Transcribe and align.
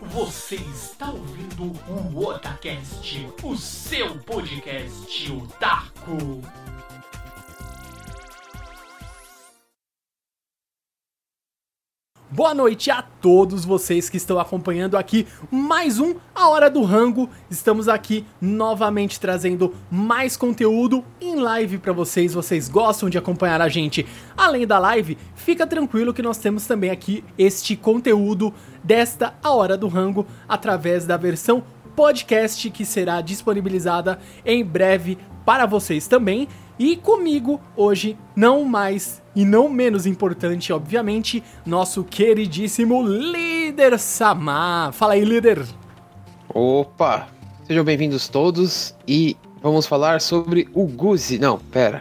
Você 0.00 0.56
está 0.56 1.10
ouvindo 1.10 1.72
o 1.88 2.26
Otacast, 2.26 3.26
o 3.42 3.56
seu 3.56 4.18
podcast 4.18 5.32
otaku. 5.32 6.42
Boa 12.36 12.52
noite 12.52 12.90
a 12.90 13.00
todos 13.00 13.64
vocês 13.64 14.10
que 14.10 14.18
estão 14.18 14.38
acompanhando 14.38 14.98
aqui 14.98 15.26
mais 15.50 15.98
um 15.98 16.16
A 16.34 16.50
Hora 16.50 16.68
do 16.68 16.82
Rango. 16.82 17.30
Estamos 17.48 17.88
aqui 17.88 18.26
novamente 18.38 19.18
trazendo 19.18 19.74
mais 19.90 20.36
conteúdo 20.36 21.02
em 21.18 21.36
live 21.36 21.78
para 21.78 21.94
vocês. 21.94 22.34
Vocês 22.34 22.68
gostam 22.68 23.08
de 23.08 23.16
acompanhar 23.16 23.62
a 23.62 23.70
gente 23.70 24.04
além 24.36 24.66
da 24.66 24.78
live? 24.78 25.16
Fica 25.34 25.66
tranquilo 25.66 26.12
que 26.12 26.20
nós 26.20 26.36
temos 26.36 26.66
também 26.66 26.90
aqui 26.90 27.24
este 27.38 27.74
conteúdo 27.74 28.52
desta 28.84 29.32
A 29.42 29.52
Hora 29.52 29.74
do 29.74 29.88
Rango 29.88 30.26
através 30.46 31.06
da 31.06 31.16
versão 31.16 31.64
podcast 31.96 32.68
que 32.68 32.84
será 32.84 33.22
disponibilizada 33.22 34.18
em 34.44 34.62
breve 34.62 35.16
para 35.42 35.64
vocês 35.64 36.06
também. 36.06 36.46
E 36.78 36.98
comigo 36.98 37.58
hoje, 37.74 38.14
não 38.36 38.62
mais 38.62 39.22
e 39.36 39.44
não 39.44 39.68
menos 39.68 40.06
importante, 40.06 40.72
obviamente, 40.72 41.44
nosso 41.64 42.02
queridíssimo 42.02 43.06
líder 43.06 43.98
Samar. 43.98 44.92
Fala 44.92 45.12
aí, 45.12 45.24
líder. 45.24 45.62
Opa! 46.48 47.28
Sejam 47.66 47.84
bem-vindos 47.84 48.28
todos 48.28 48.94
e 49.06 49.36
vamos 49.62 49.86
falar 49.86 50.22
sobre 50.22 50.66
o 50.72 50.86
Guzi. 50.86 51.38
Não, 51.38 51.58
pera. 51.58 52.00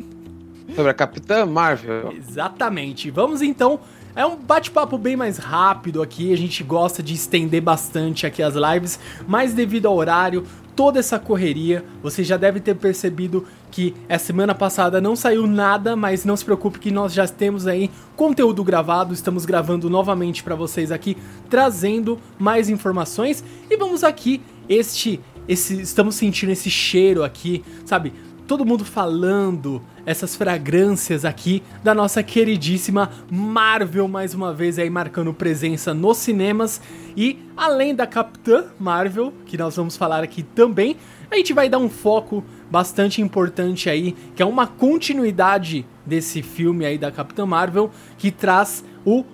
sobre 0.74 0.90
a 0.90 0.94
Capitã 0.94 1.44
Marvel. 1.44 2.12
Exatamente. 2.12 3.10
Vamos 3.10 3.42
então 3.42 3.78
é 4.14 4.24
um 4.24 4.36
bate-papo 4.36 4.98
bem 4.98 5.16
mais 5.16 5.38
rápido 5.38 6.02
aqui, 6.02 6.34
a 6.34 6.36
gente 6.36 6.62
gosta 6.62 7.02
de 7.02 7.14
estender 7.14 7.62
bastante 7.62 8.26
aqui 8.26 8.42
as 8.42 8.54
lives, 8.54 9.00
mas 9.26 9.54
devido 9.54 9.86
ao 9.86 9.96
horário, 9.96 10.46
toda 10.76 10.98
essa 10.98 11.18
correria, 11.18 11.82
você 12.02 12.22
já 12.22 12.36
deve 12.36 12.60
ter 12.60 12.74
percebido 12.74 13.46
que 13.72 13.94
a 14.08 14.18
semana 14.18 14.54
passada 14.54 15.00
não 15.00 15.16
saiu 15.16 15.46
nada, 15.46 15.96
mas 15.96 16.24
não 16.24 16.36
se 16.36 16.44
preocupe 16.44 16.78
que 16.78 16.90
nós 16.90 17.12
já 17.12 17.26
temos 17.26 17.66
aí 17.66 17.90
conteúdo 18.14 18.62
gravado, 18.62 19.14
estamos 19.14 19.46
gravando 19.46 19.88
novamente 19.88 20.44
para 20.44 20.54
vocês 20.54 20.92
aqui, 20.92 21.16
trazendo 21.48 22.20
mais 22.38 22.68
informações 22.68 23.42
e 23.68 23.76
vamos 23.76 24.04
aqui 24.04 24.42
este 24.68 25.18
esse 25.48 25.80
estamos 25.80 26.14
sentindo 26.14 26.52
esse 26.52 26.70
cheiro 26.70 27.24
aqui, 27.24 27.64
sabe? 27.84 28.12
Todo 28.46 28.66
mundo 28.66 28.84
falando 28.84 29.80
essas 30.04 30.34
fragrâncias 30.34 31.24
aqui 31.24 31.62
da 31.82 31.94
nossa 31.94 32.22
queridíssima 32.22 33.10
Marvel 33.30 34.08
mais 34.08 34.34
uma 34.34 34.52
vez 34.52 34.78
aí 34.78 34.90
marcando 34.90 35.32
presença 35.32 35.94
nos 35.94 36.18
cinemas 36.18 36.80
e 37.16 37.38
além 37.56 37.94
da 37.94 38.06
Capitã 38.06 38.64
Marvel, 38.80 39.32
que 39.46 39.56
nós 39.56 39.76
vamos 39.76 39.96
falar 39.96 40.24
aqui 40.24 40.42
também, 40.42 40.96
a 41.30 41.36
gente 41.36 41.52
vai 41.52 41.68
dar 41.68 41.78
um 41.78 41.88
foco 41.88 42.44
bastante 42.70 43.22
importante 43.22 43.88
aí, 43.88 44.12
que 44.34 44.42
é 44.42 44.46
uma 44.46 44.66
continuidade 44.66 45.86
desse 46.04 46.42
filme 46.42 46.84
aí 46.84 46.98
da 46.98 47.12
Capitã 47.12 47.46
Marvel, 47.46 47.90
que 48.18 48.30
traz 48.30 48.84
o 49.04 49.24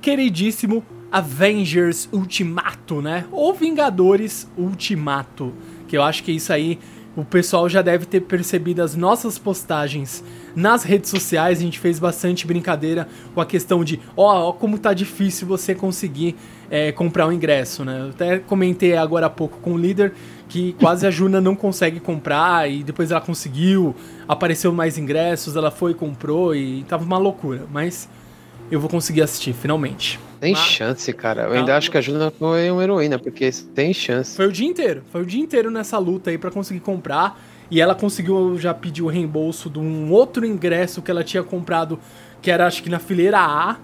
queridíssimo 0.00 0.84
Avengers 1.10 2.08
Ultimato, 2.12 3.00
né? 3.00 3.24
Ou 3.32 3.54
Vingadores 3.54 4.50
Ultimato, 4.58 5.54
que 5.86 5.96
eu 5.96 6.02
acho 6.02 6.22
que 6.22 6.32
isso 6.32 6.52
aí 6.52 6.78
o 7.18 7.24
pessoal 7.24 7.68
já 7.68 7.82
deve 7.82 8.06
ter 8.06 8.20
percebido 8.20 8.80
as 8.80 8.94
nossas 8.94 9.36
postagens 9.36 10.22
nas 10.54 10.84
redes 10.84 11.10
sociais. 11.10 11.58
A 11.58 11.62
gente 11.62 11.80
fez 11.80 11.98
bastante 11.98 12.46
brincadeira 12.46 13.08
com 13.34 13.40
a 13.40 13.46
questão 13.46 13.82
de, 13.82 13.98
ó, 14.16 14.50
oh, 14.50 14.52
como 14.52 14.78
tá 14.78 14.94
difícil 14.94 15.44
você 15.44 15.74
conseguir 15.74 16.36
é, 16.70 16.92
comprar 16.92 17.26
o 17.26 17.30
um 17.30 17.32
ingresso, 17.32 17.84
né? 17.84 18.02
Eu 18.02 18.10
até 18.10 18.38
comentei 18.38 18.96
agora 18.96 19.26
há 19.26 19.30
pouco 19.30 19.58
com 19.58 19.72
o 19.72 19.76
líder 19.76 20.14
que 20.48 20.74
quase 20.74 21.08
a 21.08 21.10
Juna 21.10 21.40
não 21.40 21.56
consegue 21.56 21.98
comprar 21.98 22.70
e 22.70 22.84
depois 22.84 23.10
ela 23.10 23.20
conseguiu, 23.20 23.96
apareceu 24.28 24.72
mais 24.72 24.96
ingressos, 24.96 25.56
ela 25.56 25.72
foi 25.72 25.90
e 25.90 25.94
comprou 25.94 26.54
e 26.54 26.84
tava 26.84 27.02
uma 27.04 27.18
loucura, 27.18 27.66
mas 27.72 28.08
eu 28.70 28.78
vou 28.78 28.88
conseguir 28.88 29.22
assistir 29.22 29.52
finalmente. 29.52 30.20
Tem 30.40 30.52
Mas... 30.52 30.62
chance, 30.62 31.12
cara. 31.12 31.42
Eu 31.42 31.52
ainda 31.52 31.76
acho 31.76 31.90
que 31.90 31.98
a 31.98 32.00
Juna 32.00 32.30
foi 32.30 32.70
uma 32.70 32.82
heroína, 32.82 33.18
porque 33.18 33.50
tem 33.74 33.92
chance. 33.92 34.36
Foi 34.36 34.46
o 34.46 34.52
dia 34.52 34.66
inteiro. 34.66 35.02
Foi 35.10 35.22
o 35.22 35.26
dia 35.26 35.40
inteiro 35.40 35.70
nessa 35.70 35.98
luta 35.98 36.30
aí 36.30 36.38
para 36.38 36.50
conseguir 36.50 36.80
comprar. 36.80 37.40
E 37.70 37.80
ela 37.80 37.94
conseguiu 37.94 38.56
já 38.58 38.72
pedir 38.72 39.02
o 39.02 39.08
reembolso 39.08 39.68
de 39.68 39.78
um 39.78 40.10
outro 40.10 40.46
ingresso 40.46 41.02
que 41.02 41.10
ela 41.10 41.22
tinha 41.22 41.42
comprado, 41.42 41.98
que 42.40 42.50
era 42.50 42.66
acho 42.66 42.82
que 42.82 42.88
na 42.88 42.98
fileira 42.98 43.38
A. 43.38 43.76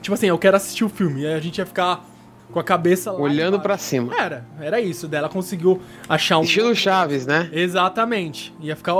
Tipo 0.00 0.14
assim, 0.14 0.26
eu 0.26 0.38
quero 0.38 0.56
assistir 0.56 0.84
o 0.84 0.88
filme. 0.88 1.26
Aí 1.26 1.34
a 1.34 1.40
gente 1.40 1.58
ia 1.58 1.66
ficar 1.66 2.04
com 2.50 2.58
a 2.58 2.64
cabeça 2.64 3.10
lá. 3.10 3.18
Olhando 3.18 3.60
para 3.60 3.76
cima. 3.76 4.14
Era, 4.18 4.46
era 4.60 4.80
isso. 4.80 5.08
Dela 5.08 5.28
conseguiu 5.28 5.80
achar 6.08 6.38
um. 6.38 6.42
Estilo 6.42 6.74
Chaves, 6.74 7.26
né? 7.26 7.50
Exatamente. 7.52 8.54
Ia 8.60 8.76
ficar 8.76 8.94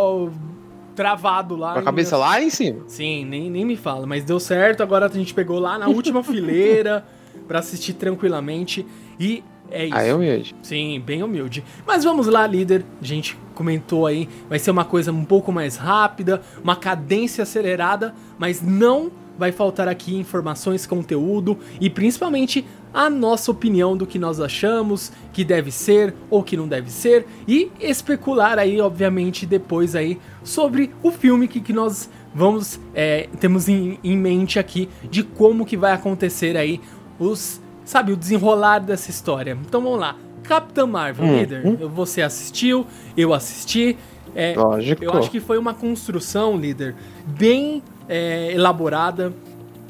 travado 0.95 1.57
lá. 1.57 1.75
Com 1.75 1.79
a 1.81 1.83
cabeça 1.83 2.17
lá 2.17 2.41
em 2.43 2.51
cima? 2.51 2.85
Sim, 2.87 3.25
nem, 3.25 3.51
nem 3.51 3.65
me 3.65 3.77
fala. 3.77 4.07
Mas 4.07 4.25
deu 4.25 4.39
certo, 4.39 4.83
agora 4.83 5.07
a 5.07 5.09
gente 5.09 5.35
pegou 5.35 5.59
lá 5.59 5.79
na 5.79 5.89
última 5.89 6.23
fileira 6.25 7.05
para 7.47 7.59
assistir 7.59 7.95
tranquilamente. 7.95 8.87
E 9.19 9.43
é 9.71 9.87
isso. 9.87 9.97
Aí 9.97 10.09
é 10.09 10.15
humilde. 10.15 10.55
Sim, 10.63 11.03
bem 11.05 11.23
humilde. 11.23 11.65
Mas 11.87 12.05
vamos 12.05 12.27
lá, 12.27 12.47
líder. 12.47 12.85
A 13.01 13.05
gente 13.05 13.37
comentou 13.55 14.07
aí, 14.07 14.29
vai 14.49 14.59
ser 14.59 14.71
uma 14.71 14.85
coisa 14.85 15.13
um 15.13 15.25
pouco 15.25 15.51
mais 15.53 15.77
rápida, 15.77 16.43
uma 16.63 16.77
cadência 16.77 17.43
acelerada, 17.43 18.15
mas 18.39 18.61
não 18.61 19.11
vai 19.39 19.51
faltar 19.51 19.89
aqui 19.89 20.15
informações, 20.15 20.87
conteúdo 20.87 21.59
e 21.81 21.89
principalmente 21.89 22.65
a 22.93 23.09
nossa 23.09 23.51
opinião 23.51 23.97
do 23.97 24.07
que 24.07 24.19
nós 24.19 24.41
achamos 24.41 25.13
que 25.33 25.45
deve 25.45 25.71
ser 25.71 26.15
ou 26.29 26.43
que 26.43 26.57
não 26.57 26.69
deve 26.69 26.91
ser 26.91 27.27
e 27.49 27.71
especular 27.81 28.59
aí, 28.59 28.81
obviamente, 28.81 29.47
depois 29.47 29.95
aí 29.95 30.19
sobre 30.43 30.93
o 31.03 31.11
filme 31.11 31.49
que, 31.49 31.61
que 31.61 31.73
nós 31.73 32.09
vamos 32.35 32.81
é, 32.95 33.29
temos 33.41 33.69
em, 33.69 33.99
em 34.03 34.17
mente 34.17 34.59
aqui 34.59 34.89
de 35.11 35.23
como 35.23 35.65
que 35.65 35.77
vai 35.77 35.93
acontecer 35.93 36.57
aí 36.57 36.81
os 37.19 37.61
sabe 37.85 38.13
o 38.13 38.17
desenrolar 38.17 38.79
dessa 38.79 39.11
história. 39.11 39.59
Então 39.67 39.81
vamos 39.83 39.99
lá, 39.99 40.17
Capitã 40.43 40.87
Marvel, 40.87 41.27
hum, 41.27 41.39
líder, 41.39 41.67
hum. 41.67 41.89
você 41.89 42.23
assistiu, 42.23 42.87
eu 43.17 43.33
assisti. 43.35 43.97
É, 44.35 44.55
Lógico. 44.57 45.05
Eu 45.05 45.13
acho 45.13 45.31
que 45.31 45.41
foi 45.41 45.59
uma 45.59 45.75
construção, 45.75 46.57
líder, 46.57 46.95
bem 47.27 47.83
é, 48.09 48.53
elaborada 48.53 49.33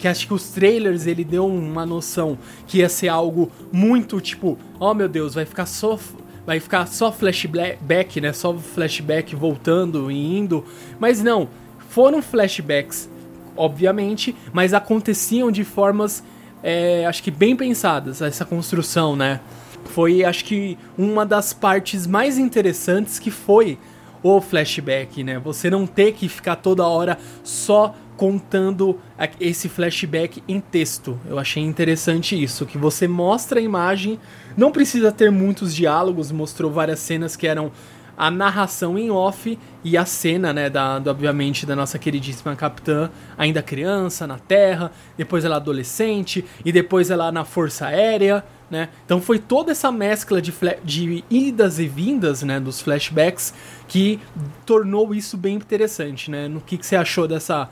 que 0.03 0.09
acho 0.09 0.27
que 0.27 0.35
os 0.35 0.49
trailers 0.51 1.07
ele 1.07 1.23
deu 1.23 1.47
uma 1.47 1.87
noção 1.87 2.37
que 2.67 2.79
ia 2.79 2.89
ser 2.89 3.07
algo 3.07 3.53
muito 3.71 4.21
tipo, 4.21 4.59
oh 4.81 4.93
meu 4.93 5.09
Deus, 5.09 5.35
vai 5.35 5.45
ficar 5.45 5.65
só 5.65 5.97
vai 6.45 6.59
ficar 6.59 6.87
só 6.87 7.13
flashback, 7.13 8.21
né? 8.21 8.33
Só 8.33 8.53
flashback 8.53 9.37
voltando 9.37 10.11
e 10.11 10.39
indo, 10.39 10.65
mas 10.99 11.23
não, 11.23 11.49
foram 11.89 12.21
flashbacks, 12.21 13.09
obviamente, 13.57 14.35
mas 14.53 14.75
aconteciam 14.75 15.53
de 15.53 15.63
formas 15.63 16.25
é, 16.65 17.07
acho 17.07 17.23
que 17.23 17.31
bem 17.31 17.55
pensadas 17.55 18.21
essa 18.21 18.45
construção, 18.45 19.15
né? 19.15 19.39
Foi 19.85 20.25
acho 20.25 20.45
que 20.45 20.77
uma 20.99 21.25
das 21.25 21.53
partes 21.53 22.09
mais 22.09 22.39
interessantes 22.39 23.21
que 23.21 23.31
foi 23.31 23.79
o 24.21 24.41
flashback, 24.41 25.23
né? 25.23 25.39
Você 25.39 25.71
não 25.71 25.87
ter 25.87 26.11
que 26.11 26.29
ficar 26.29 26.57
toda 26.57 26.85
hora 26.85 27.17
só 27.45 27.95
contando 28.23 29.01
esse 29.41 29.69
flashback 29.69 30.45
em 30.47 30.61
texto. 30.61 31.19
Eu 31.29 31.41
achei 31.41 31.61
interessante 31.61 32.41
isso, 32.41 32.65
que 32.65 32.79
você 32.79 33.09
mostra 33.09 33.59
a 33.59 33.63
imagem, 33.63 34.17
não 34.57 34.71
precisa 34.71 35.11
ter 35.11 35.29
muitos 35.29 35.75
diálogos, 35.75 36.31
mostrou 36.31 36.71
várias 36.71 37.01
cenas 37.01 37.35
que 37.35 37.49
eram 37.49 37.73
a 38.17 38.31
narração 38.31 38.97
em 38.97 39.11
off 39.11 39.59
e 39.83 39.97
a 39.97 40.05
cena, 40.05 40.53
né, 40.53 40.71
da, 40.71 41.01
do, 41.01 41.11
obviamente, 41.11 41.67
da 41.67 41.75
nossa 41.75 41.99
queridíssima 41.99 42.55
capitã, 42.55 43.11
ainda 43.37 43.61
criança, 43.61 44.25
na 44.25 44.39
Terra, 44.39 44.93
depois 45.17 45.45
ela 45.45 45.57
adolescente, 45.57 46.45
e 46.65 46.71
depois 46.71 47.11
ela 47.11 47.33
na 47.33 47.45
Força 47.45 47.87
Aérea, 47.87 48.45
né? 48.71 48.89
Então 49.05 49.21
foi 49.21 49.41
toda 49.41 49.73
essa 49.73 49.91
mescla 49.91 50.41
de, 50.41 50.55
de 50.85 51.25
idas 51.29 51.81
e 51.81 51.89
vindas, 51.89 52.45
né, 52.45 52.61
dos 52.61 52.81
flashbacks, 52.81 53.53
que 53.89 54.21
tornou 54.65 55.13
isso 55.13 55.37
bem 55.37 55.57
interessante, 55.57 56.31
né? 56.31 56.47
No 56.47 56.61
que, 56.61 56.79
que 56.79 56.87
você 56.87 56.95
achou 56.95 57.27
dessa 57.27 57.69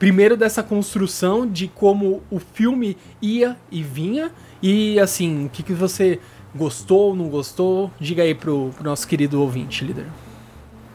primeiro 0.00 0.34
dessa 0.34 0.62
construção 0.62 1.46
de 1.46 1.68
como 1.68 2.22
o 2.30 2.38
filme 2.38 2.96
ia 3.20 3.54
e 3.70 3.82
vinha 3.82 4.32
e 4.62 4.98
assim, 4.98 5.44
o 5.44 5.48
que, 5.50 5.62
que 5.62 5.74
você 5.74 6.18
gostou, 6.56 7.14
não 7.14 7.28
gostou? 7.28 7.90
Diga 8.00 8.22
aí 8.22 8.34
pro, 8.34 8.70
pro 8.74 8.82
nosso 8.82 9.06
querido 9.06 9.40
ouvinte, 9.40 9.84
líder. 9.84 10.06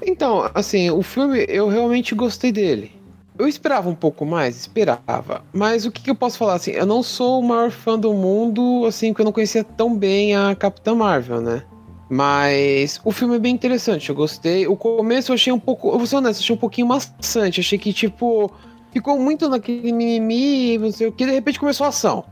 Então, 0.02 0.50
assim, 0.56 0.90
o 0.90 1.04
filme 1.04 1.46
eu 1.48 1.70
realmente 1.70 2.16
gostei 2.16 2.52
dele. 2.52 2.92
Eu 3.38 3.48
esperava 3.48 3.88
um 3.88 3.96
pouco 3.96 4.26
mais, 4.26 4.58
esperava. 4.58 5.44
Mas 5.54 5.86
o 5.86 5.92
que, 5.92 6.02
que, 6.02 6.10
eu 6.10 6.16
posso 6.16 6.38
falar 6.38 6.56
assim? 6.56 6.72
Eu 6.72 6.86
não 6.86 7.04
sou 7.04 7.42
o 7.42 7.44
maior 7.44 7.70
fã 7.70 8.00
do 8.00 8.12
mundo, 8.12 8.86
assim, 8.88 9.14
que 9.14 9.22
eu 9.22 9.26
não 9.26 9.32
conhecia 9.32 9.64
tão 9.64 9.96
bem 9.96 10.36
a 10.36 10.56
Capitã 10.56 10.96
Marvel, 10.96 11.42
né? 11.42 11.64
Mas 12.10 13.00
o 13.04 13.12
filme 13.12 13.36
é 13.36 13.40
bem 13.40 13.54
interessante, 13.54 14.10
eu 14.10 14.16
gostei. 14.16 14.68
O 14.68 14.76
começo 14.76 15.32
eu 15.32 15.36
achei 15.36 15.54
um 15.54 15.60
pouco, 15.60 15.90
eu 15.90 15.98
vou 15.98 16.08
ser 16.08 16.16
honesto, 16.16 16.40
achei 16.40 16.56
um 16.56 16.60
pouquinho 16.60 16.88
maçante. 16.88 17.60
Achei 17.60 17.78
que, 17.78 17.92
tipo, 17.92 18.52
ficou 18.96 19.20
muito 19.20 19.50
naquele 19.50 19.92
mimimi, 19.92 20.78
não 20.78 20.90
sei 20.90 21.08
o 21.08 21.12
que, 21.12 21.26
de 21.26 21.34
repente 21.34 21.60
começou 21.60 21.86
a 21.86 21.90
ação. 21.90 22.24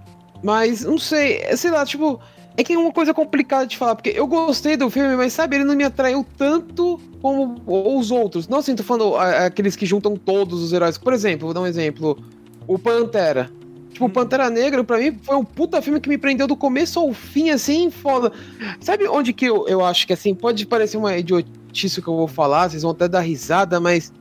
Mas, 0.42 0.84
não 0.84 0.98
sei, 0.98 1.42
sei 1.58 1.70
lá, 1.72 1.86
tipo, 1.86 2.20
É 2.56 2.64
que 2.64 2.74
é 2.74 2.78
uma 2.78 2.92
coisa 2.92 3.14
complicada 3.14 3.66
de 3.66 3.76
falar, 3.78 3.96
porque 3.96 4.14
eu 4.16 4.28
gostei 4.28 4.78
do 4.78 4.90
filme, 4.90 5.16
mas 5.16 5.34
sabe, 5.34 5.56
ele 5.56 5.64
não 5.64 5.76
me 5.76 5.84
atraiu 5.84 6.24
tanto 6.38 7.00
como 7.20 7.56
os 7.66 8.12
outros. 8.12 8.48
Não 8.48 8.60
assim, 8.60 8.76
tô 8.76 8.84
falando 8.84 9.16
aqueles 9.18 9.76
que 9.76 9.86
juntam 9.88 10.16
todos 10.16 10.62
os 10.62 10.72
heróis. 10.72 10.98
Por 10.98 11.14
exemplo, 11.14 11.48
vou 11.48 11.54
dar 11.54 11.62
um 11.62 11.68
exemplo. 11.68 12.24
O 12.68 12.78
Pantera. 12.78 13.50
Tipo, 13.92 14.06
hum. 14.06 14.10
Pantera 14.10 14.50
Negra, 14.52 14.84
pra 14.84 15.00
mim, 15.00 15.18
foi 15.24 15.36
um 15.36 15.44
puta 15.44 15.82
filme 15.82 16.00
que 16.00 16.08
me 16.08 16.18
prendeu 16.18 16.46
do 16.46 16.56
começo 16.56 17.00
ao 17.00 17.12
fim, 17.12 17.50
assim, 17.50 17.90
foda. 17.90 18.32
Sabe 18.80 19.08
onde 19.08 19.34
que 19.34 19.46
eu, 19.46 19.68
eu 19.68 19.84
acho 19.84 20.06
que, 20.06 20.14
assim, 20.14 20.36
pode 20.36 20.66
parecer 20.68 20.98
uma 20.98 21.18
idiotice 21.18 22.02
que 22.02 22.08
eu 22.08 22.16
vou 22.16 22.28
falar, 22.28 22.70
vocês 22.70 22.84
vão 22.84 22.92
até 22.92 23.08
dar 23.08 23.22
risada, 23.22 23.80
mas. 23.80 24.14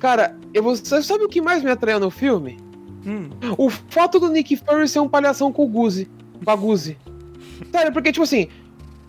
Cara, 0.00 0.34
eu 0.52 0.62
vou, 0.62 0.74
sabe 0.74 1.24
o 1.24 1.28
que 1.28 1.42
mais 1.42 1.62
me 1.62 1.70
atraiu 1.70 2.00
no 2.00 2.10
filme? 2.10 2.58
Hum. 3.06 3.28
O 3.56 3.68
fato 3.70 4.18
do 4.18 4.28
Nick 4.28 4.56
Fury 4.56 4.88
ser 4.88 5.00
um 5.00 5.08
palhação 5.08 5.52
com 5.52 5.64
o 5.64 5.68
Guzi. 5.68 6.08
Com 6.42 6.50
a 6.50 6.56
Guzi. 6.56 6.96
Sério, 7.70 7.92
porque, 7.92 8.10
tipo 8.10 8.24
assim. 8.24 8.48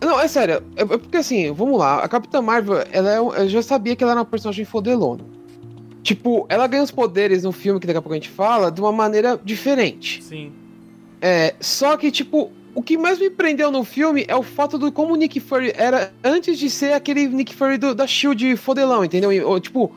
Não, 0.00 0.20
é 0.20 0.28
sério. 0.28 0.62
É, 0.76 0.82
é 0.82 0.84
porque 0.84 1.16
assim, 1.16 1.52
vamos 1.52 1.78
lá. 1.78 2.02
A 2.02 2.08
Capitã 2.08 2.42
Marvel, 2.42 2.84
ela 2.90 3.14
é, 3.14 3.18
eu 3.18 3.48
já 3.48 3.62
sabia 3.62 3.94
que 3.94 4.02
ela 4.02 4.12
era 4.12 4.20
uma 4.20 4.26
personagem 4.26 4.64
fodelona. 4.64 5.24
Tipo, 6.02 6.44
ela 6.48 6.66
ganha 6.66 6.82
os 6.82 6.90
poderes 6.90 7.44
no 7.44 7.52
filme, 7.52 7.78
que 7.78 7.86
daqui 7.86 7.98
a 7.98 8.02
pouco 8.02 8.12
a 8.12 8.16
gente 8.16 8.28
fala, 8.28 8.70
de 8.70 8.80
uma 8.80 8.90
maneira 8.90 9.40
diferente. 9.42 10.22
Sim. 10.22 10.52
É, 11.20 11.54
só 11.60 11.96
que, 11.96 12.10
tipo, 12.10 12.50
o 12.74 12.82
que 12.82 12.98
mais 12.98 13.20
me 13.20 13.30
prendeu 13.30 13.70
no 13.70 13.84
filme 13.84 14.24
é 14.26 14.34
o 14.34 14.42
fato 14.42 14.76
do 14.76 14.90
como 14.90 15.14
o 15.14 15.16
Nick 15.16 15.38
Fury 15.38 15.72
era 15.76 16.12
antes 16.24 16.58
de 16.58 16.68
ser 16.68 16.94
aquele 16.94 17.28
Nick 17.28 17.54
Fury 17.54 17.78
do, 17.78 17.94
da 17.94 18.06
Shield 18.06 18.56
fodelão, 18.56 19.04
entendeu? 19.04 19.48
Ou, 19.48 19.60
tipo, 19.60 19.94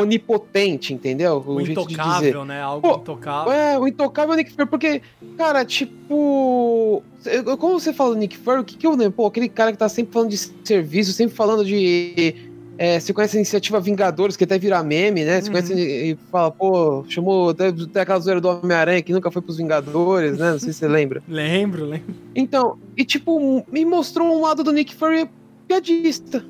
onipotente, 0.00 0.92
entendeu? 0.92 1.42
O, 1.46 1.54
o 1.54 1.60
intocável, 1.60 2.44
né? 2.44 2.60
Algo 2.60 2.88
Pô, 2.88 2.96
intocável. 2.96 3.52
É, 3.52 3.78
o 3.78 3.86
intocável 3.86 4.34
Nick 4.34 4.52
Fury, 4.52 4.66
porque, 4.68 5.02
cara, 5.36 5.64
tipo. 5.64 7.02
Como 7.58 7.80
você 7.80 7.92
fala 7.92 8.10
do 8.10 8.16
Nick 8.16 8.36
Fury, 8.36 8.60
o 8.60 8.64
que, 8.64 8.76
que 8.76 8.86
eu 8.86 8.92
lembro? 8.92 9.12
Pô, 9.12 9.26
aquele 9.26 9.48
cara 9.48 9.72
que 9.72 9.78
tá 9.78 9.88
sempre 9.88 10.12
falando 10.12 10.30
de 10.30 10.36
serviço, 10.36 11.12
sempre 11.12 11.34
falando 11.34 11.64
de. 11.64 12.34
É, 12.78 13.00
você 13.00 13.12
conhece 13.12 13.36
a 13.36 13.40
iniciativa 13.40 13.80
Vingadores, 13.80 14.36
que 14.36 14.44
até 14.44 14.58
vira 14.58 14.82
meme, 14.82 15.24
né? 15.24 15.40
Você 15.40 15.46
uhum. 15.46 15.52
conhece 15.52 15.74
e 15.74 16.18
fala, 16.30 16.50
pô, 16.50 17.04
chamou 17.08 17.50
até, 17.50 17.68
até 17.68 18.00
aquela 18.02 18.20
zoeira 18.20 18.40
do 18.40 18.48
Homem-Aranha 18.48 19.00
que 19.00 19.14
nunca 19.14 19.30
foi 19.30 19.40
pros 19.40 19.56
Vingadores, 19.56 20.36
né? 20.36 20.52
Não 20.52 20.58
sei 20.58 20.72
se 20.72 20.80
você 20.80 20.88
lembra. 20.88 21.22
lembro, 21.26 21.86
lembro. 21.86 22.14
Então, 22.34 22.78
e 22.94 23.04
tipo, 23.04 23.64
me 23.72 23.84
mostrou 23.84 24.28
um 24.28 24.42
lado 24.42 24.62
do 24.62 24.72
Nick 24.72 24.94
Fury 24.94 25.26
piadista. 25.66 26.44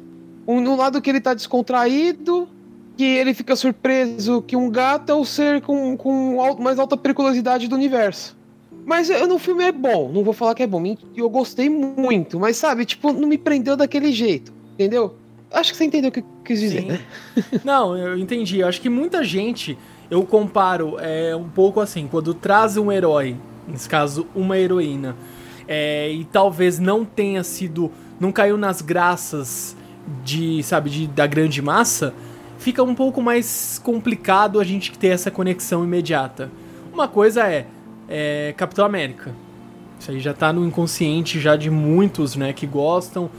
Um, 0.46 0.58
um 0.58 0.76
lado 0.76 1.00
que 1.00 1.10
ele 1.10 1.20
tá 1.20 1.32
descontraído, 1.32 2.48
que 2.96 3.04
ele 3.04 3.34
fica 3.34 3.54
surpreso 3.54 4.42
que 4.42 4.56
um 4.56 4.70
gato 4.70 5.12
é 5.12 5.14
o 5.14 5.24
ser 5.24 5.60
com, 5.60 5.96
com 5.96 6.56
mais 6.58 6.78
alta 6.78 6.96
periculosidade 6.96 7.68
do 7.68 7.76
universo. 7.76 8.36
Mas 8.86 9.10
eu, 9.10 9.26
no 9.26 9.38
filme 9.38 9.64
é 9.64 9.72
bom, 9.72 10.10
não 10.12 10.22
vou 10.22 10.32
falar 10.32 10.54
que 10.54 10.62
é 10.62 10.66
bom, 10.66 10.82
eu 11.16 11.28
gostei 11.28 11.68
muito, 11.68 12.38
mas 12.38 12.56
sabe, 12.56 12.84
tipo, 12.84 13.12
não 13.12 13.28
me 13.28 13.36
prendeu 13.36 13.76
daquele 13.76 14.12
jeito, 14.12 14.52
entendeu? 14.74 15.16
Acho 15.52 15.72
que 15.72 15.76
você 15.76 15.84
entendeu 15.84 16.08
o 16.08 16.12
que 16.12 16.20
eu 16.20 16.24
quis 16.44 16.60
dizer, 16.60 16.82
Sim. 16.82 16.88
né? 16.88 17.00
não, 17.64 17.96
eu 17.96 18.16
entendi. 18.16 18.60
Eu 18.60 18.68
acho 18.68 18.80
que 18.80 18.88
muita 18.88 19.24
gente, 19.24 19.76
eu 20.10 20.24
comparo 20.24 20.96
é, 21.00 21.34
um 21.34 21.48
pouco 21.48 21.80
assim, 21.80 22.06
quando 22.08 22.32
traz 22.32 22.76
um 22.76 22.90
herói, 22.92 23.36
nesse 23.66 23.88
caso, 23.88 24.26
uma 24.34 24.56
heroína, 24.56 25.16
é, 25.66 26.10
e 26.10 26.24
talvez 26.24 26.78
não 26.78 27.04
tenha 27.04 27.42
sido, 27.42 27.90
não 28.20 28.30
caiu 28.30 28.56
nas 28.56 28.80
graças 28.80 29.76
de, 30.24 30.62
sabe, 30.62 30.90
de, 30.90 31.06
da 31.08 31.26
grande 31.26 31.60
massa, 31.60 32.14
fica 32.58 32.82
um 32.82 32.94
pouco 32.94 33.22
mais 33.22 33.80
complicado 33.82 34.60
a 34.60 34.64
gente 34.64 34.96
ter 34.98 35.08
essa 35.08 35.30
conexão 35.30 35.84
imediata. 35.84 36.50
Uma 36.92 37.08
coisa 37.08 37.46
é, 37.46 37.66
é 38.08 38.54
Capitão 38.56 38.84
América. 38.84 39.34
Isso 39.98 40.10
aí 40.10 40.20
já 40.20 40.34
tá 40.34 40.52
no 40.52 40.64
inconsciente 40.66 41.40
já 41.40 41.56
de 41.56 41.70
muitos, 41.70 42.36
né, 42.36 42.52
que 42.52 42.66
gostam. 42.66 43.30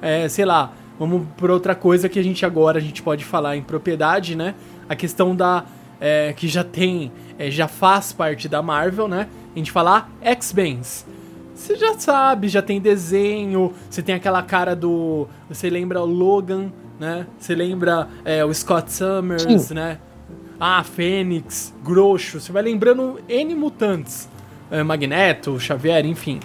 É, 0.00 0.28
sei 0.28 0.44
lá, 0.44 0.72
vamos 0.98 1.26
por 1.36 1.50
outra 1.50 1.74
coisa 1.74 2.08
que 2.08 2.18
a 2.18 2.22
gente 2.22 2.44
agora 2.44 2.78
a 2.78 2.80
gente 2.80 3.02
pode 3.02 3.24
falar 3.24 3.56
em 3.56 3.62
propriedade, 3.62 4.36
né? 4.36 4.54
A 4.88 4.94
questão 4.94 5.34
da 5.34 5.64
é, 6.00 6.32
que 6.34 6.46
já 6.48 6.62
tem, 6.62 7.10
é, 7.38 7.50
já 7.50 7.68
faz 7.68 8.12
parte 8.12 8.48
da 8.48 8.62
Marvel, 8.62 9.08
né? 9.08 9.28
A 9.54 9.58
gente 9.58 9.72
falar 9.72 10.10
X-Bens. 10.20 11.06
Você 11.54 11.74
já 11.74 11.98
sabe, 11.98 12.48
já 12.48 12.60
tem 12.60 12.80
desenho, 12.80 13.72
você 13.88 14.02
tem 14.02 14.14
aquela 14.14 14.42
cara 14.42 14.76
do, 14.76 15.26
você 15.48 15.70
lembra 15.70 16.02
o 16.02 16.04
Logan 16.04 16.70
né? 16.98 17.26
Você 17.38 17.54
lembra 17.54 18.08
é, 18.24 18.44
o 18.44 18.52
Scott 18.52 18.92
Summers, 18.92 19.42
Sim. 19.42 19.74
né? 19.74 19.98
Ah, 20.58 20.82
Fênix, 20.82 21.74
Groxo, 21.84 22.40
você 22.40 22.50
vai 22.50 22.62
lembrando 22.62 23.20
N 23.28 23.54
mutantes. 23.54 24.28
É, 24.70 24.82
Magneto, 24.82 25.60
Xavier, 25.60 26.04
enfim. 26.06 26.40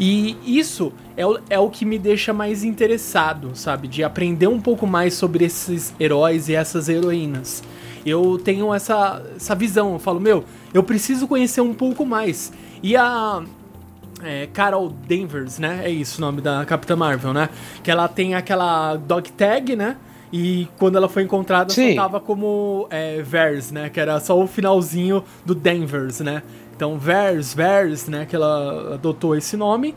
E 0.00 0.36
isso 0.44 0.92
é 1.16 1.26
o, 1.26 1.38
é 1.48 1.58
o 1.58 1.68
que 1.70 1.84
me 1.84 1.98
deixa 1.98 2.32
mais 2.32 2.64
interessado, 2.64 3.50
sabe? 3.54 3.86
De 3.86 4.02
aprender 4.02 4.46
um 4.46 4.60
pouco 4.60 4.86
mais 4.86 5.14
sobre 5.14 5.44
esses 5.44 5.94
heróis 6.00 6.48
e 6.48 6.54
essas 6.54 6.88
heroínas. 6.88 7.62
Eu 8.04 8.40
tenho 8.42 8.74
essa, 8.74 9.22
essa 9.36 9.54
visão, 9.54 9.92
eu 9.92 9.98
falo, 9.98 10.18
meu, 10.18 10.44
eu 10.74 10.82
preciso 10.82 11.28
conhecer 11.28 11.60
um 11.60 11.74
pouco 11.74 12.04
mais. 12.04 12.52
E 12.82 12.96
a, 12.96 13.42
é, 14.22 14.46
Carol 14.52 14.88
Danvers, 14.88 15.58
né? 15.58 15.82
É 15.84 15.90
isso 15.90 16.18
o 16.18 16.20
nome 16.20 16.40
da 16.40 16.64
Capitã 16.64 16.96
Marvel, 16.96 17.32
né? 17.32 17.48
Que 17.82 17.90
ela 17.90 18.08
tem 18.08 18.34
aquela 18.34 18.96
dog 18.96 19.30
tag, 19.32 19.76
né? 19.76 19.96
E 20.32 20.66
quando 20.78 20.96
ela 20.96 21.08
foi 21.08 21.22
encontrada, 21.22 21.72
Sim. 21.72 21.90
só 21.90 22.02
tava 22.02 22.18
como 22.18 22.86
é, 22.90 23.20
Vers, 23.20 23.70
né? 23.70 23.90
Que 23.90 24.00
era 24.00 24.18
só 24.18 24.38
o 24.40 24.46
finalzinho 24.46 25.22
do 25.44 25.54
Danvers, 25.54 26.20
né? 26.20 26.42
Então, 26.74 26.98
Vers, 26.98 27.52
Vers, 27.52 28.08
né? 28.08 28.24
Que 28.24 28.34
ela 28.34 28.94
adotou 28.94 29.36
esse 29.36 29.56
nome. 29.56 29.94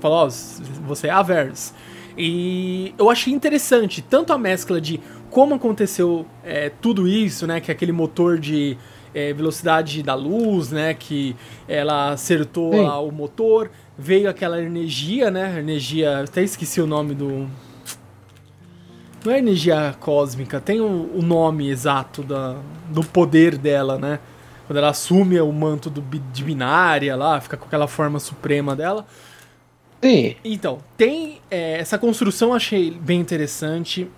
Falou, 0.00 0.18
ó, 0.18 0.26
oh, 0.26 0.30
você 0.86 1.06
é 1.06 1.10
a 1.10 1.22
Vers. 1.22 1.72
E 2.18 2.92
eu 2.98 3.08
achei 3.08 3.32
interessante 3.32 4.02
tanto 4.02 4.32
a 4.32 4.38
mescla 4.38 4.80
de 4.80 5.00
como 5.30 5.54
aconteceu 5.54 6.26
é, 6.44 6.70
tudo 6.80 7.06
isso, 7.06 7.46
né? 7.46 7.60
Que 7.60 7.70
é 7.70 7.74
aquele 7.74 7.92
motor 7.92 8.38
de 8.38 8.76
é, 9.14 9.32
velocidade 9.32 10.02
da 10.02 10.14
luz, 10.14 10.70
né? 10.70 10.94
Que 10.94 11.36
ela 11.68 12.12
acertou 12.12 12.72
o 12.74 13.12
motor, 13.12 13.70
veio 13.96 14.28
aquela 14.28 14.60
energia, 14.62 15.30
né? 15.30 15.58
Energia, 15.58 16.20
até 16.20 16.42
esqueci 16.42 16.80
o 16.80 16.86
nome 16.86 17.14
do. 17.14 17.48
Não 19.24 19.32
é 19.32 19.38
energia 19.38 19.94
cósmica, 20.00 20.60
tem 20.60 20.80
o, 20.80 21.10
o 21.14 21.20
nome 21.20 21.68
exato 21.68 22.22
da, 22.22 22.56
do 22.88 23.04
poder 23.04 23.58
dela, 23.58 23.98
né? 23.98 24.18
Quando 24.66 24.78
ela 24.78 24.90
assume 24.90 25.38
o 25.40 25.52
manto 25.52 25.90
do, 25.90 26.00
de 26.32 26.44
binária 26.44 27.16
lá, 27.16 27.40
fica 27.40 27.56
com 27.56 27.66
aquela 27.66 27.88
forma 27.88 28.20
suprema 28.20 28.76
dela. 28.76 29.04
Sim. 30.02 30.36
Então, 30.44 30.78
tem 30.96 31.40
é, 31.50 31.78
essa 31.78 31.98
construção, 31.98 32.54
achei 32.54 32.90
bem 32.90 33.20
interessante. 33.20 34.08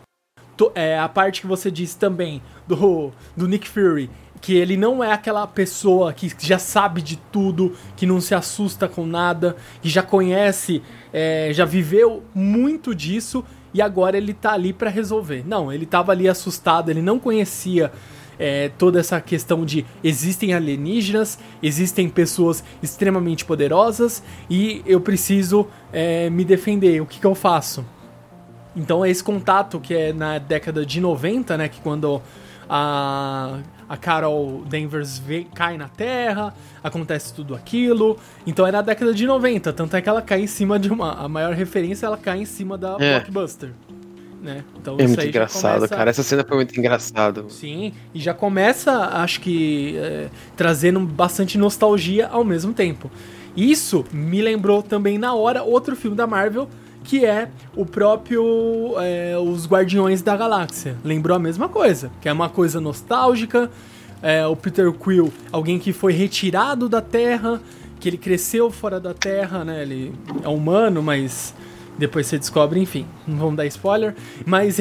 To, 0.56 0.70
é, 0.74 0.98
a 0.98 1.08
parte 1.08 1.40
que 1.40 1.46
você 1.46 1.70
disse 1.70 1.96
também 1.98 2.42
do, 2.68 3.10
do 3.36 3.48
Nick 3.48 3.68
Fury, 3.68 4.10
que 4.42 4.56
ele 4.56 4.76
não 4.76 5.02
é 5.02 5.12
aquela 5.12 5.46
pessoa 5.46 6.12
que 6.12 6.30
já 6.40 6.58
sabe 6.58 7.00
de 7.00 7.16
tudo, 7.16 7.74
que 7.96 8.04
não 8.04 8.20
se 8.20 8.34
assusta 8.34 8.88
com 8.88 9.06
nada, 9.06 9.56
que 9.80 9.88
já 9.88 10.02
conhece, 10.02 10.82
é, 11.12 11.50
já 11.54 11.64
viveu 11.64 12.24
muito 12.34 12.92
disso 12.92 13.44
e 13.72 13.80
agora 13.80 14.16
ele 14.16 14.34
tá 14.34 14.52
ali 14.52 14.72
para 14.72 14.90
resolver. 14.90 15.44
Não, 15.46 15.72
ele 15.72 15.86
tava 15.86 16.10
ali 16.10 16.28
assustado, 16.28 16.90
ele 16.90 17.00
não 17.00 17.20
conhecia 17.20 17.92
é, 18.36 18.68
toda 18.76 18.98
essa 18.98 19.20
questão 19.20 19.64
de 19.64 19.86
existem 20.02 20.52
alienígenas, 20.52 21.38
existem 21.62 22.08
pessoas 22.08 22.64
extremamente 22.82 23.44
poderosas 23.44 24.24
e 24.50 24.82
eu 24.84 25.00
preciso 25.00 25.68
é, 25.92 26.28
me 26.28 26.44
defender. 26.44 27.00
O 27.00 27.06
que, 27.06 27.20
que 27.20 27.26
eu 27.26 27.36
faço? 27.36 27.86
Então 28.74 29.04
é 29.04 29.10
esse 29.10 29.22
contato 29.22 29.78
que 29.78 29.94
é 29.94 30.12
na 30.12 30.38
década 30.38 30.84
de 30.84 31.00
90, 31.00 31.56
né? 31.56 31.68
Que 31.68 31.80
quando 31.80 32.20
a 32.68 33.58
a 33.92 33.96
Carol 33.98 34.64
Danvers 34.64 35.18
vê, 35.18 35.46
cai 35.54 35.76
na 35.76 35.86
Terra, 35.86 36.54
acontece 36.82 37.34
tudo 37.34 37.54
aquilo. 37.54 38.18
Então 38.46 38.66
é 38.66 38.72
na 38.72 38.80
década 38.80 39.12
de 39.12 39.26
90, 39.26 39.70
tanto 39.70 39.94
é 39.94 40.00
que 40.00 40.08
ela 40.08 40.22
cai 40.22 40.40
em 40.40 40.46
cima 40.46 40.78
de 40.78 40.90
uma. 40.90 41.12
A 41.12 41.28
maior 41.28 41.52
referência 41.52 42.06
ela 42.06 42.16
cai 42.16 42.40
em 42.40 42.46
cima 42.46 42.78
da 42.78 42.96
é. 42.98 43.18
Blockbuster. 43.18 43.68
Né? 44.40 44.64
Então, 44.80 44.96
é 44.98 45.06
muito 45.06 45.26
engraçado, 45.26 45.74
começa... 45.74 45.94
cara. 45.94 46.08
Essa 46.08 46.22
cena 46.22 46.42
foi 46.42 46.56
muito 46.56 46.74
engraçada. 46.80 47.44
Sim, 47.50 47.92
e 48.14 48.18
já 48.18 48.32
começa, 48.32 48.92
acho 48.92 49.42
que, 49.42 49.94
é, 49.98 50.30
trazendo 50.56 50.98
bastante 51.00 51.58
nostalgia 51.58 52.28
ao 52.28 52.44
mesmo 52.44 52.72
tempo. 52.72 53.10
Isso 53.54 54.06
me 54.10 54.40
lembrou 54.40 54.82
também 54.82 55.18
na 55.18 55.34
hora 55.34 55.62
outro 55.62 55.94
filme 55.94 56.16
da 56.16 56.26
Marvel 56.26 56.66
que 57.04 57.24
é 57.24 57.48
o 57.76 57.84
próprio 57.84 58.94
é, 58.98 59.36
Os 59.38 59.66
Guardiões 59.66 60.22
da 60.22 60.36
Galáxia. 60.36 60.96
Lembrou 61.04 61.36
a 61.36 61.40
mesma 61.40 61.68
coisa, 61.68 62.10
que 62.20 62.28
é 62.28 62.32
uma 62.32 62.48
coisa 62.48 62.80
nostálgica. 62.80 63.70
É, 64.22 64.46
o 64.46 64.54
Peter 64.54 64.92
Quill, 64.92 65.32
alguém 65.50 65.78
que 65.78 65.92
foi 65.92 66.12
retirado 66.12 66.88
da 66.88 67.00
Terra, 67.00 67.60
que 67.98 68.08
ele 68.08 68.16
cresceu 68.16 68.70
fora 68.70 69.00
da 69.00 69.12
Terra, 69.12 69.64
né? 69.64 69.82
Ele 69.82 70.12
é 70.42 70.48
humano, 70.48 71.02
mas 71.02 71.54
depois 71.98 72.26
você 72.26 72.38
descobre, 72.38 72.80
enfim, 72.80 73.06
não 73.26 73.36
vamos 73.38 73.56
dar 73.56 73.66
spoiler. 73.66 74.14
Mas 74.46 74.78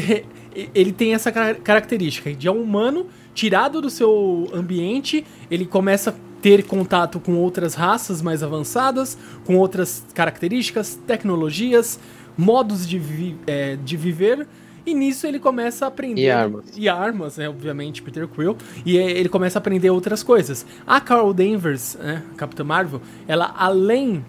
ele 0.76 0.92
tem 0.92 1.14
essa 1.14 1.32
característica 1.32 2.34
de 2.34 2.48
é 2.48 2.52
um 2.52 2.62
humano 2.62 3.08
tirado 3.34 3.82
do 3.82 3.90
seu 3.90 4.50
ambiente, 4.54 5.26
ele 5.50 5.66
começa 5.66 6.16
ter 6.42 6.64
contato 6.64 7.20
com 7.20 7.36
outras 7.36 7.76
raças 7.76 8.22
mais 8.22 8.42
avançadas, 8.42 9.18
com 9.46 9.58
outras 9.58 10.04
características, 10.14 11.00
tecnologias, 11.08 12.00
modos 12.38 12.88
de, 12.88 12.98
vi 12.98 13.38
é, 13.46 13.76
de 13.76 13.96
viver. 13.96 14.48
E 14.84 14.96
nisso 14.96 15.28
ele 15.28 15.40
começa 15.40 15.86
a 15.86 15.88
aprender. 15.90 16.22
E 16.22 16.30
armas. 16.30 16.66
E 16.76 16.90
armas, 16.90 17.38
né? 17.38 17.48
Obviamente, 17.48 18.02
Peter 18.02 18.28
Quill. 18.28 18.58
E 18.84 18.98
é, 18.98 19.12
ele 19.12 19.30
começa 19.30 19.60
a 19.60 19.62
aprender 19.62 19.92
outras 19.92 20.24
coisas. 20.24 20.66
A 20.88 21.00
Carol 21.00 21.34
Danvers, 21.34 21.96
né? 22.02 22.24
Capitã 22.36 22.64
Marvel, 22.64 23.02
ela 23.28 23.54
além 23.56 24.26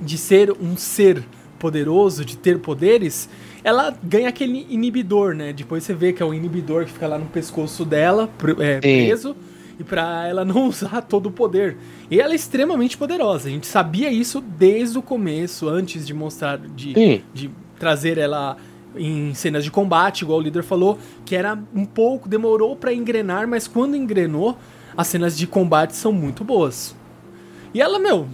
de 0.00 0.16
ser 0.16 0.52
um 0.52 0.76
ser 0.76 1.24
poderoso, 1.58 2.24
de 2.24 2.36
ter 2.36 2.58
poderes, 2.58 3.28
ela 3.62 3.94
ganha 4.02 4.28
aquele 4.28 4.66
inibidor, 4.70 5.34
né? 5.34 5.52
Depois 5.52 5.84
você 5.84 5.92
vê 5.92 6.12
que 6.12 6.22
é 6.22 6.26
o 6.26 6.32
inibidor 6.32 6.86
que 6.86 6.92
fica 6.92 7.06
lá 7.06 7.18
no 7.18 7.26
pescoço 7.26 7.84
dela, 7.84 8.30
é, 8.60 8.80
preso, 8.80 9.36
e 9.80 9.84
pra 9.84 10.28
ela 10.28 10.44
não 10.44 10.68
usar 10.68 11.00
todo 11.00 11.26
o 11.26 11.32
poder. 11.32 11.78
E 12.10 12.20
ela 12.20 12.32
é 12.32 12.36
extremamente 12.36 12.98
poderosa. 12.98 13.48
A 13.48 13.50
gente 13.50 13.66
sabia 13.66 14.12
isso 14.12 14.40
desde 14.40 14.98
o 14.98 15.02
começo, 15.02 15.68
antes 15.68 16.06
de 16.06 16.12
mostrar, 16.12 16.58
de, 16.58 17.22
de 17.32 17.50
trazer 17.78 18.18
ela 18.18 18.58
em 18.94 19.32
cenas 19.34 19.64
de 19.64 19.70
combate, 19.70 20.22
igual 20.22 20.38
o 20.38 20.42
líder 20.42 20.62
falou, 20.62 20.98
que 21.24 21.34
era 21.34 21.58
um 21.74 21.86
pouco, 21.86 22.28
demorou 22.28 22.76
para 22.76 22.92
engrenar, 22.92 23.48
mas 23.48 23.66
quando 23.66 23.96
engrenou, 23.96 24.58
as 24.96 25.06
cenas 25.06 25.38
de 25.38 25.46
combate 25.46 25.96
são 25.96 26.12
muito 26.12 26.44
boas. 26.44 26.94
E 27.72 27.80
ela, 27.80 27.98
meu, 28.00 28.26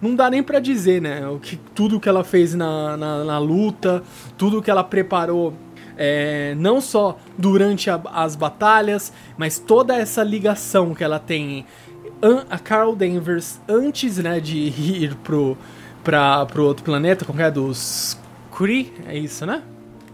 não 0.00 0.14
dá 0.14 0.30
nem 0.30 0.42
para 0.42 0.58
dizer, 0.58 1.00
né? 1.02 1.28
O 1.28 1.38
que, 1.38 1.56
tudo 1.74 2.00
que 2.00 2.08
ela 2.08 2.24
fez 2.24 2.54
na, 2.54 2.96
na, 2.96 3.24
na 3.24 3.38
luta, 3.38 4.02
tudo 4.36 4.62
que 4.62 4.70
ela 4.70 4.82
preparou, 4.82 5.52
é, 5.98 6.54
não 6.56 6.80
só 6.80 7.18
durante 7.36 7.90
a, 7.90 8.00
as 8.12 8.36
batalhas, 8.36 9.12
mas 9.36 9.58
toda 9.58 9.96
essa 9.96 10.22
ligação 10.22 10.94
que 10.94 11.02
ela 11.02 11.18
tem. 11.18 11.66
A 12.50 12.58
Carol 12.58 12.96
Danvers, 12.96 13.60
antes 13.68 14.18
né, 14.18 14.40
de 14.40 14.56
ir 14.78 15.14
pro, 15.16 15.58
pra, 16.02 16.46
pro 16.46 16.64
outro 16.64 16.84
planeta, 16.84 17.24
como 17.24 17.40
é? 17.40 17.50
Dos 17.50 18.18
Kree, 18.56 18.92
é 19.06 19.16
isso, 19.16 19.44
né? 19.44 19.62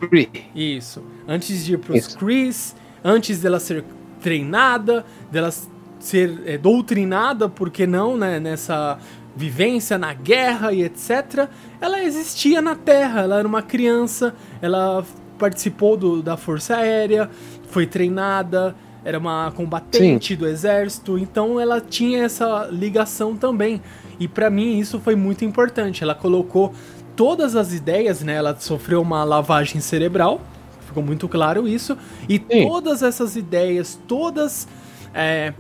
Kree. 0.01 0.29
Isso. 0.55 1.03
Antes 1.29 1.65
de 1.65 1.75
ir 1.75 1.79
pros 1.79 2.15
Krees, 2.15 2.75
antes 3.03 3.41
dela 3.41 3.61
ser 3.61 3.85
treinada, 4.21 5.05
dela 5.31 5.51
ser 5.99 6.43
é, 6.45 6.59
doutrinada, 6.59 7.49
por 7.49 7.71
que 7.71 7.87
não, 7.87 8.17
né? 8.17 8.39
Nessa 8.39 8.99
vivência 9.37 9.99
na 9.99 10.13
guerra 10.13 10.73
e 10.73 10.83
etc. 10.83 11.49
Ela 11.81 12.03
existia 12.03 12.61
na 12.63 12.75
Terra, 12.75 13.23
ela 13.23 13.39
era 13.39 13.49
uma 13.49 13.63
criança, 13.63 14.35
ela 14.63 15.05
participou 15.45 15.95
do, 15.95 16.23
da 16.23 16.39
Força 16.39 16.77
Aérea, 16.77 17.29
foi 17.69 17.87
treinada, 17.87 18.75
era 19.05 19.19
uma 19.19 19.53
combatente 19.55 20.29
Sim. 20.29 20.37
do 20.37 20.47
exército, 20.47 21.19
então 21.19 21.61
ela 21.61 21.83
tinha 21.83 22.25
essa 22.25 22.67
ligação 22.73 23.37
também. 23.37 23.83
E 24.19 24.27
para 24.27 24.49
mim 24.49 24.79
isso 24.79 24.99
foi 24.99 25.15
muito 25.15 25.45
importante. 25.45 26.03
Ela 26.03 26.15
colocou 26.15 26.73
todas 27.15 27.57
as 27.57 27.75
ideias, 27.75 28.23
né? 28.23 28.37
Ela 28.37 28.57
sofreu 28.59 29.03
uma 29.03 29.23
lavagem 29.23 29.83
cerebral, 29.83 30.41
ficou 30.87 31.03
muito 31.03 31.29
claro 31.29 31.69
isso. 31.69 31.95
E 32.27 32.39
Sim. 32.39 32.67
todas 32.67 33.03
essas 33.03 33.37
ideias, 33.37 34.01
todas. 34.09 34.67
É, 35.13 35.53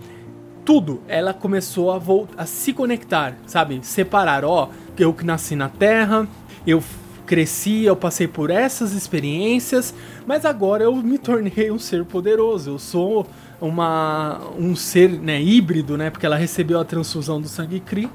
tudo, 0.64 1.02
ela 1.06 1.34
começou 1.34 1.92
a, 1.92 2.00
a 2.38 2.46
se 2.46 2.72
conectar, 2.72 3.36
sabe? 3.46 3.80
Separar, 3.82 4.46
ó, 4.46 4.70
eu 4.98 5.12
que 5.12 5.22
nasci 5.22 5.54
na 5.54 5.68
Terra, 5.68 6.26
eu 6.66 6.82
cresci, 7.26 7.84
eu 7.84 7.96
passei 7.96 8.28
por 8.28 8.50
essas 8.50 8.92
experiências, 8.92 9.94
mas 10.26 10.44
agora 10.44 10.84
eu 10.84 10.94
me 10.96 11.18
tornei 11.18 11.70
um 11.70 11.78
ser 11.78 12.04
poderoso. 12.04 12.70
Eu 12.70 12.78
sou 12.78 13.26
uma 13.60 14.40
um 14.58 14.76
ser, 14.76 15.10
né, 15.10 15.40
híbrido, 15.40 15.96
né, 15.96 16.10
porque 16.10 16.26
ela 16.26 16.36
recebeu 16.36 16.78
a 16.78 16.84
transfusão 16.84 17.40
do 17.40 17.48
sangue 17.48 17.80
Kree, 17.80 18.10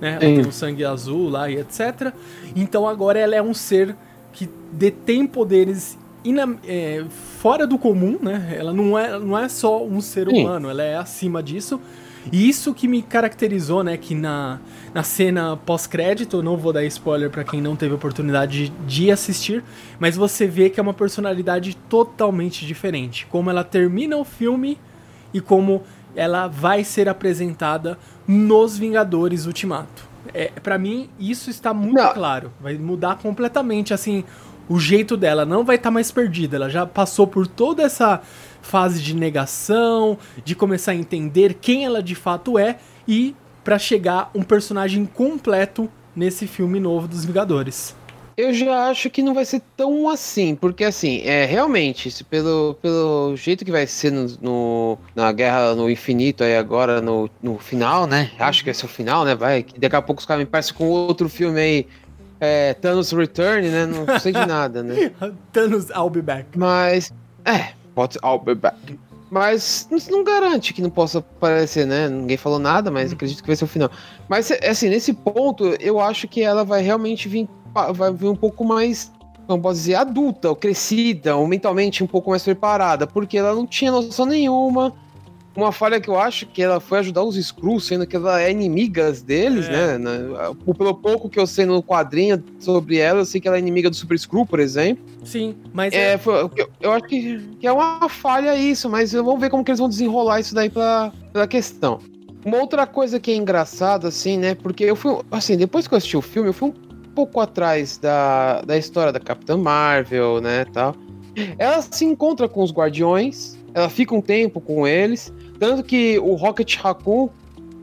né? 0.00 0.12
Ela 0.12 0.20
tem 0.20 0.40
o 0.40 0.52
sangue 0.52 0.84
azul 0.84 1.28
lá 1.28 1.48
e 1.48 1.56
etc. 1.56 2.12
Então 2.56 2.88
agora 2.88 3.18
ela 3.18 3.34
é 3.34 3.42
um 3.42 3.54
ser 3.54 3.94
que 4.32 4.48
detém 4.72 5.26
poderes 5.26 5.96
ina, 6.24 6.56
é, 6.66 7.04
fora 7.38 7.66
do 7.66 7.78
comum, 7.78 8.18
né? 8.20 8.56
Ela 8.58 8.72
não 8.72 8.98
é, 8.98 9.18
não 9.18 9.38
é 9.38 9.48
só 9.48 9.84
um 9.84 10.00
ser 10.00 10.28
Sim. 10.28 10.40
humano, 10.40 10.70
ela 10.70 10.82
é 10.82 10.96
acima 10.96 11.42
disso. 11.42 11.80
E 12.32 12.48
isso 12.48 12.74
que 12.74 12.88
me 12.88 13.02
caracterizou, 13.02 13.84
né, 13.84 13.96
que 13.96 14.14
na, 14.14 14.58
na 14.92 15.02
cena 15.02 15.56
pós-crédito, 15.56 16.42
não 16.42 16.56
vou 16.56 16.72
dar 16.72 16.84
spoiler 16.84 17.30
para 17.30 17.44
quem 17.44 17.60
não 17.60 17.76
teve 17.76 17.94
oportunidade 17.94 18.68
de, 18.68 18.72
de 18.86 19.10
assistir, 19.10 19.62
mas 19.98 20.16
você 20.16 20.46
vê 20.46 20.70
que 20.70 20.80
é 20.80 20.82
uma 20.82 20.94
personalidade 20.94 21.76
totalmente 21.88 22.66
diferente. 22.66 23.26
Como 23.26 23.50
ela 23.50 23.64
termina 23.64 24.16
o 24.16 24.24
filme 24.24 24.78
e 25.32 25.40
como 25.40 25.82
ela 26.16 26.46
vai 26.46 26.84
ser 26.84 27.08
apresentada 27.08 27.98
nos 28.26 28.78
Vingadores 28.78 29.46
Ultimato. 29.46 30.14
É, 30.32 30.50
para 30.62 30.78
mim, 30.78 31.10
isso 31.18 31.50
está 31.50 31.74
muito 31.74 31.96
não. 31.96 32.14
claro. 32.14 32.52
Vai 32.60 32.74
mudar 32.74 33.18
completamente, 33.18 33.92
assim, 33.92 34.24
o 34.68 34.78
jeito 34.78 35.16
dela 35.16 35.44
não 35.44 35.64
vai 35.64 35.76
estar 35.76 35.88
tá 35.88 35.92
mais 35.92 36.10
perdida. 36.10 36.56
Ela 36.56 36.68
já 36.68 36.86
passou 36.86 37.26
por 37.26 37.46
toda 37.46 37.82
essa 37.82 38.20
fase 38.62 39.02
de 39.02 39.14
negação, 39.14 40.18
de 40.44 40.54
começar 40.54 40.92
a 40.92 40.96
entender 40.96 41.54
quem 41.54 41.84
ela 41.84 42.02
de 42.02 42.14
fato 42.14 42.58
é 42.58 42.78
e 43.06 43.34
para 43.62 43.78
chegar 43.78 44.30
um 44.34 44.42
personagem 44.42 45.04
completo 45.06 45.90
nesse 46.14 46.46
filme 46.46 46.78
novo 46.80 47.08
dos 47.08 47.24
Vingadores. 47.24 47.94
Eu 48.36 48.52
já 48.52 48.88
acho 48.88 49.08
que 49.10 49.22
não 49.22 49.32
vai 49.32 49.44
ser 49.44 49.62
tão 49.76 50.08
assim, 50.08 50.56
porque 50.56 50.82
assim, 50.82 51.20
é 51.24 51.44
realmente, 51.44 52.24
pelo, 52.24 52.74
pelo 52.82 53.36
jeito 53.36 53.64
que 53.64 53.70
vai 53.70 53.86
ser 53.86 54.10
no, 54.10 54.26
no, 54.40 54.98
na 55.14 55.30
Guerra 55.30 55.74
no 55.76 55.88
Infinito 55.88 56.42
aí 56.42 56.56
agora, 56.56 57.00
no, 57.00 57.30
no 57.40 57.58
final, 57.58 58.08
né? 58.08 58.32
Acho 58.40 58.60
que 58.60 58.66
vai 58.66 58.74
ser 58.74 58.86
o 58.86 58.88
final, 58.88 59.24
né? 59.24 59.36
Vai, 59.36 59.64
daqui 59.78 59.94
a 59.94 60.02
pouco 60.02 60.18
os 60.18 60.26
caras 60.26 60.44
me 60.44 60.50
parecem 60.50 60.74
com 60.74 60.88
outro 60.88 61.28
filme 61.28 61.60
aí 61.60 61.86
é, 62.40 62.74
Thanos 62.74 63.12
Return, 63.12 63.68
né? 63.68 63.86
Não 63.86 64.18
sei 64.18 64.32
de 64.32 64.46
nada, 64.46 64.82
né? 64.82 65.12
Thanos, 65.52 65.90
I'll 65.90 66.10
be 66.10 66.22
back. 66.22 66.46
Mas, 66.56 67.12
é, 67.44 67.72
pode, 67.94 68.18
I'll 68.24 68.38
be 68.38 68.54
back. 68.54 68.98
Mas 69.30 69.88
não, 69.90 69.98
não, 70.18 70.24
garante 70.24 70.72
que 70.72 70.82
não 70.82 70.90
possa 70.90 71.18
aparecer, 71.18 71.86
né? 71.86 72.08
Ninguém 72.08 72.36
falou 72.36 72.58
nada, 72.58 72.90
mas 72.90 73.12
acredito 73.12 73.42
que 73.42 73.46
vai 73.48 73.56
ser 73.56 73.64
o 73.64 73.68
final. 73.68 73.90
Mas, 74.28 74.50
assim, 74.50 74.88
nesse 74.88 75.12
ponto, 75.12 75.64
eu 75.80 75.98
acho 75.98 76.28
que 76.28 76.42
ela 76.42 76.64
vai 76.64 76.82
realmente 76.82 77.28
vir, 77.28 77.48
vai 77.94 78.12
vir 78.12 78.28
um 78.28 78.36
pouco 78.36 78.64
mais, 78.64 79.10
como 79.46 79.62
posso 79.62 79.80
dizer, 79.80 79.96
adulta, 79.96 80.50
ou 80.50 80.56
crescida, 80.56 81.34
ou 81.34 81.46
mentalmente 81.48 82.04
um 82.04 82.06
pouco 82.06 82.30
mais 82.30 82.42
preparada, 82.44 83.06
porque 83.06 83.36
ela 83.36 83.54
não 83.54 83.66
tinha 83.66 83.90
noção 83.90 84.26
nenhuma 84.26 84.92
uma 85.56 85.72
falha 85.72 86.00
que 86.00 86.08
eu 86.08 86.18
acho 86.18 86.46
que 86.46 86.62
ela 86.62 86.80
foi 86.80 86.98
ajudar 86.98 87.22
os 87.22 87.36
Skrulls, 87.36 87.86
sendo 87.86 88.06
que 88.06 88.16
ela 88.16 88.42
é 88.42 88.50
inimiga 88.50 89.12
deles, 89.12 89.66
é. 89.68 89.98
né? 89.98 90.18
Pelo 90.76 90.94
pouco 90.94 91.28
que 91.28 91.38
eu 91.38 91.46
sei 91.46 91.64
no 91.64 91.82
quadrinho 91.82 92.42
sobre 92.58 92.98
ela, 92.98 93.20
eu 93.20 93.24
sei 93.24 93.40
que 93.40 93.46
ela 93.46 93.56
é 93.56 93.60
inimiga 93.60 93.88
do 93.88 93.96
Super 93.96 94.16
Skrull, 94.16 94.46
por 94.46 94.58
exemplo. 94.58 95.04
Sim, 95.24 95.54
mas. 95.72 95.92
É, 95.94 96.14
é... 96.14 96.18
Foi, 96.18 96.34
eu, 96.56 96.70
eu, 96.80 96.92
acho 96.92 97.04
que, 97.04 97.38
que, 97.60 97.66
é 97.66 97.72
uma 97.72 98.08
falha 98.08 98.56
isso, 98.56 98.88
mas 98.90 99.12
vamos 99.12 99.40
ver 99.40 99.50
como 99.50 99.64
que 99.64 99.70
eles 99.70 99.78
vão 99.78 99.88
desenrolar 99.88 100.40
isso 100.40 100.54
daí 100.54 100.68
pela, 100.68 101.12
pela 101.32 101.46
questão. 101.46 102.00
Uma 102.44 102.58
outra 102.58 102.86
coisa 102.86 103.18
que 103.18 103.30
é 103.30 103.34
engraçada, 103.36 104.08
assim, 104.08 104.36
né? 104.36 104.54
Porque 104.54 104.84
eu 104.84 104.96
fui. 104.96 105.18
Assim, 105.30 105.56
depois 105.56 105.86
que 105.86 105.94
eu 105.94 105.98
assisti 105.98 106.16
o 106.16 106.22
filme, 106.22 106.50
eu 106.50 106.52
fui 106.52 106.70
um 106.70 106.74
pouco 107.14 107.40
atrás 107.40 107.96
da, 107.96 108.60
da 108.62 108.76
história 108.76 109.12
da 109.12 109.20
Capitã 109.20 109.56
Marvel, 109.56 110.40
né? 110.40 110.64
Tal. 110.72 110.94
Ela 111.58 111.82
se 111.82 112.04
encontra 112.04 112.48
com 112.48 112.62
os 112.62 112.72
Guardiões, 112.72 113.56
ela 113.72 113.88
fica 113.88 114.14
um 114.14 114.20
tempo 114.20 114.60
com 114.60 114.86
eles. 114.86 115.32
Tanto 115.64 115.82
que 115.82 116.18
o 116.18 116.34
Rocket 116.34 116.76
Raccoon 116.76 117.30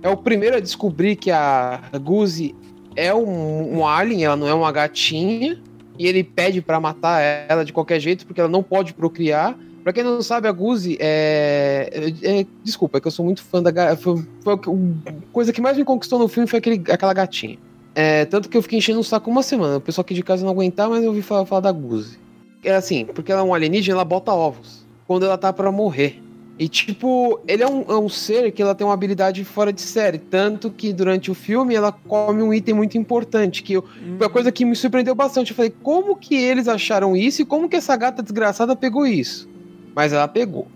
é 0.03 0.07
o 0.07 0.15
primeiro 0.15 0.55
a 0.55 0.59
descobrir 0.59 1.15
que 1.15 1.31
a 1.31 1.81
Guzi 2.00 2.53
é 2.95 3.11
um, 3.11 3.79
um 3.79 3.88
alien, 3.88 4.23
ela 4.23 4.35
não 4.35 4.47
é 4.47 4.53
uma 4.53 4.71
gatinha. 4.71 5.59
E 5.97 6.05
ele 6.05 6.23
pede 6.23 6.61
para 6.61 6.79
matar 6.79 7.21
ela 7.50 7.65
de 7.65 7.73
qualquer 7.73 8.00
jeito, 8.00 8.27
porque 8.27 8.39
ela 8.39 8.47
não 8.47 8.61
pode 8.61 8.93
procriar. 8.93 9.57
Pra 9.83 9.91
quem 9.91 10.03
não 10.03 10.21
sabe, 10.21 10.47
a 10.47 10.51
Guzi 10.51 10.95
é, 11.00 11.89
é, 12.21 12.41
é. 12.41 12.45
Desculpa, 12.63 13.00
é 13.00 13.01
que 13.01 13.07
eu 13.07 13.11
sou 13.11 13.25
muito 13.25 13.41
fã 13.41 13.63
da. 13.63 13.97
Foi, 13.97 14.23
foi 14.43 14.53
a 14.53 15.13
coisa 15.33 15.51
que 15.51 15.59
mais 15.59 15.75
me 15.75 15.83
conquistou 15.83 16.19
no 16.19 16.27
filme 16.27 16.47
foi 16.47 16.59
aquele, 16.59 16.83
aquela 16.91 17.15
gatinha. 17.15 17.57
É, 17.95 18.25
tanto 18.25 18.47
que 18.47 18.55
eu 18.55 18.61
fiquei 18.61 18.77
enchendo 18.77 19.00
o 19.00 19.03
saco 19.03 19.27
uma 19.27 19.41
semana. 19.41 19.77
O 19.77 19.81
pessoal 19.81 20.03
aqui 20.03 20.13
de 20.13 20.21
casa 20.21 20.45
não 20.45 20.51
aguentar, 20.51 20.88
mas 20.88 21.03
eu 21.03 21.09
ouvi 21.09 21.23
falar, 21.23 21.47
falar 21.47 21.61
da 21.61 21.71
Guzi. 21.71 22.19
É 22.63 22.75
assim, 22.75 23.05
porque 23.05 23.31
ela 23.31 23.41
é 23.41 23.43
um 23.43 23.55
alienígena, 23.55 23.95
ela 23.95 24.05
bota 24.05 24.31
ovos. 24.31 24.85
Quando 25.07 25.25
ela 25.25 25.35
tá 25.35 25.51
para 25.51 25.71
morrer. 25.71 26.21
E, 26.61 26.67
tipo, 26.69 27.39
ele 27.47 27.63
é 27.63 27.67
um, 27.67 27.81
é 27.89 27.97
um, 27.97 28.07
ser 28.07 28.51
que 28.51 28.61
ela 28.61 28.75
tem 28.75 28.85
uma 28.85 28.93
habilidade 28.93 29.43
fora 29.43 29.73
de 29.73 29.81
série. 29.81 30.19
Tanto 30.19 30.69
que 30.69 30.93
durante 30.93 31.31
o 31.31 31.33
filme 31.33 31.73
ela 31.73 31.91
come 31.91 32.43
um 32.43 32.53
item 32.53 32.75
muito 32.75 32.99
importante. 32.99 33.63
Que 33.63 33.73
eu, 33.73 33.81
uhum. 33.81 34.17
foi 34.19 34.27
a 34.27 34.29
coisa 34.29 34.51
que 34.51 34.63
me 34.63 34.75
surpreendeu 34.75 35.15
bastante. 35.15 35.49
Eu 35.49 35.55
falei, 35.55 35.73
como 35.81 36.15
que 36.15 36.35
eles 36.35 36.67
acharam 36.67 37.17
isso 37.17 37.41
e 37.41 37.45
como 37.45 37.67
que 37.67 37.75
essa 37.75 37.97
gata 37.97 38.21
desgraçada 38.21 38.75
pegou 38.75 39.07
isso? 39.07 39.49
Mas 39.95 40.13
ela 40.13 40.27
pegou. 40.27 40.67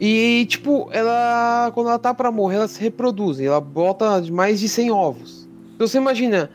E, 0.00 0.46
tipo, 0.48 0.88
ela. 0.90 1.70
Quando 1.74 1.90
ela 1.90 1.98
tá 1.98 2.14
pra 2.14 2.32
morrer, 2.32 2.56
ela 2.56 2.68
se 2.68 2.80
reproduz. 2.80 3.38
Ela 3.38 3.60
bota 3.60 4.22
mais 4.32 4.58
de 4.58 4.70
100 4.70 4.90
ovos. 4.90 5.46
Então 5.74 5.86
você 5.86 5.98
imagina. 5.98 6.50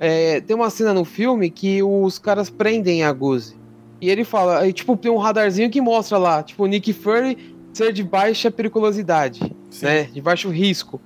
É, 0.00 0.40
tem 0.40 0.56
uma 0.56 0.70
cena 0.70 0.92
no 0.92 1.04
filme 1.04 1.48
que 1.50 1.84
os 1.84 2.18
caras 2.18 2.50
prendem 2.50 3.04
a 3.04 3.12
Guzi. 3.12 3.54
E 4.00 4.10
ele 4.10 4.24
fala, 4.24 4.58
aí, 4.58 4.72
tipo, 4.72 4.96
tem 4.96 5.10
um 5.10 5.18
radarzinho 5.18 5.70
que 5.70 5.80
mostra 5.80 6.18
lá, 6.18 6.42
tipo, 6.42 6.64
o 6.64 6.66
Nick 6.66 6.92
Fury 6.92 7.53
ser 7.74 7.92
de 7.92 8.02
baixa 8.02 8.50
periculosidade, 8.50 9.54
Sim. 9.70 9.86
né? 9.86 10.02
De 10.04 10.20
baixo 10.20 10.48
risco. 10.48 11.00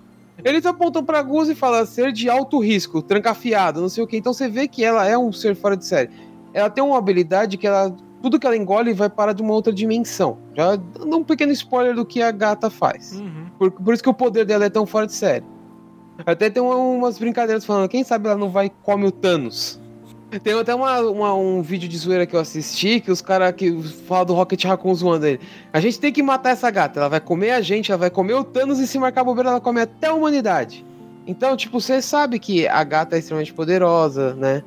Eles 0.44 0.64
apontam 0.66 1.04
pra 1.04 1.20
Gus 1.22 1.48
e 1.48 1.54
falam 1.54 1.84
ser 1.84 2.12
de 2.12 2.30
alto 2.30 2.60
risco, 2.60 3.02
trancafiado, 3.02 3.80
não 3.80 3.88
sei 3.88 4.04
o 4.04 4.06
que. 4.06 4.16
Então 4.16 4.32
você 4.32 4.48
vê 4.48 4.68
que 4.68 4.84
ela 4.84 5.04
é 5.06 5.18
um 5.18 5.32
ser 5.32 5.56
fora 5.56 5.76
de 5.76 5.84
série. 5.84 6.10
Ela 6.54 6.70
tem 6.70 6.82
uma 6.84 6.96
habilidade 6.96 7.56
que 7.56 7.66
ela. 7.66 7.94
Tudo 8.22 8.38
que 8.38 8.46
ela 8.46 8.56
engole 8.56 8.92
vai 8.92 9.08
parar 9.08 9.32
de 9.32 9.42
uma 9.42 9.52
outra 9.52 9.72
dimensão. 9.72 10.38
Já 10.56 10.76
dando 10.76 11.16
um 11.18 11.24
pequeno 11.24 11.52
spoiler 11.52 11.94
do 11.94 12.04
que 12.04 12.20
a 12.22 12.30
gata 12.32 12.68
faz. 12.70 13.12
Uhum. 13.12 13.46
Por, 13.58 13.70
por 13.70 13.94
isso 13.94 14.02
que 14.02 14.08
o 14.08 14.14
poder 14.14 14.44
dela 14.44 14.64
é 14.64 14.70
tão 14.70 14.84
fora 14.86 15.06
de 15.06 15.12
série. 15.14 15.44
Até 16.26 16.50
tem 16.50 16.60
uma- 16.62 16.74
umas 16.76 17.16
brincadeiras 17.18 17.64
falando, 17.64 17.88
quem 17.88 18.02
sabe 18.02 18.26
ela 18.28 18.36
não 18.36 18.50
vai 18.50 18.66
e 18.66 18.70
come 18.82 19.06
o 19.06 19.12
Thanos. 19.12 19.80
Tem 20.42 20.52
até 20.58 20.74
uma, 20.74 21.00
uma- 21.00 21.34
um 21.34 21.62
vídeo 21.62 21.88
de 21.88 21.96
zoeira 21.96 22.26
que 22.26 22.36
eu 22.36 22.40
assisti, 22.40 23.00
que 23.00 23.10
os 23.10 23.22
caras 23.22 23.52
que 23.52 23.82
falam 24.06 24.26
do 24.26 24.34
Rocket 24.34 24.62
Raccoon 24.64 24.94
zoando 24.94 25.26
ele. 25.26 25.40
A 25.72 25.80
gente 25.80 25.98
tem 25.98 26.12
que 26.12 26.22
matar 26.22 26.50
essa 26.50 26.70
gata, 26.70 27.00
ela 27.00 27.08
vai 27.08 27.20
comer 27.20 27.52
a 27.52 27.60
gente, 27.62 27.90
ela 27.90 27.98
vai 27.98 28.10
comer 28.10 28.34
o 28.34 28.44
Thanos 28.44 28.78
e 28.78 28.86
se 28.86 28.98
marcar 28.98 29.24
bobeira, 29.24 29.48
ela 29.50 29.60
come 29.60 29.80
até 29.80 30.08
a 30.08 30.12
humanidade. 30.14 30.84
Então, 31.26 31.56
tipo, 31.56 31.80
você 31.80 32.02
sabe 32.02 32.38
que 32.38 32.68
a 32.68 32.84
gata 32.84 33.16
é 33.16 33.18
extremamente 33.20 33.54
poderosa, 33.54 34.34
né? 34.34 34.62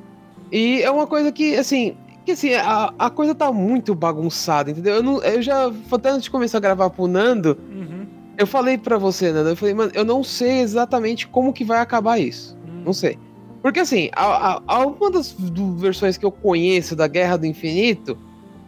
E 0.50 0.82
é 0.82 0.90
uma 0.90 1.06
coisa 1.06 1.30
que, 1.30 1.56
assim, 1.56 1.96
que 2.26 2.32
assim, 2.32 2.54
a, 2.54 2.92
a 2.98 3.08
coisa 3.10 3.34
tá 3.34 3.52
muito 3.52 3.94
bagunçada, 3.94 4.70
entendeu? 4.70 4.96
Eu, 4.96 5.02
não, 5.02 5.22
eu 5.22 5.40
já, 5.42 5.70
até 5.92 6.10
antes 6.10 6.24
de 6.24 6.30
começar 6.30 6.58
a 6.58 6.60
gravar 6.60 6.90
pro 6.90 7.06
Nando, 7.06 7.56
Uhum. 7.70 8.06
eu 8.36 8.46
falei 8.46 8.76
pra 8.78 8.98
você, 8.98 9.30
Nando, 9.32 9.48
eu 9.50 9.56
falei, 9.56 9.74
mano, 9.74 9.92
eu 9.94 10.04
não 10.04 10.22
sei 10.24 10.60
exatamente 10.60 11.26
como 11.28 11.52
que 11.52 11.64
vai 11.64 11.78
acabar 11.78 12.18
isso. 12.18 12.56
Uhum. 12.66 12.82
Não 12.86 12.92
sei. 12.92 13.16
Porque 13.62 13.80
assim, 13.80 14.10
a, 14.14 14.24
a, 14.56 14.62
a- 14.66 14.86
uma 14.86 15.10
das 15.10 15.32
do- 15.32 15.74
versões 15.76 16.16
que 16.18 16.26
eu 16.26 16.32
conheço 16.32 16.96
da 16.96 17.06
Guerra 17.06 17.36
do 17.38 17.46
Infinito, 17.46 18.18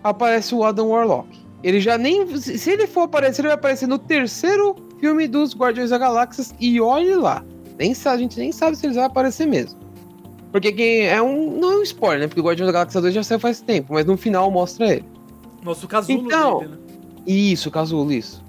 aparece 0.02 0.54
o 0.54 0.62
Adam 0.64 0.88
Warlock. 0.90 1.28
Ele 1.62 1.80
já 1.80 1.98
nem. 1.98 2.26
Se 2.38 2.70
ele 2.70 2.86
for 2.86 3.02
aparecer, 3.02 3.40
ele 3.40 3.48
vai 3.48 3.56
aparecer 3.56 3.86
no 3.88 3.98
terceiro 3.98 4.76
filme 5.00 5.26
dos 5.26 5.54
Guardiões 5.56 5.90
da 5.90 5.98
Galáxia 5.98 6.44
e 6.60 6.80
olhe 6.80 7.14
lá. 7.14 7.42
Nem 7.78 7.92
sabe, 7.94 8.16
a 8.16 8.20
gente 8.20 8.38
nem 8.38 8.52
sabe 8.52 8.76
se 8.76 8.86
eles 8.86 8.96
vão 8.96 9.04
aparecer 9.06 9.46
mesmo. 9.46 9.78
Porque 10.52 10.70
quem 10.70 11.06
é 11.06 11.20
um. 11.20 11.58
Não 11.58 11.72
é 11.72 11.76
um 11.78 11.82
spoiler, 11.82 12.20
né? 12.20 12.26
Porque 12.28 12.40
o 12.40 12.44
Guardiões 12.44 12.68
da 12.68 12.72
Galáxia 12.72 13.00
2 13.00 13.14
já 13.14 13.22
saiu 13.24 13.40
faz 13.40 13.60
tempo, 13.60 13.94
mas 13.94 14.04
no 14.06 14.16
final 14.16 14.48
mostra 14.50 14.86
ele. 14.92 15.04
Nossa, 15.64 15.86
o 15.86 15.88
casulo 15.88 16.22
Então, 16.26 16.58
dele, 16.60 16.70
né? 16.72 16.78
Isso, 17.26 17.70
Casulo, 17.70 18.12
isso. 18.12 18.43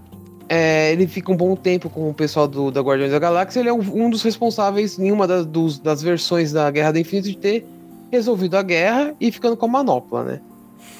É, 0.48 0.92
ele 0.92 1.08
fica 1.08 1.32
um 1.32 1.36
bom 1.36 1.56
tempo 1.56 1.90
com 1.90 2.10
o 2.10 2.14
pessoal 2.14 2.48
do, 2.48 2.70
da 2.70 2.82
Guardiões 2.82 3.12
da 3.12 3.20
Galáxia. 3.20 3.60
Ele 3.60 3.70
é 3.70 3.74
um, 3.74 4.06
um 4.06 4.10
dos 4.10 4.22
responsáveis 4.22 5.00
em 5.00 5.12
uma 5.12 5.26
das, 5.28 5.46
dos- 5.46 5.80
das 5.80 6.02
versões 6.02 6.52
da 6.52 6.70
Guerra 6.70 6.92
do 6.92 7.00
Infinito 7.00 7.30
de 7.30 7.38
ter 7.38 7.66
resolvido 8.12 8.56
a 8.56 8.62
guerra 8.62 9.16
e 9.20 9.32
ficando 9.32 9.58
com 9.58 9.66
a 9.66 9.70
manopla, 9.70 10.24
né? 10.24 10.42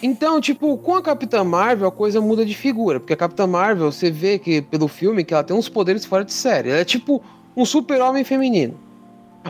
Então, 0.02 0.42
tipo, 0.42 0.78
com 0.78 0.96
a 0.96 1.02
Capitã 1.02 1.44
Marvel 1.44 1.88
a 1.88 1.92
coisa 1.92 2.20
muda 2.20 2.46
de 2.46 2.56
figura, 2.56 3.00
porque 3.00 3.14
a 3.14 3.18
Capitã 3.18 3.46
Marvel, 3.48 3.92
você 3.92 4.10
vê 4.12 4.38
que 4.40 4.62
pelo 4.62 4.88
filme 4.88 5.24
que 5.24 5.34
ela 5.34 5.44
tem 5.44 5.56
uns 5.56 5.70
poderes 5.70 6.06
fora 6.06 6.26
de 6.26 6.34
série. 6.34 6.70
Ela 6.70 6.80
é 6.80 6.86
tipo 6.86 7.22
um 7.56 7.66
super-homem 7.66 8.24
feminino. 8.24 8.74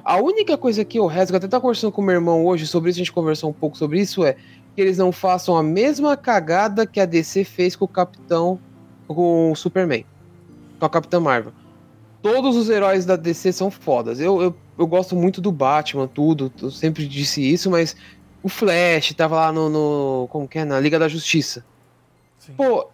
A 0.03 0.17
única 0.17 0.57
coisa 0.57 0.83
que 0.83 0.99
eu 0.99 1.07
rezo, 1.07 1.27
que 1.27 1.35
eu 1.35 1.37
até 1.37 1.47
tava 1.47 1.61
conversando 1.61 1.91
com 1.91 2.01
meu 2.01 2.15
irmão 2.15 2.45
hoje 2.45 2.67
sobre 2.67 2.89
isso, 2.89 2.97
a 2.97 3.03
gente 3.03 3.13
conversou 3.13 3.49
um 3.49 3.53
pouco 3.53 3.77
sobre 3.77 4.01
isso, 4.01 4.25
é 4.25 4.35
que 4.75 4.81
eles 4.81 4.97
não 4.97 5.11
façam 5.11 5.55
a 5.55 5.63
mesma 5.63 6.17
cagada 6.17 6.85
que 6.85 6.99
a 6.99 7.05
DC 7.05 7.45
fez 7.45 7.77
com 7.77 7.85
o 7.85 7.87
Capitão, 7.87 8.59
com 9.07 9.51
o 9.51 9.55
Superman, 9.55 10.05
com 10.79 10.85
a 10.85 10.89
Capitã 10.89 11.19
Marvel. 11.19 11.53
Todos 12.21 12.55
os 12.55 12.69
heróis 12.69 13.05
da 13.05 13.15
DC 13.15 13.51
são 13.51 13.69
fodas. 13.69 14.19
Eu, 14.19 14.41
eu, 14.41 14.55
eu 14.77 14.87
gosto 14.87 15.15
muito 15.15 15.39
do 15.39 15.51
Batman, 15.51 16.07
tudo, 16.07 16.51
eu 16.61 16.71
sempre 16.71 17.07
disse 17.07 17.41
isso, 17.41 17.69
mas 17.69 17.95
o 18.41 18.49
Flash 18.49 19.13
tava 19.13 19.35
lá 19.35 19.51
no, 19.51 19.69
no 19.69 20.27
como 20.29 20.47
que 20.47 20.59
é, 20.59 20.65
na 20.65 20.79
Liga 20.79 20.99
da 20.99 21.07
Justiça. 21.07 21.65
Sim. 22.37 22.53
Pô, 22.53 22.87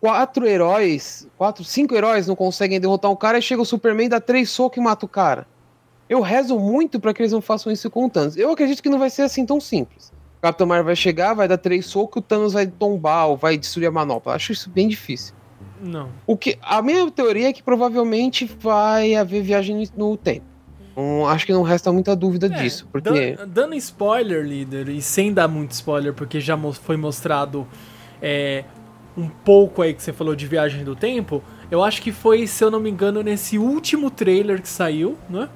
quatro 0.00 0.46
heróis, 0.46 1.28
quatro, 1.36 1.64
cinco 1.64 1.94
heróis 1.94 2.26
não 2.26 2.36
conseguem 2.36 2.80
derrotar 2.80 3.10
um 3.10 3.16
cara 3.16 3.38
e 3.38 3.42
chega 3.42 3.62
o 3.62 3.64
Superman, 3.64 4.08
dá 4.08 4.20
três 4.20 4.50
socos 4.50 4.78
e 4.78 4.80
mata 4.80 5.06
o 5.06 5.08
cara. 5.08 5.46
Eu 6.08 6.20
rezo 6.20 6.58
muito 6.58 7.00
pra 7.00 7.12
que 7.12 7.22
eles 7.22 7.32
não 7.32 7.40
façam 7.40 7.72
isso 7.72 7.90
com 7.90 8.06
o 8.06 8.10
Thanos. 8.10 8.36
Eu 8.36 8.50
acredito 8.50 8.82
que 8.82 8.88
não 8.88 8.98
vai 8.98 9.10
ser 9.10 9.22
assim 9.22 9.44
tão 9.44 9.60
simples. 9.60 10.12
O 10.38 10.42
Capitão 10.42 10.66
Marvel 10.66 10.86
vai 10.86 10.96
chegar, 10.96 11.34
vai 11.34 11.48
dar 11.48 11.58
três 11.58 11.86
socos, 11.86 12.20
o 12.20 12.24
Thanos 12.24 12.52
vai 12.52 12.66
tombar 12.66 13.28
ou 13.28 13.36
vai 13.36 13.56
destruir 13.56 13.86
a 13.86 13.90
manopla. 13.90 14.34
Acho 14.34 14.52
isso 14.52 14.70
bem 14.70 14.86
difícil. 14.86 15.34
Não. 15.82 16.08
O 16.26 16.36
que, 16.36 16.58
a 16.62 16.80
minha 16.82 17.10
teoria 17.10 17.48
é 17.48 17.52
que 17.52 17.62
provavelmente 17.62 18.44
vai 18.60 19.14
haver 19.14 19.42
viagem 19.42 19.88
no 19.96 20.16
tempo. 20.16 20.44
Acho 21.28 21.44
que 21.44 21.52
não 21.52 21.62
resta 21.62 21.92
muita 21.92 22.16
dúvida 22.16 22.46
É, 22.46 22.62
disso, 22.62 22.88
porque 22.90 23.34
dan- 23.36 23.46
dando 23.46 23.74
spoiler, 23.74 24.42
líder, 24.42 24.88
e 24.88 25.02
sem 25.02 25.30
dar 25.32 25.46
muito 25.46 25.72
spoiler, 25.72 26.14
porque 26.14 26.40
já 26.40 26.56
foi 26.72 26.96
mostrado 26.96 27.66
é, 28.22 28.64
um 29.14 29.28
pouco 29.28 29.82
aí 29.82 29.92
que 29.92 30.02
você 30.02 30.10
falou 30.12 30.34
de 30.34 30.46
viagem 30.46 30.84
do 30.84 30.96
tempo, 30.96 31.42
eu 31.70 31.84
acho 31.84 32.00
que 32.00 32.10
foi, 32.12 32.46
se 32.46 32.64
eu 32.64 32.70
não 32.70 32.80
me 32.80 32.88
engano, 32.90 33.22
nesse 33.22 33.58
último 33.58 34.10
trailer 34.10 34.62
que 34.62 34.68
saiu, 34.68 35.18
né? 35.28 35.50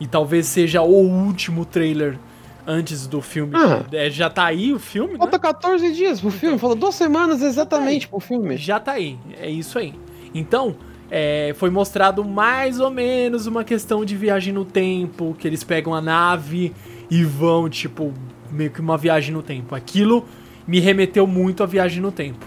E 0.00 0.06
talvez 0.06 0.46
seja 0.46 0.80
o 0.80 0.88
último 1.06 1.66
trailer 1.66 2.18
antes 2.66 3.06
do 3.06 3.20
filme. 3.20 3.54
Ah. 3.56 3.84
É, 3.92 4.10
já 4.10 4.30
tá 4.30 4.46
aí 4.46 4.72
o 4.72 4.78
filme, 4.78 5.12
né? 5.12 5.18
falta 5.18 5.38
14 5.38 5.92
dias 5.92 6.20
pro 6.20 6.30
filme, 6.30 6.58
falta 6.58 6.76
duas 6.76 6.94
semanas 6.94 7.42
exatamente 7.42 8.08
pro 8.08 8.20
filme. 8.20 8.56
Já 8.56 8.78
tá 8.78 8.92
aí, 8.92 9.18
é 9.38 9.50
isso 9.50 9.78
aí. 9.78 9.94
Então, 10.34 10.76
é, 11.10 11.52
foi 11.56 11.70
mostrado 11.70 12.24
mais 12.24 12.80
ou 12.80 12.90
menos 12.90 13.46
uma 13.46 13.64
questão 13.64 14.04
de 14.04 14.16
viagem 14.16 14.52
no 14.52 14.64
tempo, 14.64 15.36
que 15.38 15.46
eles 15.46 15.62
pegam 15.62 15.94
a 15.94 16.00
nave 16.00 16.72
e 17.10 17.24
vão, 17.24 17.68
tipo, 17.68 18.14
meio 18.50 18.70
que 18.70 18.80
uma 18.80 18.96
viagem 18.96 19.34
no 19.34 19.42
tempo. 19.42 19.74
Aquilo 19.74 20.24
me 20.66 20.80
remeteu 20.80 21.26
muito 21.26 21.62
à 21.62 21.66
viagem 21.66 22.00
no 22.00 22.10
tempo. 22.10 22.46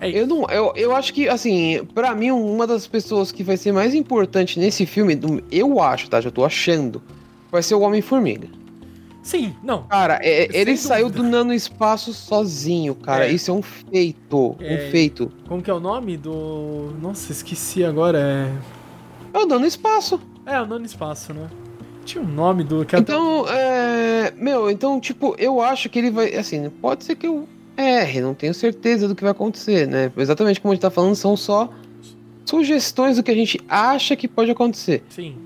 É. 0.00 0.08
Eu 0.08 0.26
não, 0.26 0.46
eu, 0.48 0.72
eu 0.76 0.94
acho 0.94 1.12
que 1.12 1.28
assim, 1.28 1.84
pra 1.92 2.14
mim 2.14 2.30
uma 2.30 2.66
das 2.66 2.86
pessoas 2.86 3.32
que 3.32 3.42
vai 3.42 3.56
ser 3.56 3.72
mais 3.72 3.94
importante 3.94 4.58
nesse 4.58 4.86
filme, 4.86 5.18
eu 5.50 5.80
acho, 5.80 6.08
tá? 6.08 6.20
Já 6.20 6.30
tô 6.30 6.44
achando, 6.44 7.02
vai 7.50 7.62
ser 7.62 7.74
o 7.74 7.80
Homem-Formiga. 7.80 8.48
Sim, 9.22 9.54
não. 9.62 9.82
Cara, 9.84 10.18
é- 10.22 10.48
ele 10.52 10.76
saiu 10.76 11.10
do 11.10 11.22
nano-espaço 11.22 12.14
sozinho, 12.14 12.94
cara. 12.94 13.26
É. 13.28 13.32
Isso 13.32 13.50
é 13.50 13.54
um 13.54 13.62
feito, 13.62 14.56
É. 14.60 14.74
um 14.86 14.90
feito. 14.90 15.30
Como 15.46 15.62
que 15.62 15.70
é 15.70 15.74
o 15.74 15.80
nome 15.80 16.16
do. 16.16 16.92
Nossa, 17.02 17.30
esqueci 17.32 17.84
agora. 17.84 18.18
É. 19.34 19.38
É 19.38 19.42
o 19.42 19.46
nano-espaço. 19.46 20.20
É, 20.46 20.58
o 20.62 20.66
Nano 20.66 20.86
Espaço, 20.86 21.34
né? 21.34 21.46
Tinha 22.06 22.24
um 22.24 22.26
nome 22.26 22.64
do. 22.64 22.82
Que 22.86 22.96
Então, 22.96 23.46
é. 23.48 24.32
Meu, 24.34 24.70
então, 24.70 24.98
tipo, 24.98 25.34
eu 25.38 25.60
acho 25.60 25.90
que 25.90 25.98
ele 25.98 26.10
vai. 26.10 26.34
Assim, 26.34 26.70
pode 26.70 27.04
ser 27.04 27.16
que 27.16 27.26
eu 27.26 27.46
erre, 27.76 28.22
não 28.22 28.32
tenho 28.32 28.54
certeza 28.54 29.06
do 29.06 29.14
que 29.14 29.22
vai 29.22 29.32
acontecer, 29.32 29.86
né? 29.86 30.10
Exatamente 30.16 30.58
como 30.58 30.72
a 30.72 30.74
gente 30.74 30.80
tá 30.80 30.88
falando, 30.90 31.14
são 31.14 31.36
só 31.36 31.68
sugestões 32.46 33.16
do 33.16 33.22
que 33.22 33.30
a 33.30 33.34
gente 33.34 33.60
acha 33.68 34.16
que 34.16 34.26
pode 34.26 34.50
acontecer. 34.50 35.04
Sim. 35.10 35.36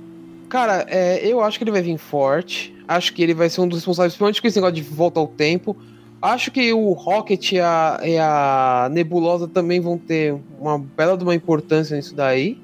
Cara, 0.52 0.84
é, 0.86 1.26
eu 1.26 1.40
acho 1.40 1.56
que 1.56 1.64
ele 1.64 1.70
vai 1.70 1.80
vir 1.80 1.96
forte. 1.96 2.74
Acho 2.86 3.14
que 3.14 3.22
ele 3.22 3.32
vai 3.32 3.48
ser 3.48 3.62
um 3.62 3.66
dos 3.66 3.78
responsáveis, 3.78 4.12
principalmente 4.12 4.42
com 4.42 4.46
esse 4.46 4.58
negócio 4.58 4.74
de 4.74 4.82
volta 4.82 5.18
ao 5.18 5.26
tempo. 5.26 5.74
Acho 6.20 6.50
que 6.50 6.70
o 6.74 6.92
Rocket 6.92 7.52
e 7.52 7.58
a, 7.58 7.98
e 8.04 8.18
a 8.18 8.90
Nebulosa 8.92 9.48
também 9.48 9.80
vão 9.80 9.96
ter 9.96 10.38
uma 10.60 10.78
bela 10.78 11.16
de 11.16 11.24
uma 11.24 11.34
importância 11.34 11.96
nisso 11.96 12.14
daí. 12.14 12.60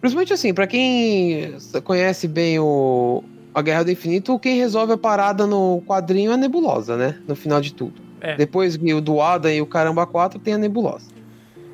Principalmente 0.00 0.32
assim, 0.32 0.54
pra 0.54 0.66
quem 0.66 1.54
conhece 1.84 2.26
bem 2.26 2.58
o 2.58 3.22
a 3.52 3.60
Guerra 3.60 3.82
do 3.82 3.90
Infinito, 3.90 4.38
quem 4.38 4.56
resolve 4.56 4.94
a 4.94 4.96
parada 4.96 5.46
no 5.46 5.82
quadrinho 5.86 6.30
é 6.30 6.34
a 6.34 6.36
Nebulosa, 6.38 6.96
né? 6.96 7.18
No 7.28 7.36
final 7.36 7.60
de 7.60 7.74
tudo. 7.74 8.00
É. 8.22 8.36
Depois 8.36 8.78
que 8.78 8.94
o 8.94 9.02
do 9.02 9.20
Adam 9.20 9.52
e 9.52 9.60
o 9.60 9.66
Caramba 9.66 10.06
4 10.06 10.40
tem 10.40 10.54
a 10.54 10.58
Nebulosa. 10.58 11.09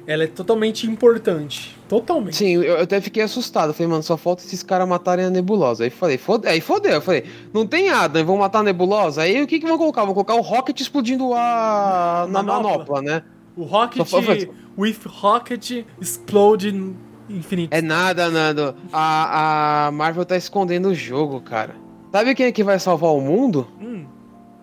Ela 0.07 0.25
é 0.25 0.27
totalmente 0.29 0.87
importante. 0.87 1.77
Totalmente. 1.88 2.37
Sim, 2.37 2.55
eu, 2.62 2.81
até 2.81 3.01
fiquei 3.01 3.23
assustado. 3.23 3.73
Falei, 3.75 3.88
mano, 3.90 4.03
só 4.03 4.16
falta 4.16 4.42
esses 4.45 4.62
caras 4.62 4.88
matarem 4.88 5.25
a 5.25 5.31
nebulosa. 5.31 5.83
Aí 5.85 5.90
falei, 5.90 6.16
fode, 6.16 6.47
aí 6.47 6.61
fodeu. 6.61 6.92
Eu 6.92 7.01
falei, 7.03 7.25
não 7.53 7.66
tem 7.66 7.90
nada, 7.90 8.23
vão 8.23 8.37
matar 8.37 8.61
a 8.61 8.62
nebulosa. 8.62 9.23
Aí 9.23 9.42
o 9.42 9.47
que, 9.47 9.59
que 9.59 9.66
vão 9.66 9.77
colocar? 9.77 10.05
Vão 10.05 10.14
colocar 10.14 10.35
o 10.37 10.40
Rocket 10.42 10.81
explodindo 10.81 11.33
a. 11.35 12.27
na 12.31 12.42
Manopla. 12.42 13.03
né? 13.03 13.23
O 13.57 13.64
Rocket. 13.64 14.07
Só 14.07 14.23
fa- 14.23 14.37
With 14.79 14.99
Rocket 15.07 15.85
Explode 16.01 16.95
Infinite. 17.29 17.71
É 17.75 17.83
nada, 17.83 18.29
Nando. 18.31 18.75
A, 18.92 19.87
a 19.87 19.90
Marvel 19.90 20.25
tá 20.25 20.37
escondendo 20.37 20.88
o 20.90 20.95
jogo, 20.95 21.40
cara. 21.40 21.75
Sabe 22.12 22.35
quem 22.35 22.47
é 22.47 22.53
que 22.53 22.62
vai 22.62 22.79
salvar 22.79 23.11
o 23.12 23.21
mundo? 23.21 23.66
Hum. 23.81 24.05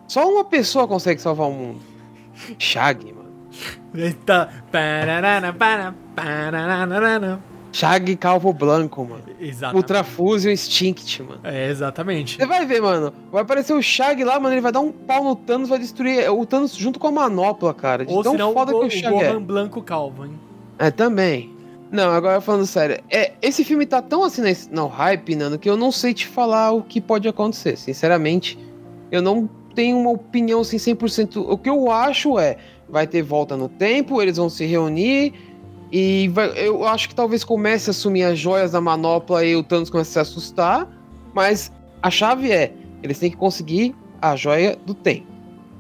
Só 0.08 0.26
uma 0.30 0.46
pessoa 0.46 0.88
consegue 0.88 1.20
salvar 1.22 1.50
o 1.50 1.54
mundo. 1.54 1.80
Shag, 2.58 3.06
mano. 3.12 3.23
Pararana. 6.16 7.40
Shag 7.72 8.16
Calvo 8.18 8.54
Blanco, 8.54 9.04
mano. 9.04 9.24
Exatamente. 9.40 9.78
Ultra 9.78 10.04
Fusion 10.04 10.52
Instinct, 10.52 11.24
mano. 11.24 11.40
É, 11.44 11.70
exatamente. 11.70 12.38
Você 12.38 12.46
vai 12.46 12.66
ver, 12.68 12.80
mano. 12.82 13.12
Vai 13.32 13.42
aparecer 13.42 13.74
o 13.74 13.82
Shag 13.82 14.24
lá, 14.24 14.40
mano. 14.40 14.54
Ele 14.54 14.62
vai 14.62 14.72
dar 14.72 14.80
um 14.80 14.92
pau 14.92 15.24
no 15.24 15.36
Thanos, 15.36 15.70
vai 15.70 15.80
destruir 15.80 16.30
o 16.32 16.46
Thanos 16.46 16.76
junto 16.76 17.00
com 17.00 17.08
a 17.08 17.12
manopla, 17.12 17.74
cara. 17.74 18.06
De 18.06 18.14
Ou 18.14 18.22
tão 18.22 18.34
senão 18.34 18.52
o, 18.52 18.54
foda 18.54 18.72
Go- 18.72 18.80
que 18.82 18.86
o 18.86 18.88
o 18.88 18.92
Shag 18.92 19.10
Gohan 19.12 19.38
é. 19.38 19.40
Blanco 19.40 19.82
Calvo, 19.82 20.26
hein? 20.26 20.40
É, 20.78 20.92
também. 20.92 21.52
Não, 21.92 22.12
agora 22.12 22.40
falando 22.42 22.66
sério. 22.68 23.04
É, 23.10 23.34
esse 23.42 23.64
filme 23.64 23.88
tá 23.88 24.02
tão 24.04 24.24
assim 24.24 24.42
no 24.72 24.86
hype, 24.88 25.36
Nando, 25.36 25.58
que 25.58 25.70
eu 25.70 25.78
não 25.78 25.92
sei 25.92 26.14
te 26.14 26.28
falar 26.28 26.72
o 26.72 26.84
que 26.84 27.02
pode 27.02 27.28
acontecer. 27.28 27.76
Sinceramente, 27.76 28.58
eu 29.12 29.22
não 29.22 29.50
tenho 29.74 29.98
uma 29.98 30.12
opinião 30.12 30.62
assim 30.62 30.78
100%. 30.78 31.38
O 31.48 31.58
que 31.58 31.70
eu 31.70 31.92
acho 31.92 32.38
é, 32.38 32.58
vai 32.94 33.08
ter 33.08 33.24
volta 33.24 33.58
no 33.58 33.68
tempo, 33.68 34.22
eles 34.22 34.38
vão 34.38 34.48
se 34.48 34.66
reunir 34.66 35.34
E 35.92 36.28
vai, 36.30 36.52
eu 36.56 36.88
acho 36.88 37.10
que 37.10 37.16
talvez 37.16 37.44
comece 37.44 37.90
a 37.90 37.92
assumir 37.92 38.24
as 38.24 38.38
joias 38.38 38.72
da 38.72 38.80
manopla 38.80 39.44
e 39.44 39.56
o 39.56 39.64
Thanos 39.64 39.90
comece 39.90 40.12
a 40.12 40.24
se 40.24 40.32
assustar. 40.32 40.88
Mas 41.34 41.72
a 42.02 42.12
chave 42.12 42.52
é: 42.52 42.72
eles 43.02 43.18
têm 43.18 43.32
que 43.32 43.38
conseguir 43.38 43.96
a 44.22 44.36
joia 44.36 44.78
do 44.86 44.94
tempo. 44.94 45.28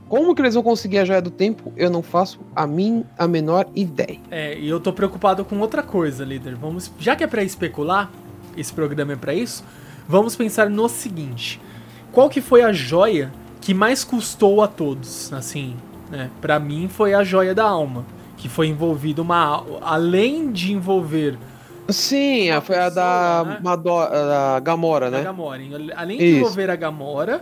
Como 0.09 0.35
que 0.35 0.41
eles 0.41 0.53
vão 0.53 0.63
conseguir 0.63 0.99
a 0.99 1.05
joia 1.05 1.21
do 1.21 1.31
tempo? 1.31 1.71
Eu 1.75 1.89
não 1.89 2.03
faço 2.03 2.39
a, 2.55 2.67
mim, 2.67 3.03
a 3.17 3.27
menor 3.27 3.67
ideia. 3.75 4.19
É, 4.29 4.57
e 4.57 4.67
eu 4.67 4.79
tô 4.79 4.91
preocupado 4.91 5.45
com 5.45 5.57
outra 5.59 5.81
coisa, 5.81 6.23
líder. 6.25 6.55
Vamos, 6.55 6.91
já 6.99 7.15
que 7.15 7.23
é 7.23 7.27
para 7.27 7.43
especular, 7.43 8.11
esse 8.57 8.71
programa 8.73 9.13
é 9.13 9.15
para 9.15 9.33
isso, 9.33 9.63
vamos 10.07 10.35
pensar 10.35 10.69
no 10.69 10.89
seguinte: 10.89 11.59
qual 12.11 12.29
que 12.29 12.41
foi 12.41 12.61
a 12.61 12.71
joia 12.71 13.31
que 13.61 13.73
mais 13.73 14.03
custou 14.03 14.61
a 14.61 14.67
todos? 14.67 15.33
Assim, 15.33 15.75
né? 16.13 16.29
Para 16.39 16.59
mim 16.59 16.87
foi 16.87 17.15
a 17.15 17.23
joia 17.23 17.55
da 17.55 17.63
alma, 17.63 18.05
que 18.37 18.47
foi 18.47 18.67
envolvida 18.67 19.19
uma 19.21 19.65
além 19.81 20.51
de 20.51 20.71
envolver 20.71 21.37
Sim, 21.89 22.47
foi 22.61 22.77
a 22.77 22.89
da, 22.89 23.43
né? 23.45 23.59
Madora, 23.61 24.09
da 24.09 24.59
Gamora, 24.59 25.09
né? 25.09 25.21
Gamora. 25.21 25.61
Além 25.97 26.17
de 26.17 26.25
Isso. 26.25 26.37
envolver 26.37 26.69
a 26.69 26.75
Gamora, 26.75 27.41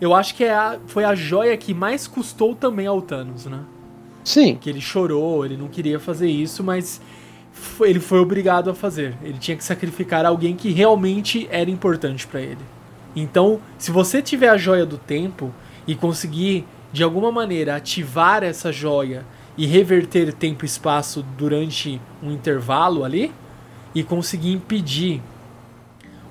eu 0.00 0.12
acho 0.12 0.34
que 0.34 0.42
é 0.42 0.52
a, 0.52 0.78
foi 0.86 1.04
a 1.04 1.14
joia 1.14 1.56
que 1.56 1.72
mais 1.72 2.08
custou 2.08 2.54
também 2.54 2.86
ao 2.86 3.00
Thanos, 3.00 3.46
né? 3.46 3.60
Sim. 4.24 4.56
Que 4.60 4.68
ele 4.68 4.80
chorou, 4.80 5.44
ele 5.44 5.56
não 5.56 5.68
queria 5.68 6.00
fazer 6.00 6.28
isso, 6.28 6.64
mas 6.64 7.00
foi, 7.52 7.90
ele 7.90 8.00
foi 8.00 8.18
obrigado 8.18 8.68
a 8.70 8.74
fazer. 8.74 9.14
Ele 9.22 9.38
tinha 9.38 9.56
que 9.56 9.62
sacrificar 9.62 10.26
alguém 10.26 10.56
que 10.56 10.72
realmente 10.72 11.46
era 11.48 11.70
importante 11.70 12.26
para 12.26 12.40
ele. 12.40 12.58
Então, 13.14 13.60
se 13.78 13.92
você 13.92 14.20
tiver 14.20 14.48
a 14.48 14.56
joia 14.56 14.84
do 14.84 14.98
tempo 14.98 15.54
e 15.86 15.94
conseguir 15.94 16.66
de 16.96 17.02
alguma 17.02 17.30
maneira 17.30 17.76
ativar 17.76 18.42
essa 18.42 18.72
joia 18.72 19.22
e 19.54 19.66
reverter 19.66 20.32
tempo 20.32 20.64
e 20.64 20.66
espaço 20.66 21.22
durante 21.36 22.00
um 22.22 22.32
intervalo 22.32 23.04
ali, 23.04 23.30
e 23.94 24.02
conseguir 24.02 24.52
impedir 24.52 25.22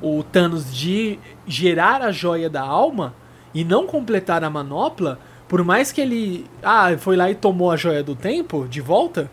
o 0.01 0.23
Thanos 0.23 0.75
de 0.75 1.19
gerar 1.45 2.01
a 2.01 2.11
joia 2.11 2.49
da 2.49 2.63
alma 2.63 3.13
e 3.53 3.63
não 3.63 3.85
completar 3.85 4.43
a 4.43 4.49
manopla, 4.49 5.19
por 5.47 5.63
mais 5.63 5.91
que 5.91 6.01
ele 6.01 6.47
ah, 6.63 6.97
foi 6.97 7.15
lá 7.15 7.29
e 7.29 7.35
tomou 7.35 7.69
a 7.69 7.77
joia 7.77 8.01
do 8.01 8.15
tempo 8.15 8.67
de 8.67 8.81
volta, 8.81 9.29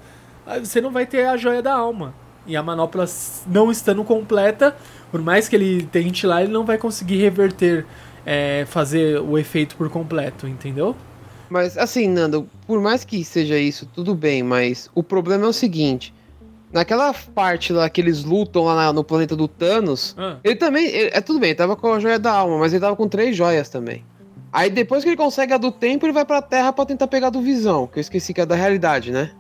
ah, 0.47 0.59
você 0.59 0.83
não 0.83 0.90
vai 0.90 1.07
ter 1.07 1.25
a 1.25 1.38
joia 1.38 1.62
da 1.62 1.73
alma. 1.73 2.12
E 2.47 2.55
a 2.55 2.62
manopla 2.62 3.07
não 3.47 3.71
estando 3.71 4.05
completa, 4.05 4.77
por 5.11 5.23
mais 5.23 5.49
que 5.49 5.57
ele 5.57 5.85
tente 5.87 6.27
lá, 6.27 6.42
ele 6.42 6.53
não 6.53 6.66
vai 6.66 6.77
conseguir 6.77 7.16
reverter, 7.16 7.87
é, 8.27 8.66
fazer 8.68 9.18
o 9.18 9.38
efeito 9.38 9.77
por 9.77 9.88
completo, 9.88 10.47
entendeu? 10.47 10.95
Mas 11.53 11.77
assim, 11.77 12.09
Nando, 12.09 12.49
por 12.67 12.81
mais 12.81 13.05
que 13.05 13.23
seja 13.23 13.59
isso, 13.59 13.85
tudo 13.85 14.15
bem, 14.15 14.43
mas 14.43 14.88
o 14.95 15.03
problema 15.03 15.45
é 15.45 15.49
o 15.49 15.53
seguinte: 15.53 16.15
Naquela 16.73 17.12
parte 17.12 17.75
lá 17.75 17.91
que 17.91 18.01
eles 18.01 18.25
lutam 18.25 18.65
lá 18.65 18.91
no 18.91 19.05
planeta 19.05 19.37
do 19.37 19.47
Thanos, 19.47 20.17
ah. 20.17 20.38
ele 20.43 20.57
também. 20.57 20.87
Ele, 20.87 21.11
é 21.12 21.21
tudo 21.21 21.38
bem, 21.38 21.51
ele 21.51 21.59
tava 21.59 21.77
com 21.77 21.93
a 21.93 22.01
joia 22.01 22.19
da 22.19 22.33
alma, 22.33 22.57
mas 22.57 22.73
ele 22.73 22.81
tava 22.81 22.97
com 22.97 23.07
três 23.07 23.37
joias 23.37 23.69
também. 23.69 24.03
Aí 24.51 24.71
depois 24.71 25.05
que 25.05 25.11
ele 25.11 25.17
consegue 25.17 25.53
a 25.53 25.59
do 25.59 25.71
tempo, 25.71 26.07
ele 26.07 26.15
vai 26.15 26.25
pra 26.25 26.41
Terra 26.41 26.73
para 26.73 26.87
tentar 26.87 27.07
pegar 27.07 27.29
do 27.29 27.43
visão, 27.43 27.87
que 27.87 27.99
eu 27.99 28.01
esqueci 28.01 28.33
que 28.33 28.41
é 28.41 28.47
da 28.47 28.55
realidade, 28.55 29.12
né? 29.12 29.33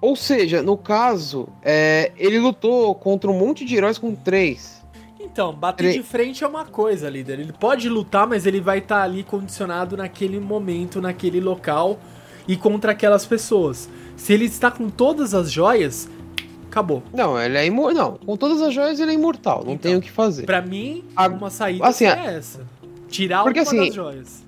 Ou 0.00 0.16
seja, 0.16 0.62
no 0.62 0.78
caso, 0.78 1.46
é, 1.62 2.10
ele 2.16 2.38
lutou 2.38 2.94
contra 2.94 3.30
um 3.30 3.38
monte 3.38 3.66
de 3.66 3.76
heróis 3.76 3.98
com 3.98 4.14
três. 4.14 4.79
Então, 5.32 5.52
bater 5.52 5.92
de 5.92 6.02
frente 6.02 6.42
é 6.42 6.46
uma 6.46 6.64
coisa, 6.64 7.08
líder. 7.08 7.38
Ele 7.38 7.52
pode 7.52 7.88
lutar, 7.88 8.26
mas 8.26 8.46
ele 8.46 8.60
vai 8.60 8.78
estar 8.78 8.96
tá 8.96 9.02
ali 9.02 9.22
condicionado 9.22 9.96
naquele 9.96 10.40
momento, 10.40 11.00
naquele 11.00 11.40
local 11.40 11.98
e 12.48 12.56
contra 12.56 12.92
aquelas 12.92 13.24
pessoas. 13.24 13.88
Se 14.16 14.32
ele 14.32 14.46
está 14.46 14.70
com 14.70 14.90
todas 14.90 15.32
as 15.32 15.50
joias, 15.50 16.08
acabou. 16.68 17.02
Não, 17.12 17.40
ele 17.40 17.56
é 17.56 17.64
imortal. 17.64 18.18
Não, 18.20 18.26
com 18.26 18.36
todas 18.36 18.60
as 18.60 18.74
joias 18.74 18.98
ele 18.98 19.12
é 19.12 19.14
imortal, 19.14 19.62
não 19.64 19.74
então, 19.74 19.90
tem 19.90 19.96
o 19.96 20.02
que 20.02 20.10
fazer. 20.10 20.46
Para 20.46 20.60
mim, 20.60 21.04
a... 21.14 21.28
uma 21.28 21.48
saída 21.48 21.86
assim, 21.86 22.06
é 22.06 22.34
essa. 22.36 22.66
Tirar 23.08 23.44
porque, 23.44 23.60
uma 23.60 23.66
assim, 23.66 23.78
das 23.78 23.94
joias. 23.94 24.44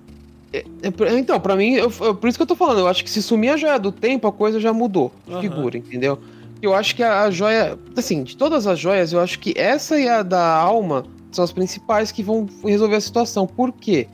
É, 0.53 0.65
é, 0.83 1.19
então, 1.19 1.41
para 1.41 1.57
mim, 1.57 1.75
eu, 1.75 1.93
eu, 2.01 2.15
por 2.15 2.29
isso 2.29 2.37
que 2.37 2.43
eu 2.43 2.47
tô 2.47 2.57
falando, 2.57 2.81
eu 2.81 2.89
acho 2.89 3.03
que 3.03 3.11
se 3.11 3.23
sumir 3.23 3.51
a 3.51 3.57
joia 3.57 3.79
do 3.79 3.91
tempo, 3.91 4.27
a 4.27 4.33
coisa 4.33 4.61
já 4.61 4.73
mudou 4.73 5.13
de 5.27 5.35
uhum. 5.35 5.41
figura, 5.41 5.79
entendeu? 5.79 6.19
Eu 6.63 6.73
acho 6.75 6.95
que 6.95 7.03
a, 7.03 7.23
a 7.23 7.31
joia, 7.31 7.77
assim, 7.97 8.23
de 8.23 8.37
todas 8.37 8.69
as 8.69 8.79
joias, 8.79 9.13
eu 9.13 9.19
acho 9.19 9.41
que 9.41 9.53
essa 9.57 9.99
e 9.99 10.09
a 10.09 10.23
da 10.23 10.55
alma 10.55 11.05
são 11.33 11.45
as 11.45 11.53
principais 11.53 12.13
que 12.13 12.23
vão 12.23 12.49
resolver 12.65 12.95
a 12.95 13.01
situação. 13.01 13.47
Por 13.49 13.73
quê? 13.73 14.07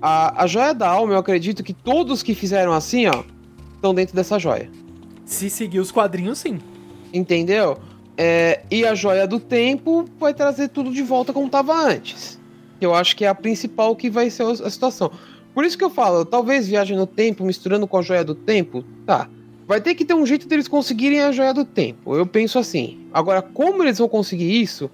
A, 0.00 0.44
a 0.44 0.46
joia 0.46 0.72
da 0.72 0.88
alma, 0.88 1.14
eu 1.14 1.18
acredito 1.18 1.64
que 1.64 1.72
todos 1.72 2.22
que 2.22 2.34
fizeram 2.34 2.72
assim, 2.72 3.06
ó, 3.08 3.24
estão 3.74 3.92
dentro 3.92 4.14
dessa 4.14 4.38
joia. 4.38 4.70
Se 5.24 5.50
seguir 5.50 5.80
os 5.80 5.90
quadrinhos, 5.90 6.38
sim. 6.38 6.60
Entendeu? 7.12 7.76
É, 8.16 8.62
e 8.70 8.86
a 8.86 8.94
joia 8.94 9.26
do 9.26 9.40
tempo 9.40 10.04
vai 10.20 10.32
trazer 10.32 10.68
tudo 10.68 10.92
de 10.92 11.02
volta 11.02 11.32
como 11.32 11.46
estava 11.46 11.74
antes. 11.74 12.38
Eu 12.80 12.94
acho 12.94 13.16
que 13.16 13.24
é 13.24 13.28
a 13.28 13.34
principal 13.34 13.96
que 13.96 14.08
vai 14.08 14.30
ser 14.30 14.44
a 14.44 14.70
situação. 14.70 15.10
Por 15.52 15.64
isso 15.64 15.76
que 15.76 15.82
eu 15.82 15.90
falo, 15.90 16.24
talvez 16.24 16.68
viagem 16.68 16.96
no 16.96 17.06
tempo 17.06 17.44
misturando 17.44 17.86
com 17.86 17.98
a 17.98 18.02
joia 18.02 18.22
do 18.22 18.34
tempo, 18.34 18.84
tá. 19.04 19.28
Vai 19.66 19.80
ter 19.80 19.94
que 19.94 20.04
ter 20.04 20.14
um 20.14 20.24
jeito 20.24 20.46
deles 20.46 20.68
conseguirem 20.68 21.20
a 21.20 21.32
joia 21.32 21.52
do 21.52 21.64
tempo. 21.64 22.14
Eu 22.14 22.24
penso 22.24 22.58
assim. 22.58 22.98
Agora, 23.12 23.42
como 23.42 23.82
eles 23.82 23.98
vão 23.98 24.08
conseguir 24.08 24.62
isso? 24.62 24.88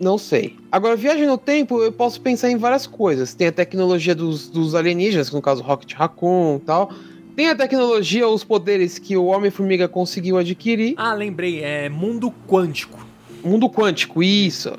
Não 0.00 0.18
sei. 0.18 0.56
Agora, 0.70 0.96
viagem 0.96 1.26
no 1.26 1.38
tempo, 1.38 1.80
eu 1.82 1.92
posso 1.92 2.20
pensar 2.20 2.50
em 2.50 2.56
várias 2.56 2.86
coisas. 2.86 3.34
Tem 3.34 3.48
a 3.48 3.52
tecnologia 3.52 4.14
dos, 4.14 4.48
dos 4.48 4.74
alienígenas, 4.74 5.30
no 5.30 5.40
caso 5.40 5.62
Rocket 5.62 5.94
Raccoon 5.94 6.56
e 6.56 6.60
tal. 6.60 6.92
Tem 7.36 7.48
a 7.48 7.54
tecnologia, 7.54 8.26
os 8.26 8.42
poderes 8.42 8.98
que 8.98 9.16
o 9.16 9.26
Homem-Formiga 9.26 9.86
conseguiu 9.86 10.36
adquirir. 10.36 10.94
Ah, 10.96 11.14
lembrei, 11.14 11.62
é 11.62 11.88
mundo 11.88 12.34
quântico. 12.48 13.06
Mundo 13.44 13.70
quântico, 13.70 14.20
isso. 14.20 14.72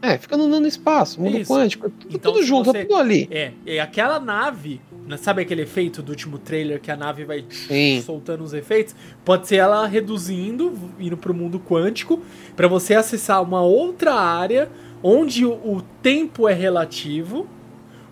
É, 0.00 0.16
fica 0.16 0.36
no 0.36 0.48
nano-espaço, 0.48 1.20
mundo 1.20 1.38
isso. 1.38 1.52
quântico, 1.52 1.90
tudo, 1.90 2.16
então, 2.16 2.32
tudo 2.32 2.44
junto, 2.44 2.70
você... 2.70 2.84
tudo 2.84 2.96
ali. 2.96 3.28
É, 3.30 3.52
é 3.66 3.80
aquela 3.80 4.20
nave, 4.20 4.80
sabe 5.16 5.42
aquele 5.42 5.62
efeito 5.62 6.02
do 6.02 6.10
último 6.10 6.38
trailer 6.38 6.80
que 6.80 6.90
a 6.90 6.96
nave 6.96 7.24
vai 7.24 7.44
Sim. 7.48 8.02
soltando 8.04 8.42
os 8.44 8.52
efeitos? 8.52 8.94
Pode 9.24 9.48
ser 9.48 9.56
ela 9.56 9.86
reduzindo, 9.86 10.72
indo 10.98 11.16
pro 11.16 11.32
mundo 11.32 11.58
quântico, 11.58 12.22
para 12.56 12.68
você 12.68 12.94
acessar 12.94 13.42
uma 13.42 13.62
outra 13.62 14.14
área 14.14 14.68
onde 15.02 15.46
o, 15.46 15.82
tempo 16.02 16.48
é 16.48 16.52
relativo 16.52 17.48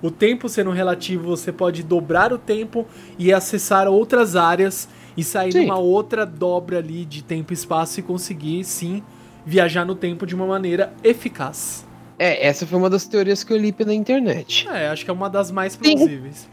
o 0.03 0.11
tempo 0.11 0.49
sendo 0.49 0.71
relativo, 0.71 1.25
você 1.25 1.51
pode 1.51 1.83
dobrar 1.83 2.33
o 2.33 2.39
tempo 2.39 2.87
e 3.19 3.33
acessar 3.33 3.89
outras 3.89 4.37
áreas 4.37 4.89
e 5.17 5.25
sair 5.25 5.53
sim. 5.53 5.63
numa 5.63 5.79
outra 5.79 6.27
dobra 6.27 6.79
ali 6.79 7.05
de 7.05 7.25
tempo 7.25 7.53
e 7.53 7.55
espaço 7.55 7.99
e 7.99 8.03
conseguir 8.03 8.63
sim 8.65 9.03
viajar 9.45 9.85
no 9.85 9.95
tempo 9.95 10.27
de 10.27 10.35
uma 10.35 10.47
maneira 10.47 10.93
eficaz. 11.03 11.87
É, 12.19 12.47
essa 12.47 12.67
foi 12.67 12.79
uma 12.79 12.91
das 12.91 13.07
teorias 13.07 13.43
que 13.43 13.53
eu 13.53 13.57
li 13.57 13.73
pela 13.73 13.95
internet. 13.95 14.69
É, 14.69 14.89
acho 14.89 15.05
que 15.05 15.11
é 15.11 15.15
uma 15.15 15.29
das 15.29 15.51
mais 15.51 15.77
plausíveis. 15.77 16.49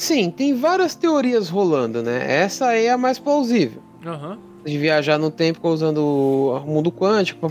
Sim, 0.00 0.30
tem 0.30 0.54
várias 0.54 0.94
teorias 0.94 1.50
rolando, 1.50 2.02
né? 2.02 2.24
Essa 2.26 2.74
é 2.74 2.88
a 2.88 2.96
mais 2.96 3.18
plausível. 3.18 3.82
Uhum. 4.02 4.38
De 4.64 4.78
viajar 4.78 5.18
no 5.18 5.30
tempo 5.30 5.68
usando 5.68 5.98
o 5.98 6.66
mundo 6.66 6.90
quântico. 6.90 7.46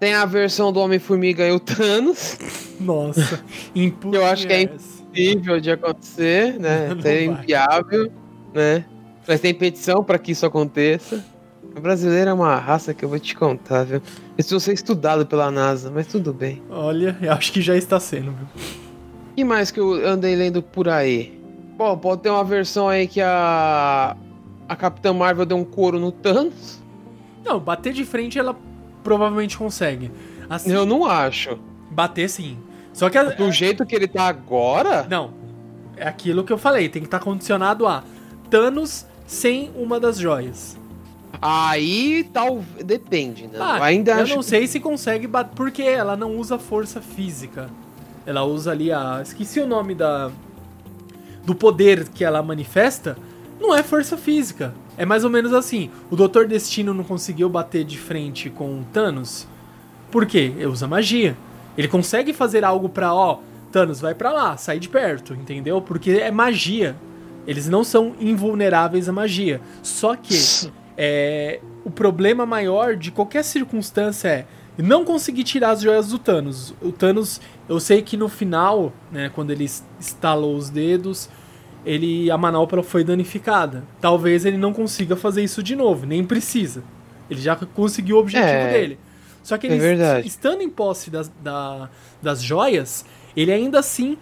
Tem 0.00 0.14
a 0.14 0.24
versão 0.24 0.72
do 0.72 0.80
Homem-Formiga 0.80 1.46
e 1.46 1.52
o 1.52 1.60
Thanos. 1.60 2.38
Nossa, 2.80 3.44
impossível. 3.76 4.22
Eu 4.22 4.26
acho 4.26 4.46
que 4.46 4.52
é 4.54 4.62
impossível 4.62 5.60
de 5.60 5.70
acontecer, 5.70 6.58
né? 6.58 6.88
é 7.04 7.24
inviável, 7.26 8.10
né? 8.54 8.86
Mas 9.28 9.38
tem 9.38 9.52
petição 9.52 10.02
para 10.02 10.18
que 10.18 10.32
isso 10.32 10.46
aconteça. 10.46 11.22
O 11.76 11.80
brasileiro 11.80 12.30
é 12.30 12.32
uma 12.32 12.56
raça 12.56 12.94
que 12.94 13.04
eu 13.04 13.08
vou 13.10 13.18
te 13.18 13.36
contar, 13.36 13.84
viu? 13.84 14.00
Isso 14.38 14.58
ser 14.58 14.72
estudado 14.72 15.26
pela 15.26 15.50
NASA, 15.50 15.90
mas 15.90 16.06
tudo 16.06 16.32
bem. 16.32 16.62
Olha, 16.70 17.18
eu 17.20 17.32
acho 17.32 17.52
que 17.52 17.60
já 17.60 17.76
está 17.76 18.00
sendo, 18.00 18.32
viu? 18.32 18.91
O 19.32 19.34
que 19.34 19.44
mais 19.44 19.70
que 19.70 19.80
eu 19.80 20.06
andei 20.06 20.36
lendo 20.36 20.62
por 20.62 20.90
aí? 20.90 21.40
Bom, 21.78 21.96
pode 21.96 22.20
ter 22.20 22.28
uma 22.28 22.44
versão 22.44 22.86
aí 22.86 23.08
que 23.08 23.20
a. 23.20 24.14
A 24.68 24.76
Capitã 24.76 25.12
Marvel 25.12 25.46
deu 25.46 25.56
um 25.56 25.64
couro 25.64 25.98
no 25.98 26.12
Thanos. 26.12 26.80
Não, 27.42 27.58
bater 27.58 27.94
de 27.94 28.04
frente 28.04 28.38
ela 28.38 28.54
provavelmente 29.02 29.56
consegue. 29.56 30.10
Assim, 30.50 30.70
eu 30.70 30.84
não 30.84 31.06
acho. 31.06 31.58
Bater 31.90 32.28
sim. 32.28 32.58
Só 32.92 33.08
que 33.08 33.16
a, 33.16 33.24
do 33.24 33.50
jeito 33.50 33.86
que 33.86 33.96
ele 33.96 34.06
tá 34.06 34.24
agora? 34.28 35.06
Não. 35.08 35.32
É 35.96 36.06
aquilo 36.06 36.44
que 36.44 36.52
eu 36.52 36.58
falei, 36.58 36.90
tem 36.90 37.00
que 37.00 37.08
estar 37.08 37.18
tá 37.18 37.24
condicionado 37.24 37.86
a 37.86 38.04
Thanos 38.50 39.06
sem 39.26 39.70
uma 39.74 39.98
das 39.98 40.18
joias. 40.18 40.78
Aí 41.40 42.28
tal 42.32 42.62
depende, 42.84 43.46
né? 43.46 43.58
Ah, 43.58 43.82
Ainda 43.84 44.12
eu 44.12 44.22
acho... 44.24 44.34
não 44.34 44.42
sei 44.42 44.66
se 44.66 44.78
consegue 44.78 45.26
bater 45.26 45.54
porque 45.54 45.82
ela 45.82 46.16
não 46.16 46.36
usa 46.36 46.58
força 46.58 47.00
física. 47.00 47.70
Ela 48.24 48.44
usa 48.44 48.70
ali 48.70 48.92
a 48.92 49.20
esqueci 49.22 49.60
o 49.60 49.66
nome 49.66 49.94
da 49.94 50.30
do 51.44 51.54
poder 51.54 52.08
que 52.08 52.24
ela 52.24 52.42
manifesta, 52.42 53.16
não 53.60 53.74
é 53.74 53.82
força 53.82 54.16
física. 54.16 54.74
É 54.96 55.04
mais 55.04 55.24
ou 55.24 55.30
menos 55.30 55.52
assim. 55.52 55.90
O 56.10 56.16
Doutor 56.16 56.46
Destino 56.46 56.94
não 56.94 57.04
conseguiu 57.04 57.48
bater 57.48 57.84
de 57.84 57.98
frente 57.98 58.50
com 58.50 58.80
o 58.80 58.84
Thanos. 58.92 59.46
Por 60.10 60.26
quê? 60.26 60.52
Ele 60.56 60.66
usa 60.66 60.86
magia. 60.86 61.36
Ele 61.76 61.88
consegue 61.88 62.32
fazer 62.32 62.64
algo 62.64 62.88
pra, 62.88 63.14
ó, 63.14 63.38
Thanos, 63.70 64.00
vai 64.00 64.14
pra 64.14 64.30
lá, 64.30 64.56
sai 64.56 64.78
de 64.78 64.88
perto, 64.88 65.34
entendeu? 65.34 65.80
Porque 65.80 66.10
é 66.12 66.30
magia. 66.30 66.94
Eles 67.46 67.68
não 67.68 67.82
são 67.82 68.14
invulneráveis 68.20 69.08
à 69.08 69.12
magia. 69.12 69.60
Só 69.82 70.14
que 70.14 70.36
é, 70.96 71.60
o 71.84 71.90
problema 71.90 72.44
maior 72.44 72.94
de 72.94 73.10
qualquer 73.10 73.42
circunstância 73.42 74.28
é 74.28 74.46
não 74.78 75.04
conseguir 75.04 75.44
tirar 75.44 75.70
as 75.70 75.82
joias 75.82 76.08
do 76.08 76.18
Thanos. 76.18 76.74
O 76.80 76.92
Thanos, 76.92 77.40
eu 77.68 77.78
sei 77.78 78.00
que 78.02 78.16
no 78.16 78.28
final, 78.28 78.92
né, 79.10 79.30
quando 79.34 79.50
ele 79.50 79.68
estalou 80.00 80.56
os 80.56 80.70
dedos, 80.70 81.28
ele 81.84 82.30
a 82.30 82.38
manopla 82.38 82.82
foi 82.82 83.04
danificada. 83.04 83.84
Talvez 84.00 84.44
ele 84.44 84.56
não 84.56 84.72
consiga 84.72 85.16
fazer 85.16 85.42
isso 85.42 85.62
de 85.62 85.76
novo, 85.76 86.06
nem 86.06 86.24
precisa. 86.24 86.82
Ele 87.28 87.40
já 87.40 87.56
conseguiu 87.56 88.16
o 88.16 88.20
objetivo 88.20 88.48
é, 88.48 88.72
dele. 88.72 88.98
Só 89.42 89.58
que 89.58 89.66
ele, 89.66 90.02
é 90.02 90.20
estando 90.20 90.62
em 90.62 90.70
posse 90.70 91.10
das, 91.10 91.30
da, 91.42 91.90
das 92.22 92.42
joias, 92.42 93.04
ele 93.36 93.52
ainda 93.52 93.80
assim, 93.80 94.16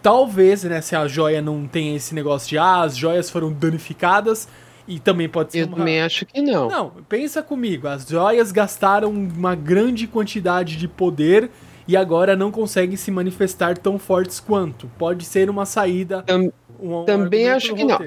talvez, 0.00 0.62
né, 0.64 0.80
se 0.80 0.94
a 0.94 1.08
joia 1.08 1.42
não 1.42 1.66
tem 1.66 1.96
esse 1.96 2.14
negócio 2.14 2.48
de 2.48 2.58
ah, 2.58 2.82
as 2.82 2.96
joias 2.96 3.28
foram 3.28 3.52
danificadas, 3.52 4.48
e 4.86 4.98
também 4.98 5.28
pode 5.28 5.52
ser 5.52 5.60
Eu 5.60 5.66
uma... 5.66 5.76
também 5.78 6.00
acho 6.00 6.26
que 6.26 6.40
não. 6.40 6.68
Não, 6.68 6.90
pensa 7.08 7.42
comigo, 7.42 7.88
as 7.88 8.06
joias 8.06 8.52
gastaram 8.52 9.10
uma 9.10 9.54
grande 9.54 10.06
quantidade 10.06 10.76
de 10.76 10.86
poder 10.88 11.50
e 11.86 11.96
agora 11.96 12.34
não 12.34 12.50
conseguem 12.50 12.96
se 12.96 13.10
manifestar 13.10 13.76
tão 13.76 13.98
fortes 13.98 14.40
quanto. 14.40 14.90
Pode 14.98 15.24
ser 15.24 15.50
uma 15.50 15.66
saída. 15.66 16.22
Tam 16.22 16.50
um 16.80 17.04
também 17.04 17.48
acho 17.48 17.74
que 17.74 17.84
não. 17.84 17.98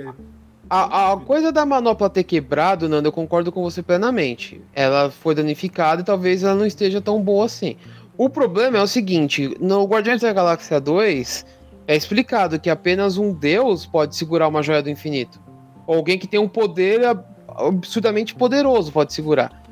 A, 0.70 1.13
a, 1.13 1.18
coisa 1.18 1.52
da 1.52 1.66
manopla 1.66 2.10
ter 2.10 2.24
quebrado, 2.24 2.90
Nando, 2.90 3.08
eu 3.08 3.12
concordo 3.12 3.52
com 3.52 3.63
você 3.63 3.82
plenamente. 3.82 4.62
Ela 4.74 5.10
foi 5.10 5.34
danificada 5.34 6.02
e 6.02 6.06
talvez 6.06 6.44
ela 6.44 6.56
não 6.56 6.66
esteja 6.66 7.00
tão 7.00 7.22
boa 7.22 7.46
assim. 7.46 7.78
O 8.18 8.30
problema 8.30 8.78
é 8.78 8.82
o 8.82 8.88
seguinte: 8.88 9.56
no 9.62 9.86
Guardiões 9.86 10.22
da 10.22 10.34
Galáxia 10.34 10.82
2 10.82 11.46
é 11.88 11.96
explicado 11.96 12.60
que 12.60 12.70
apenas 12.70 13.18
um 13.18 13.32
deus 13.34 13.86
pode 13.86 14.16
segurar 14.18 14.48
uma 14.48 14.62
joia 14.62 14.84
do 14.84 14.90
infinito. 14.90 15.40
Alguém 15.88 16.19
que 16.19 16.28
tem 16.28 16.39
um 16.39 16.50
poder 16.50 17.02
absurdamente 17.47 18.36
poderoso 18.36 18.91
pode 18.91 19.13
segurar. 19.13 19.63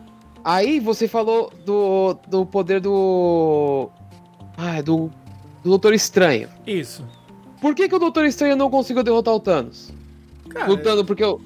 Aí 0.43 0.80
você 0.80 1.08
falou 1.08 1.51
do, 1.65 2.17
do 2.28 2.45
poder 2.45 2.80
do. 2.80 3.89
Ah, 4.58 4.82
do, 4.82 5.10
do 5.63 5.69
Doutor 5.69 5.93
Estranho. 5.93 6.47
Isso. 6.65 7.06
Por 7.60 7.75
que, 7.75 7.89
que 7.89 7.95
o 7.95 7.99
Doutor 7.99 8.25
Estranho 8.25 8.56
não 8.56 8.69
conseguiu 8.69 9.04
derrotar 9.04 9.34
o 9.34 9.39
Thanos? 9.39 9.91
Cara, 10.49 10.67
Lutando, 10.67 11.04
porque 11.04 11.23
eu. 11.23 11.41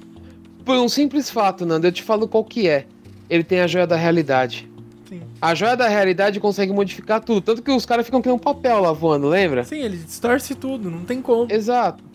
Por 0.64 0.76
um 0.76 0.88
simples 0.88 1.30
fato, 1.30 1.64
Nando, 1.64 1.86
eu 1.86 1.92
te 1.92 2.02
falo 2.02 2.28
qual 2.28 2.44
que 2.44 2.68
é. 2.68 2.86
Ele 3.28 3.42
tem 3.42 3.60
a 3.60 3.66
joia 3.66 3.86
da 3.86 3.96
realidade. 3.96 4.70
Sim. 5.08 5.22
A 5.40 5.54
joia 5.54 5.76
da 5.76 5.88
realidade 5.88 6.38
consegue 6.38 6.72
modificar 6.72 7.24
tudo. 7.24 7.40
Tanto 7.40 7.62
que 7.62 7.70
os 7.70 7.86
caras 7.86 8.04
ficam 8.04 8.20
com 8.20 8.32
um 8.32 8.38
papel 8.38 8.80
lá 8.80 8.92
voando, 8.92 9.28
lembra? 9.28 9.64
Sim, 9.64 9.80
ele 9.80 9.96
distorce 9.96 10.54
tudo, 10.54 10.90
não 10.90 11.04
tem 11.04 11.22
como. 11.22 11.50
Exato 11.50 12.09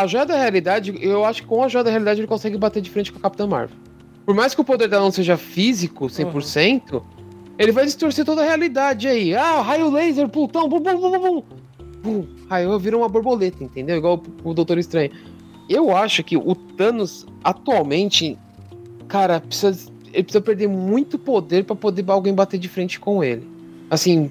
a 0.00 0.06
joia 0.06 0.26
da 0.26 0.36
realidade, 0.36 0.94
eu 1.00 1.24
acho 1.24 1.42
que 1.42 1.48
com 1.48 1.62
a 1.62 1.68
joia 1.68 1.84
da 1.84 1.90
realidade 1.90 2.20
ele 2.20 2.26
consegue 2.26 2.56
bater 2.56 2.80
de 2.80 2.90
frente 2.90 3.12
com 3.12 3.18
a 3.18 3.22
Capitã 3.22 3.46
Marvel. 3.46 3.76
Por 4.24 4.34
mais 4.34 4.54
que 4.54 4.60
o 4.60 4.64
poder 4.64 4.88
dela 4.88 5.04
não 5.04 5.10
seja 5.10 5.36
físico, 5.36 6.06
100%, 6.06 6.92
uhum. 6.92 7.00
ele 7.58 7.72
vai 7.72 7.84
distorcer 7.84 8.24
toda 8.24 8.42
a 8.42 8.44
realidade 8.44 9.08
aí. 9.08 9.34
Ah, 9.34 9.60
raio 9.60 9.90
laser, 9.90 10.28
pultão, 10.28 10.68
bum, 10.68 10.80
bum, 10.80 11.00
bum, 11.00 11.18
bum. 11.18 11.42
bum. 12.02 12.26
Raio 12.48 12.78
vira 12.78 12.96
uma 12.96 13.08
borboleta, 13.08 13.62
entendeu? 13.62 13.96
Igual 13.96 14.22
o 14.42 14.54
Doutor 14.54 14.78
Estranho. 14.78 15.10
Eu 15.68 15.94
acho 15.94 16.24
que 16.24 16.36
o 16.36 16.54
Thanos, 16.54 17.26
atualmente, 17.44 18.38
cara, 19.06 19.40
precisa, 19.40 19.90
ele 20.12 20.22
precisa 20.22 20.40
perder 20.40 20.68
muito 20.68 21.18
poder 21.18 21.64
para 21.64 21.76
poder 21.76 22.04
alguém 22.08 22.34
bater 22.34 22.58
de 22.58 22.68
frente 22.68 22.98
com 22.98 23.22
ele. 23.22 23.46
Assim, 23.90 24.30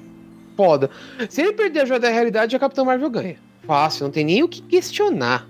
foda. 0.56 0.90
Se 1.30 1.42
ele 1.42 1.54
perder 1.54 1.82
a 1.82 1.86
joia 1.86 2.00
da 2.00 2.10
realidade, 2.10 2.56
a 2.56 2.60
Capitã 2.60 2.84
Marvel 2.84 3.10
ganha 3.10 3.50
fácil, 3.70 4.06
não 4.06 4.12
tem 4.12 4.26
nem 4.26 4.42
o 4.42 4.48
que 4.48 4.64
questionar. 4.64 5.48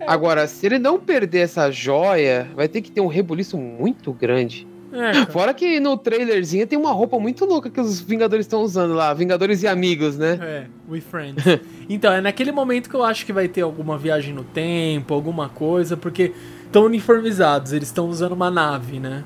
É. 0.00 0.04
Agora, 0.06 0.46
se 0.46 0.66
ele 0.66 0.78
não 0.78 0.98
perder 0.98 1.40
essa 1.40 1.70
joia, 1.70 2.48
vai 2.54 2.68
ter 2.68 2.80
que 2.82 2.90
ter 2.90 3.00
um 3.00 3.06
rebuliço 3.06 3.56
muito 3.56 4.12
grande. 4.12 4.66
É, 4.92 5.26
Fora 5.32 5.52
que 5.52 5.80
no 5.80 5.96
trailerzinho 5.96 6.66
tem 6.66 6.78
uma 6.78 6.92
roupa 6.92 7.18
muito 7.18 7.44
louca 7.44 7.68
que 7.68 7.80
os 7.80 8.00
Vingadores 8.00 8.46
estão 8.46 8.62
usando 8.62 8.94
lá. 8.94 9.12
Vingadores 9.12 9.62
e 9.62 9.68
amigos, 9.68 10.16
né? 10.16 10.38
É, 10.40 10.66
we 10.88 11.00
friends. 11.00 11.44
então, 11.88 12.12
é 12.12 12.20
naquele 12.20 12.52
momento 12.52 12.88
que 12.88 12.96
eu 12.96 13.02
acho 13.02 13.26
que 13.26 13.32
vai 13.32 13.48
ter 13.48 13.62
alguma 13.62 13.98
viagem 13.98 14.34
no 14.34 14.44
tempo, 14.44 15.14
alguma 15.14 15.48
coisa, 15.48 15.96
porque 15.96 16.32
estão 16.64 16.84
uniformizados, 16.84 17.72
eles 17.72 17.88
estão 17.88 18.08
usando 18.08 18.32
uma 18.32 18.50
nave, 18.50 19.00
né? 19.00 19.24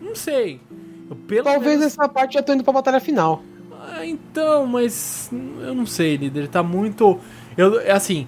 Não 0.00 0.14
sei. 0.14 0.60
Eu, 1.30 1.42
Talvez 1.42 1.78
menos... 1.78 1.92
essa 1.92 2.08
parte 2.08 2.34
já 2.34 2.42
tô 2.42 2.52
indo 2.52 2.64
pra 2.64 2.72
batalha 2.72 3.00
final. 3.00 3.42
Ah, 3.90 4.04
então, 4.04 4.66
mas 4.66 5.30
eu 5.60 5.74
não 5.74 5.86
sei, 5.86 6.16
líder. 6.16 6.48
Tá 6.48 6.62
muito. 6.62 7.18
Eu, 7.56 7.80
é 7.80 7.92
assim, 7.92 8.26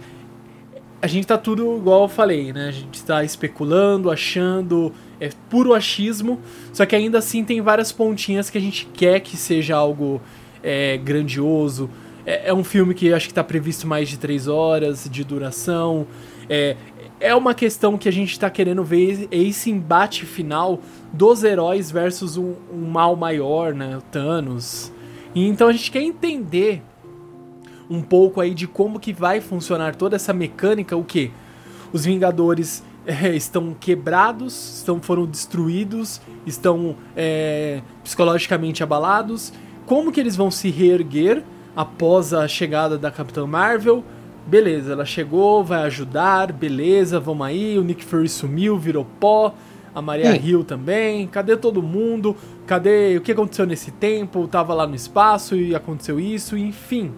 a 1.03 1.07
gente 1.07 1.27
tá 1.27 1.39
tudo 1.39 1.77
igual 1.77 2.03
eu 2.03 2.09
falei, 2.09 2.53
né? 2.53 2.69
A 2.69 2.73
gente 2.73 3.03
tá 3.03 3.25
especulando, 3.25 4.11
achando, 4.11 4.93
é 5.19 5.31
puro 5.49 5.73
achismo, 5.73 6.39
só 6.73 6.85
que 6.85 6.95
ainda 6.95 7.19
assim 7.19 7.43
tem 7.45 7.61
várias 7.61 7.91
pontinhas 7.91 8.51
que 8.51 8.59
a 8.59 8.61
gente 8.61 8.87
quer 8.87 9.21
que 9.21 9.37
seja 9.37 9.77
algo 9.77 10.21
é, 10.63 10.99
grandioso. 10.99 11.89
É, 12.27 12.51
é, 12.51 12.55
um 12.55 12.63
filme 12.63 12.93
que 12.95 13.13
acho 13.13 13.29
que 13.29 13.35
tá 13.35 13.43
previsto 13.43 13.87
mais 13.87 14.09
de 14.09 14.19
três 14.19 14.47
horas 14.47 15.09
de 15.11 15.25
duração. 15.25 16.07
É, 16.49 16.77
é 17.19 17.35
uma 17.35 17.55
questão 17.55 17.97
que 17.97 18.09
a 18.09 18.13
gente 18.13 18.39
tá 18.39 18.51
querendo 18.51 18.85
ver 18.85 19.27
esse 19.31 19.71
embate 19.71 20.27
final 20.27 20.81
dos 21.13 21.45
heróis 21.45 21.91
versus 21.91 22.37
um, 22.37 22.55
um 22.73 22.87
mal 22.91 23.17
maior, 23.17 23.75
né? 23.75 23.97
O 23.97 24.03
Thanos. 24.03 24.93
E 25.35 25.47
então 25.47 25.69
a 25.69 25.73
gente 25.73 25.91
quer 25.91 26.03
entender 26.03 26.83
um 27.91 28.01
pouco 28.01 28.41
aí 28.41 28.55
de 28.55 28.69
como 28.69 29.01
que 29.01 29.13
vai 29.13 29.41
funcionar 29.41 29.97
toda 29.97 30.15
essa 30.15 30.33
mecânica, 30.33 30.97
o 30.97 31.03
que? 31.03 31.33
Os 31.93 32.05
Vingadores 32.05 32.85
é, 33.05 33.31
estão 33.35 33.75
quebrados, 33.79 34.77
estão, 34.79 35.03
foram 35.03 35.27
destruídos, 35.27 36.21
estão 36.47 36.95
é, 37.17 37.83
psicologicamente 38.05 38.85
abalados. 38.85 39.53
Como 39.87 40.13
que 40.13 40.21
eles 40.21 40.37
vão 40.37 40.53
se 40.53 40.71
reerguer 40.71 41.43
após 41.75 42.33
a 42.33 42.47
chegada 42.47 42.97
da 42.97 43.11
Capitã 43.11 43.45
Marvel? 43.45 44.05
Beleza, 44.47 44.93
ela 44.93 45.05
chegou, 45.05 45.65
vai 45.65 45.83
ajudar, 45.83 46.53
beleza, 46.53 47.19
vamos 47.19 47.45
aí. 47.45 47.77
O 47.77 47.83
Nick 47.83 48.05
Fury 48.05 48.29
sumiu, 48.29 48.79
virou 48.79 49.05
pó. 49.19 49.53
A 49.93 50.01
Maria 50.01 50.37
Hill 50.37 50.63
também. 50.63 51.27
Cadê 51.27 51.57
todo 51.57 51.83
mundo? 51.83 52.37
Cadê 52.65 53.17
o 53.17 53.21
que 53.21 53.33
aconteceu 53.33 53.67
nesse 53.67 53.91
tempo? 53.91 54.47
Tava 54.47 54.73
lá 54.73 54.87
no 54.87 54.95
espaço 54.95 55.57
e 55.57 55.75
aconteceu 55.75 56.21
isso, 56.21 56.57
enfim 56.57 57.11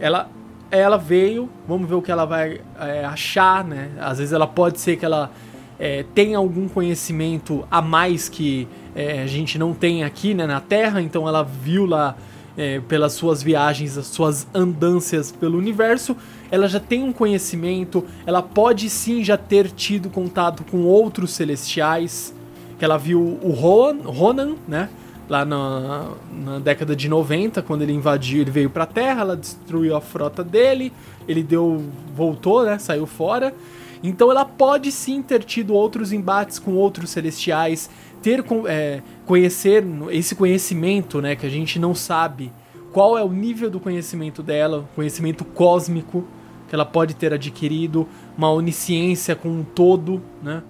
ela 0.00 0.28
ela 0.68 0.96
veio, 0.96 1.48
vamos 1.66 1.88
ver 1.88 1.94
o 1.94 2.02
que 2.02 2.10
ela 2.10 2.24
vai 2.24 2.60
é, 2.80 3.04
achar, 3.04 3.64
né? 3.64 3.90
Às 4.00 4.18
vezes 4.18 4.32
ela 4.32 4.46
pode 4.46 4.80
ser 4.80 4.96
que 4.96 5.04
ela 5.04 5.30
é, 5.78 6.04
tenha 6.14 6.38
algum 6.38 6.68
conhecimento 6.68 7.66
a 7.70 7.80
mais 7.80 8.28
que 8.28 8.66
é, 8.94 9.22
a 9.22 9.26
gente 9.26 9.58
não 9.58 9.74
tem 9.74 10.02
aqui 10.02 10.34
né, 10.34 10.46
na 10.46 10.60
Terra, 10.60 11.00
então 11.00 11.28
ela 11.28 11.42
viu 11.42 11.86
lá 11.86 12.16
é, 12.56 12.80
pelas 12.80 13.12
suas 13.12 13.42
viagens, 13.42 13.98
as 13.98 14.06
suas 14.06 14.46
andâncias 14.54 15.30
pelo 15.30 15.58
universo, 15.58 16.16
ela 16.50 16.68
já 16.68 16.80
tem 16.80 17.02
um 17.02 17.12
conhecimento, 17.12 18.04
ela 18.24 18.42
pode 18.42 18.88
sim 18.88 19.22
já 19.22 19.36
ter 19.36 19.70
tido 19.70 20.08
contato 20.08 20.64
com 20.64 20.82
outros 20.84 21.32
celestiais, 21.32 22.34
que 22.78 22.84
ela 22.84 22.96
viu 22.96 23.38
o 23.42 23.50
Ronan, 23.50 24.54
né? 24.66 24.88
Lá 25.28 25.44
na, 25.44 26.12
na, 26.32 26.58
década 26.58 26.94
de 26.94 27.08
90, 27.08 27.62
quando 27.62 27.82
ele 27.82 27.92
invadiu, 27.92 28.42
ele 28.42 28.50
veio 28.50 28.70
pra 28.70 28.86
Terra, 28.86 29.22
ela 29.22 29.36
destruiu 29.36 29.96
a 29.96 30.00
frota 30.00 30.44
dele, 30.44 30.92
ele 31.26 31.42
deu. 31.42 31.84
voltou, 32.14 32.64
né? 32.64 32.78
Saiu 32.78 33.06
fora. 33.06 33.54
Então 34.02 34.30
ela 34.30 34.44
pode 34.44 34.92
sim 34.92 35.22
ter 35.22 35.42
tido 35.42 35.74
outros 35.74 36.12
embates 36.12 36.58
com 36.58 36.74
outros 36.74 37.10
celestiais, 37.10 37.90
ter 38.22 38.44
é, 38.68 39.02
conhecer 39.24 39.84
esse 40.10 40.34
conhecimento, 40.34 41.20
né? 41.20 41.34
Que 41.34 41.46
a 41.46 41.50
gente 41.50 41.78
não 41.78 41.94
sabe 41.94 42.52
qual 42.92 43.18
é 43.18 43.24
o 43.24 43.32
nível 43.32 43.70
do 43.70 43.80
conhecimento 43.80 44.42
dela, 44.42 44.88
conhecimento 44.94 45.44
cósmico 45.44 46.24
que 46.68 46.74
ela 46.74 46.84
pode 46.84 47.14
ter 47.14 47.32
adquirido, 47.32 48.08
uma 48.36 48.50
onisciência 48.50 49.36
com 49.36 49.48
um 49.48 49.62
todo, 49.62 50.20
né? 50.42 50.62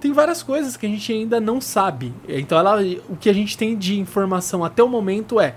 Tem 0.00 0.12
várias 0.12 0.42
coisas 0.42 0.76
que 0.76 0.86
a 0.86 0.88
gente 0.88 1.12
ainda 1.12 1.38
não 1.38 1.60
sabe. 1.60 2.12
Então 2.28 2.58
ela, 2.58 2.80
o 3.08 3.16
que 3.16 3.28
a 3.28 3.32
gente 3.32 3.56
tem 3.56 3.76
de 3.76 4.00
informação 4.00 4.64
até 4.64 4.82
o 4.82 4.88
momento 4.88 5.40
é 5.40 5.54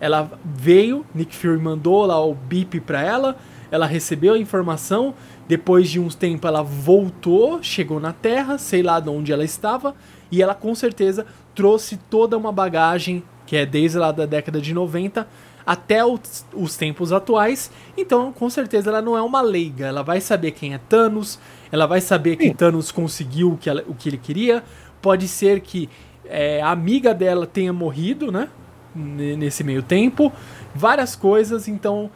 ela 0.00 0.30
veio, 0.42 1.04
Nick 1.14 1.36
Fury 1.36 1.58
mandou 1.58 2.06
lá 2.06 2.24
o 2.24 2.34
bip 2.34 2.80
para 2.80 3.02
ela, 3.02 3.36
ela 3.70 3.86
recebeu 3.86 4.34
a 4.34 4.38
informação, 4.38 5.14
depois 5.46 5.90
de 5.90 6.00
uns 6.00 6.14
tempo 6.14 6.46
ela 6.46 6.62
voltou, 6.62 7.62
chegou 7.62 8.00
na 8.00 8.12
Terra, 8.12 8.56
sei 8.56 8.82
lá 8.82 8.98
de 8.98 9.10
onde 9.10 9.30
ela 9.32 9.44
estava, 9.44 9.94
e 10.32 10.42
ela 10.42 10.54
com 10.54 10.74
certeza 10.74 11.26
trouxe 11.54 11.98
toda 12.08 12.38
uma 12.38 12.50
bagagem 12.50 13.22
que 13.46 13.56
é 13.56 13.66
desde 13.66 13.98
lá 13.98 14.10
da 14.12 14.26
década 14.26 14.60
de 14.60 14.72
90 14.72 15.26
até 15.66 16.04
os, 16.04 16.46
os 16.54 16.76
tempos 16.76 17.12
atuais. 17.12 17.70
Então, 17.96 18.32
com 18.32 18.48
certeza, 18.48 18.90
ela 18.90 19.02
não 19.02 19.16
é 19.16 19.22
uma 19.22 19.40
leiga. 19.40 19.86
Ela 19.86 20.02
vai 20.02 20.20
saber 20.20 20.52
quem 20.52 20.72
é 20.72 20.78
Thanos, 20.78 21.38
ela 21.70 21.86
vai 21.86 22.00
saber 22.00 22.36
que 22.36 22.48
Sim. 22.48 22.54
Thanos 22.54 22.90
conseguiu 22.90 23.52
o 23.52 23.56
que, 23.56 23.68
ela, 23.70 23.84
o 23.86 23.94
que 23.94 24.08
ele 24.08 24.18
queria. 24.18 24.62
Pode 25.00 25.28
ser 25.28 25.60
que 25.60 25.88
é, 26.24 26.60
a 26.60 26.70
amiga 26.70 27.14
dela 27.14 27.46
tenha 27.46 27.72
morrido, 27.72 28.30
né? 28.30 28.48
Nesse 28.94 29.62
meio 29.62 29.82
tempo. 29.82 30.32
Várias 30.74 31.14
coisas, 31.14 31.68
então 31.68 32.10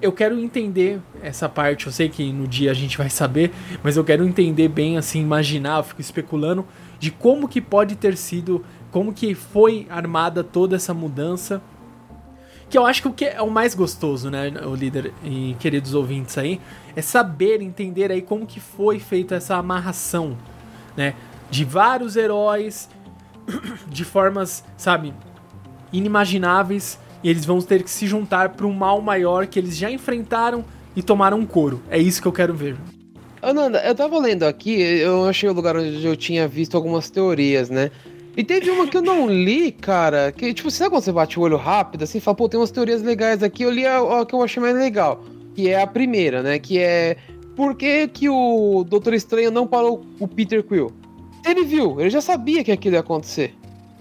eu 0.00 0.12
quero 0.12 0.38
entender 0.38 1.00
essa 1.22 1.48
parte. 1.48 1.86
Eu 1.86 1.92
sei 1.92 2.08
que 2.08 2.32
no 2.32 2.46
dia 2.46 2.70
a 2.70 2.74
gente 2.74 2.98
vai 2.98 3.08
saber, 3.08 3.52
mas 3.82 3.96
eu 3.96 4.04
quero 4.04 4.24
entender 4.24 4.68
bem, 4.68 4.96
assim, 4.96 5.20
imaginar, 5.20 5.78
eu 5.78 5.84
fico 5.84 6.00
especulando 6.00 6.66
de 6.98 7.10
como 7.10 7.48
que 7.48 7.60
pode 7.60 7.96
ter 7.96 8.16
sido, 8.16 8.64
como 8.90 9.12
que 9.12 9.34
foi 9.34 9.86
armada 9.90 10.44
toda 10.44 10.76
essa 10.76 10.92
mudança. 10.94 11.60
Que 12.68 12.78
eu 12.78 12.86
acho 12.86 13.02
que 13.02 13.08
o 13.08 13.12
que 13.12 13.24
é 13.26 13.40
o 13.40 13.50
mais 13.50 13.74
gostoso, 13.74 14.30
né, 14.30 14.52
o 14.64 14.74
líder 14.74 15.12
e 15.22 15.54
queridos 15.60 15.94
ouvintes 15.94 16.36
aí, 16.38 16.60
é 16.96 17.02
saber, 17.02 17.60
entender 17.60 18.10
aí 18.10 18.22
como 18.22 18.46
que 18.46 18.58
foi 18.58 18.98
feita 18.98 19.36
essa 19.36 19.56
amarração, 19.56 20.36
né, 20.96 21.14
de 21.50 21.64
vários 21.64 22.16
heróis 22.16 22.88
de 23.86 24.04
formas, 24.04 24.64
sabe, 24.76 25.14
inimagináveis 25.92 26.98
e 27.22 27.30
eles 27.30 27.44
vão 27.44 27.60
ter 27.60 27.82
que 27.82 27.90
se 27.90 28.06
juntar 28.06 28.50
para 28.50 28.66
um 28.66 28.72
mal 28.72 29.00
maior 29.00 29.46
que 29.46 29.58
eles 29.58 29.76
já 29.76 29.90
enfrentaram 29.90 30.64
e 30.96 31.02
tomaram 31.02 31.38
um 31.38 31.46
couro. 31.46 31.82
É 31.90 31.98
isso 31.98 32.20
que 32.20 32.28
eu 32.28 32.32
quero 32.32 32.54
ver. 32.54 32.76
Ananda, 33.40 33.78
eu 33.84 33.94
tava 33.94 34.18
lendo 34.18 34.44
aqui, 34.44 34.80
eu 34.80 35.26
achei 35.26 35.48
o 35.48 35.52
lugar 35.52 35.76
onde 35.76 36.04
eu 36.04 36.16
tinha 36.16 36.48
visto 36.48 36.76
algumas 36.76 37.10
teorias, 37.10 37.68
né? 37.68 37.90
E 38.36 38.42
teve 38.42 38.68
uma 38.70 38.86
que 38.88 38.96
eu 38.96 39.02
não 39.02 39.28
li, 39.28 39.70
cara, 39.70 40.32
que, 40.32 40.52
tipo, 40.52 40.70
sabe 40.70 40.90
quando 40.90 41.04
você 41.04 41.12
bate 41.12 41.38
o 41.38 41.42
olho 41.42 41.56
rápido, 41.56 42.02
assim, 42.02 42.18
fala, 42.18 42.36
pô, 42.36 42.48
tem 42.48 42.58
umas 42.58 42.70
teorias 42.70 43.00
legais 43.02 43.42
aqui, 43.42 43.62
eu 43.62 43.70
li 43.70 43.86
a, 43.86 43.98
a 44.20 44.26
que 44.26 44.34
eu 44.34 44.42
achei 44.42 44.60
mais 44.60 44.74
legal, 44.74 45.22
que 45.54 45.68
é 45.68 45.80
a 45.80 45.86
primeira, 45.86 46.42
né, 46.42 46.58
que 46.58 46.78
é 46.78 47.16
por 47.54 47.76
que, 47.76 48.08
que 48.08 48.28
o 48.28 48.84
Doutor 48.88 49.14
Estranho 49.14 49.52
não 49.52 49.66
parou 49.68 50.04
o 50.18 50.26
Peter 50.26 50.64
Quill? 50.64 50.90
Ele 51.46 51.64
viu, 51.64 52.00
ele 52.00 52.10
já 52.10 52.20
sabia 52.20 52.64
que 52.64 52.72
aquilo 52.72 52.96
ia 52.96 53.00
acontecer. 53.00 53.54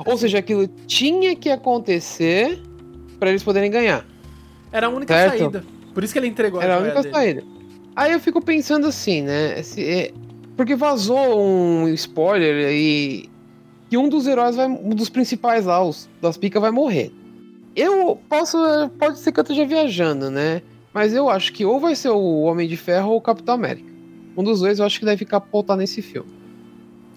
Ou 0.04 0.18
seja, 0.18 0.40
aquilo 0.40 0.68
tinha 0.88 1.36
que 1.36 1.50
acontecer 1.52 2.60
para 3.20 3.30
eles 3.30 3.44
poderem 3.44 3.70
ganhar. 3.70 4.04
Era 4.72 4.88
a 4.88 4.90
única 4.90 5.14
Certo. 5.14 5.38
saída. 5.38 5.64
Por 5.94 6.04
isso 6.04 6.12
que 6.12 6.18
ele 6.20 6.28
entregou 6.28 6.60
Era 6.60 6.74
a 6.74 6.80
joia 6.80 6.88
única 6.90 7.02
dele. 7.04 7.14
saída. 7.14 7.44
Aí 7.96 8.12
eu 8.12 8.20
fico 8.20 8.44
pensando 8.44 8.88
assim, 8.88 9.22
né? 9.22 9.62
se- 9.62 9.84
é, 9.88 10.12
porque 10.58 10.76
vazou 10.76 11.40
um 11.40 11.88
spoiler 11.90 12.68
aí 12.68 13.26
que 13.94 13.98
um 13.98 14.10
dos 14.10 14.26
heróis 14.26 14.56
vai. 14.56 14.66
Um 14.66 14.90
dos 14.90 15.08
principais 15.08 15.68
lá, 15.68 15.86
os 15.86 16.10
das 16.20 16.36
picas, 16.36 16.60
vai 16.60 16.72
morrer. 16.72 17.12
Eu 17.76 18.20
posso. 18.28 18.58
Pode 18.98 19.20
ser 19.20 19.32
que 19.32 19.40
eu 19.40 19.44
esteja 19.44 19.68
viajando, 19.68 20.32
né? 20.32 20.64
Mas 20.92 21.14
eu 21.14 21.30
acho 21.30 21.54
que 21.54 21.64
ou 21.64 21.80
vai 21.80 21.94
ser 21.94 22.10
o 22.10 22.42
Homem 22.42 22.68
de 22.68 22.76
Ferro 22.76 23.12
ou 23.12 23.18
o 23.18 23.22
Capitão 23.22 23.54
América. 23.54 23.88
Um 24.36 24.44
dos 24.44 24.62
dois 24.62 24.80
eu 24.80 24.86
acho 24.86 24.98
que 24.98 25.06
deve 25.06 25.18
ficar 25.18 25.40
pautar 25.42 25.78
nesse 25.78 26.02
filme. 26.02 26.28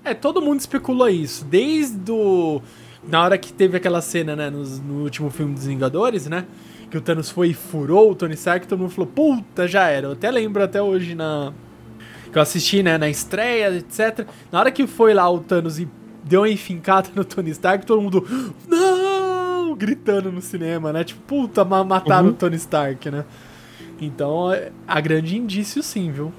É, 0.05 0.13
todo 0.13 0.43
mundo 0.43 0.61
especula 0.61 1.11
isso. 1.11 1.47
Desde 1.47 2.13
o. 2.13 2.61
Na 3.09 3.23
hora 3.25 3.39
que 3.39 3.55
teve 3.55 3.79
aquela 3.79 4.03
cena, 4.03 4.37
né, 4.37 4.51
nos- 4.51 4.79
no, 4.79 5.03
último 5.03 5.31
filme 5.31 5.55
dos 5.55 5.65
Vingadores, 5.65 6.27
né? 6.27 6.45
Que 6.91 6.99
o 6.99 7.01
Thanos 7.01 7.31
foi 7.31 7.49
e 7.49 7.55
furou 7.55 8.11
o 8.11 8.15
Tony 8.15 8.35
Stark, 8.35 8.69
todo 8.69 8.81
mundo 8.81 8.91
falou, 8.91 9.11
puta, 9.11 9.67
já 9.67 9.89
era. 9.89 10.09
Eu 10.09 10.13
até 10.13 10.31
lembro 10.31 10.63
até 10.63 10.83
hoje 10.83 11.15
na. 11.15 11.55
Que 12.31 12.37
eu 12.37 12.43
assisti, 12.43 12.83
né, 12.83 12.99
na 12.99 13.09
estreia, 13.09 13.75
etc. 13.75 14.27
Na 14.53 14.61
hora 14.61 14.71
que 14.71 14.87
foi 14.87 15.15
lá 15.15 15.27
o 15.31 15.39
Thanos 15.41 15.79
e 15.79 15.89
deu 16.27 16.41
uma 16.43 16.49
enfincada 16.51 17.09
no 17.15 17.25
Tony 17.25 17.51
Stark, 17.51 17.87
todo 17.87 18.03
mundo. 18.03 18.27
Não! 18.69 19.75
Gritando 19.77 20.33
no 20.33 20.41
cinema, 20.41 20.93
né? 20.93 21.05
Tipo, 21.05 21.21
puta, 21.23 21.65
ma- 21.65 21.85
mataram 21.85 22.27
Uhum. 22.29 22.33
o 22.33 22.35
Tony 22.35 22.57
Stark, 22.57 23.11
né? 23.11 23.25
Então, 24.01 24.53
é- 24.53 24.71
há 24.87 25.01
grande 25.01 25.37
indício 25.37 25.83
sim, 25.83 26.11
viu? 26.11 26.33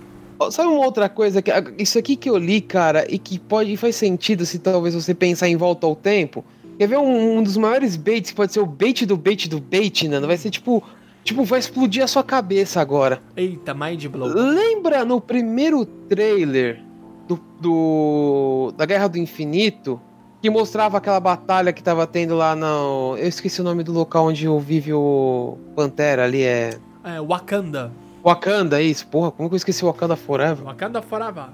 Sabe 0.52 0.70
uma 0.70 0.86
outra 0.86 1.10
coisa? 1.10 1.42
que 1.42 1.52
Isso 1.80 1.98
aqui 1.98 2.16
que 2.16 2.30
eu 2.30 2.38
li, 2.38 2.62
cara, 2.62 3.06
e 3.12 3.18
que 3.18 3.40
pode 3.40 3.76
faz 3.78 3.96
sentido 3.96 4.46
se 4.46 4.60
talvez 4.60 4.94
você 4.94 5.14
pensar 5.14 5.48
em 5.48 5.56
volta 5.56 5.88
ao 5.88 5.96
tempo. 5.96 6.46
Quer 6.78 6.88
ver 6.88 6.98
um, 7.00 7.38
um 7.40 7.44
dos 7.44 7.58
maiores 7.58 7.96
baits, 7.96 8.30
que 8.30 8.36
pode 8.36 8.54
ser 8.54 8.60
o 8.60 8.66
bait 8.68 9.04
do 9.06 9.18
bait 9.18 9.48
do 9.50 9.60
bait, 9.60 10.08
Nando? 10.08 10.28
Vai 10.28 10.38
ser 10.38 10.50
tipo. 10.52 10.84
Tipo, 11.24 11.44
vai 11.44 11.60
explodir 11.60 12.02
a 12.04 12.08
sua 12.08 12.24
cabeça 12.24 12.80
agora. 12.80 13.20
Eita, 13.36 13.74
Mind 13.74 14.06
Blow. 14.06 14.28
Lembra 14.30 15.04
no 15.04 15.20
primeiro 15.20 15.86
trailer 15.86 16.82
do, 17.28 17.40
do- 17.60 18.74
da 18.78 18.86
Guerra 18.86 19.08
do 19.08 19.18
Infinito? 19.18 20.00
Que 20.42 20.50
mostrava 20.50 20.98
aquela 20.98 21.20
batalha 21.20 21.74
que 21.74 21.82
tava 21.82 22.06
tendo 22.06 22.36
lá 22.36 22.56
no. 22.56 23.16
Eu 23.18 23.28
esqueci 23.28 23.60
o 23.60 23.64
nome 23.64 23.84
do 23.84 23.92
local 23.92 24.26
onde 24.28 24.48
vive 24.60 24.94
o 24.94 25.58
Pantera 25.76 26.24
ali, 26.26 26.44
é. 26.44 26.78
É, 27.04 27.20
Wakanda. 27.20 27.92
Wakanda, 28.24 28.82
isso. 28.82 29.08
Porra, 29.08 29.32
como 29.32 29.50
que 29.50 29.56
eu 29.56 29.58
esqueci 29.58 29.84
Wakanda 29.84 30.16
Forever? 30.16 30.64
Wakanda 30.64 31.02
Forever. 31.02 31.46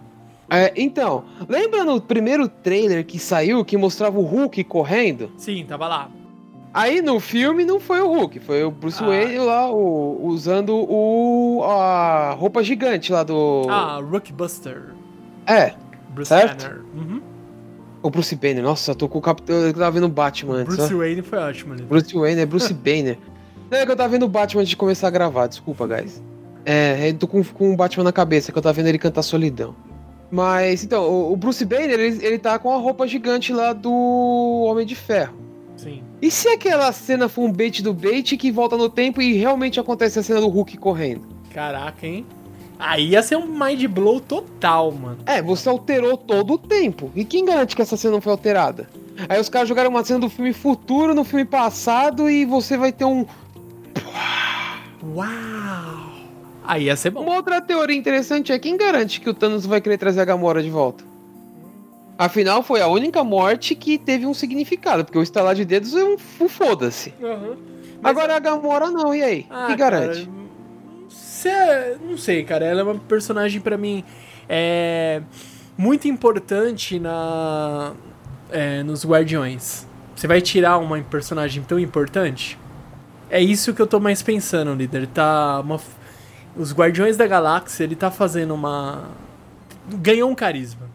É, 0.49 0.73
então, 0.75 1.23
lembra 1.47 1.85
no 1.85 2.01
primeiro 2.01 2.47
trailer 2.49 3.05
que 3.05 3.17
saiu 3.17 3.63
que 3.63 3.77
mostrava 3.77 4.19
o 4.19 4.23
Hulk 4.23 4.63
correndo? 4.65 5.31
Sim, 5.37 5.65
tava 5.65 5.87
lá. 5.87 6.09
Aí 6.73 7.01
no 7.01 7.19
filme 7.19 7.63
não 7.63 7.79
foi 7.79 8.01
o 8.01 8.07
Hulk, 8.07 8.39
foi 8.41 8.63
o 8.63 8.71
Bruce 8.71 9.01
Ah. 9.01 9.07
Wayne 9.07 9.37
lá 9.37 9.71
o- 9.71 10.25
usando 10.25 10.75
o 10.75 11.63
a 11.63 12.31
roupa 12.37 12.61
gigante 12.63 13.13
lá 13.13 13.23
do 13.23 13.65
Ah, 13.69 14.01
Rookbuster. 14.03 14.89
É, 15.45 15.73
Bruce 16.13 16.29
Certo. 16.29 16.63
Banner. 16.63 16.81
Uhum. 16.95 17.21
o 18.01 18.09
Bruce 18.09 18.35
Banner. 18.35 18.63
Nossa, 18.63 18.93
tô 18.95 19.07
com 19.07 19.19
o 19.19 19.21
capitão, 19.21 19.55
eu 19.55 19.73
tava 19.73 19.91
vendo 19.91 20.05
o 20.05 20.09
Batman 20.09 20.55
antes. 20.57 20.75
Bruce 20.75 20.93
ó. 20.93 20.97
Wayne 20.97 21.21
foi 21.21 21.39
ótimo 21.39 21.73
ali. 21.73 21.83
Bruce 21.83 22.13
Wayne 22.13 22.41
é 22.41 22.45
Bruce 22.45 22.73
Banner. 22.73 23.17
Não, 23.71 23.77
é 23.77 23.85
que 23.85 23.91
eu 23.91 23.95
tava 23.95 24.09
vendo 24.09 24.23
o 24.23 24.29
Batman 24.29 24.61
antes 24.61 24.69
de 24.69 24.77
começar 24.77 25.07
a 25.07 25.11
gravar, 25.11 25.47
desculpa, 25.47 25.87
guys. 25.87 26.21
É, 26.65 27.09
eu 27.09 27.13
tô 27.15 27.27
com, 27.27 27.43
com 27.43 27.73
o 27.73 27.75
Batman 27.75 28.03
na 28.03 28.11
cabeça, 28.13 28.51
que 28.51 28.57
eu 28.57 28.61
tava 28.61 28.73
vendo 28.73 28.87
ele 28.87 28.97
cantar 28.99 29.23
Solidão. 29.23 29.75
Mas, 30.31 30.83
então, 30.83 31.03
o, 31.03 31.33
o 31.33 31.35
Bruce 31.35 31.63
Banner, 31.65 31.99
ele, 31.99 32.25
ele 32.25 32.39
tá 32.39 32.57
com 32.57 32.73
a 32.73 32.77
roupa 32.77 33.07
gigante 33.07 33.51
lá 33.53 33.73
do 33.73 33.91
Homem 34.65 34.85
de 34.85 34.95
Ferro. 34.95 35.35
Sim. 35.75 36.01
E 36.21 36.31
se 36.31 36.47
aquela 36.47 36.91
cena 36.91 37.27
for 37.27 37.41
um 37.43 37.51
bait 37.51 37.81
do 37.81 37.93
bait 37.93 38.37
que 38.37 38.51
volta 38.51 38.77
no 38.77 38.89
tempo 38.89 39.21
e 39.21 39.33
realmente 39.33 39.79
acontece 39.79 40.19
a 40.19 40.23
cena 40.23 40.39
do 40.39 40.47
Hulk 40.47 40.77
correndo? 40.77 41.27
Caraca, 41.53 42.07
hein? 42.07 42.25
Aí 42.85 43.11
ia 43.11 43.23
ser 43.23 43.37
um 43.37 43.47
mind 43.47 43.85
blow 43.85 44.19
total, 44.19 44.91
mano. 44.91 45.19
É, 45.25 45.41
você 45.41 45.69
alterou 45.69 46.17
todo 46.17 46.55
o 46.55 46.57
tempo. 46.57 47.09
E 47.15 47.23
quem 47.23 47.45
garante 47.45 47.77
que 47.77 47.81
essa 47.81 47.95
cena 47.95 48.15
não 48.15 48.21
foi 48.21 48.33
alterada? 48.33 48.89
Aí 49.29 49.39
os 49.39 49.47
caras 49.47 49.69
jogaram 49.69 49.89
uma 49.89 50.03
cena 50.03 50.19
do 50.19 50.29
filme 50.29 50.51
futuro 50.51 51.15
no 51.15 51.23
filme 51.23 51.45
passado 51.45 52.29
e 52.29 52.43
você 52.43 52.75
vai 52.75 52.91
ter 52.91 53.05
um. 53.05 53.25
Uau! 55.15 56.11
Aí 56.65 56.83
ia 56.83 56.95
ser 56.97 57.11
bom. 57.11 57.21
Uma 57.21 57.35
outra 57.35 57.61
teoria 57.61 57.95
interessante 57.95 58.51
é 58.51 58.59
quem 58.59 58.75
garante 58.75 59.21
que 59.21 59.29
o 59.29 59.33
Thanos 59.33 59.65
vai 59.65 59.79
querer 59.79 59.97
trazer 59.97 60.19
a 60.19 60.25
Gamora 60.25 60.61
de 60.61 60.69
volta? 60.69 61.05
Afinal, 62.17 62.61
foi 62.63 62.81
a 62.81 62.87
única 62.87 63.23
morte 63.23 63.75
que 63.75 63.97
teve 63.97 64.25
um 64.25 64.33
significado, 64.33 65.05
porque 65.05 65.17
o 65.17 65.23
estalar 65.23 65.55
de 65.55 65.63
dedos 65.63 65.95
é 65.95 66.03
um 66.03 66.17
foda-se. 66.17 67.13
Uhum. 67.21 67.55
Agora 68.03 68.35
a 68.35 68.39
Gamora 68.39 68.91
não, 68.91 69.15
e 69.15 69.23
aí? 69.23 69.45
Ah, 69.49 69.67
que 69.67 69.75
garante? 69.77 70.25
cara, 70.25 70.42
cê- 71.43 71.97
não 72.01 72.17
sei, 72.17 72.43
cara. 72.43 72.65
Ela 72.65 72.81
é 72.81 72.83
uma 72.83 72.95
personagem 72.99 73.61
pra 73.61 73.77
mim 73.77 74.03
é 74.49 75.21
muito 75.77 76.07
importante 76.07 76.99
na 76.99 77.93
é, 78.51 78.83
nos 78.83 79.05
Guardiões. 79.05 79.87
Você 80.15 80.27
vai 80.27 80.41
tirar 80.41 80.77
uma 80.77 80.99
personagem 81.01 81.63
tão 81.63 81.79
importante? 81.79 82.57
É 83.29 83.41
isso 83.41 83.73
que 83.73 83.81
eu 83.81 83.87
tô 83.87 83.99
mais 83.99 84.21
pensando, 84.21 84.73
líder. 84.75 85.07
Tá 85.07 85.59
uma, 85.61 85.79
os 86.55 86.71
Guardiões 86.73 87.17
da 87.17 87.25
Galáxia, 87.25 87.83
ele 87.83 87.95
tá 87.95 88.11
fazendo 88.11 88.53
uma 88.53 89.09
ganhou 89.97 90.29
um 90.29 90.35
carisma, 90.35 90.87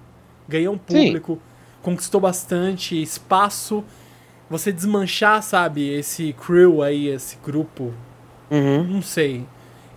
ganhou 0.48 0.74
um 0.74 0.78
Sim. 0.88 1.06
público, 1.06 1.38
conquistou 1.82 2.20
bastante 2.20 3.00
espaço. 3.02 3.82
Você 4.48 4.72
desmanchar, 4.72 5.42
sabe, 5.42 5.90
esse 5.92 6.32
crew 6.34 6.82
aí, 6.82 7.08
esse 7.08 7.36
grupo 7.44 7.92
Uhum. 8.50 8.84
não 8.84 9.02
sei. 9.02 9.44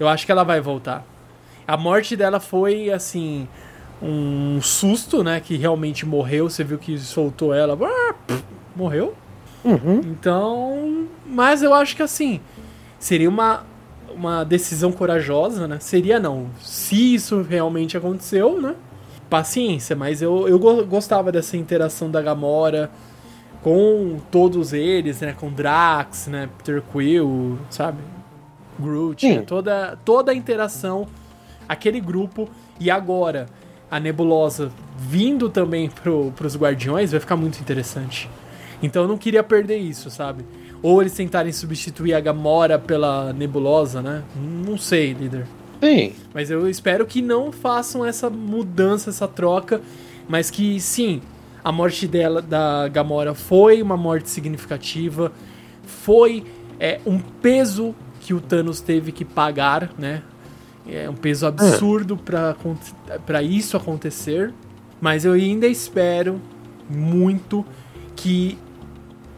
Eu 0.02 0.08
acho 0.08 0.26
que 0.26 0.32
ela 0.32 0.44
vai 0.44 0.60
voltar. 0.60 1.06
A 1.68 1.78
morte 1.78 2.16
dela 2.16 2.40
foi, 2.40 2.90
assim, 2.90 3.48
um 4.02 4.60
susto, 4.62 5.24
né? 5.24 5.40
Que 5.40 5.56
realmente 5.56 6.08
morreu. 6.08 6.50
Você 6.50 6.64
viu 6.64 6.80
que 6.80 6.98
soltou 6.98 7.54
ela. 7.54 7.78
ah, 7.80 8.16
Morreu. 8.76 9.14
Uhum. 9.64 10.02
Então. 10.04 11.06
Mas 11.24 11.62
eu 11.62 11.72
acho 11.74 11.96
que, 11.96 12.02
assim, 12.02 12.42
seria 12.98 13.30
uma, 13.30 13.64
uma 14.16 14.44
decisão 14.44 14.92
corajosa, 14.92 15.68
né? 15.68 15.78
Seria 15.80 16.20
não. 16.20 16.48
Se 16.60 17.14
isso 17.14 17.44
realmente 17.44 17.96
aconteceu, 17.96 18.60
né? 18.60 18.74
Paciência, 19.30 19.96
mas 19.96 20.20
eu, 20.22 20.48
eu 20.50 20.58
go- 20.58 20.84
gostava 20.84 21.32
dessa 21.32 21.56
interação 21.56 22.10
da 22.10 22.22
Gamora 22.24 22.90
com 23.62 24.18
todos 24.32 24.74
eles, 24.74 25.22
né? 25.22 25.36
Com 25.40 25.52
Drax, 25.52 26.26
né? 26.28 26.50
Peter 26.58 26.82
Quill, 26.92 27.60
sabe? 27.70 28.00
Groot, 28.82 29.26
Sim. 29.26 29.38
né? 29.38 29.42
toda, 29.42 29.98
toda 30.04 30.32
a 30.32 30.36
interação, 30.36 31.08
aquele 31.68 32.00
grupo. 32.00 32.50
E 32.80 32.90
agora, 32.90 33.48
a 33.90 34.00
Nebulosa 34.00 34.72
vindo 34.98 35.50
também 35.50 35.90
pro, 35.90 36.32
pros 36.36 36.56
Guardiões 36.56 37.12
vai 37.12 37.20
ficar 37.20 37.36
muito 37.36 37.60
interessante. 37.60 38.30
Então 38.82 39.04
eu 39.04 39.08
não 39.08 39.18
queria 39.18 39.44
perder 39.44 39.78
isso, 39.78 40.10
sabe? 40.10 40.44
Ou 40.82 41.02
eles 41.02 41.14
tentarem 41.14 41.52
substituir 41.52 42.14
a 42.14 42.20
Gamora 42.20 42.80
pela 42.80 43.32
Nebulosa, 43.34 44.02
né? 44.02 44.24
Não 44.36 44.78
sei, 44.78 45.14
líder. 45.14 45.46
Sim. 45.82 46.14
Mas 46.34 46.50
eu 46.50 46.68
espero 46.70 47.06
que 47.06 47.22
não 47.22 47.52
façam 47.52 48.06
essa 48.06 48.30
mudança, 48.30 49.10
essa 49.10 49.28
troca, 49.28 49.82
mas 50.28 50.50
que 50.50 50.80
sim, 50.80 51.22
a 51.64 51.72
morte 51.72 52.08
dela 52.08 52.42
da 52.42 52.88
Gamora 52.88 53.34
foi 53.34 53.82
uma 53.82 53.98
morte 53.98 54.30
significativa, 54.30 55.32
foi 55.84 56.44
é, 56.80 57.00
um 57.06 57.20
peso 57.20 57.94
que 58.22 58.34
o 58.34 58.40
Thanos 58.40 58.80
teve 58.80 59.12
que 59.12 59.26
pagar, 59.26 59.92
né? 59.98 60.22
É 60.88 61.10
um 61.10 61.16
peso 61.16 61.46
absurdo 61.46 62.16
pra 62.16 62.56
para 63.26 63.42
isso 63.44 63.76
acontecer. 63.76 64.54
Mas 65.00 65.26
eu 65.26 65.34
ainda 65.34 65.68
espero 65.68 66.40
muito 66.90 67.66
que 68.16 68.58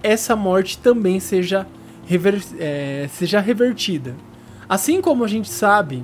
essa 0.02 0.36
morte 0.36 0.78
também 0.78 1.20
seja, 1.20 1.66
rever, 2.06 2.44
é, 2.60 3.08
seja 3.14 3.40
revertida. 3.40 4.14
Assim 4.68 5.02
como 5.02 5.24
a 5.24 5.28
gente 5.28 5.50
sabe, 5.50 6.04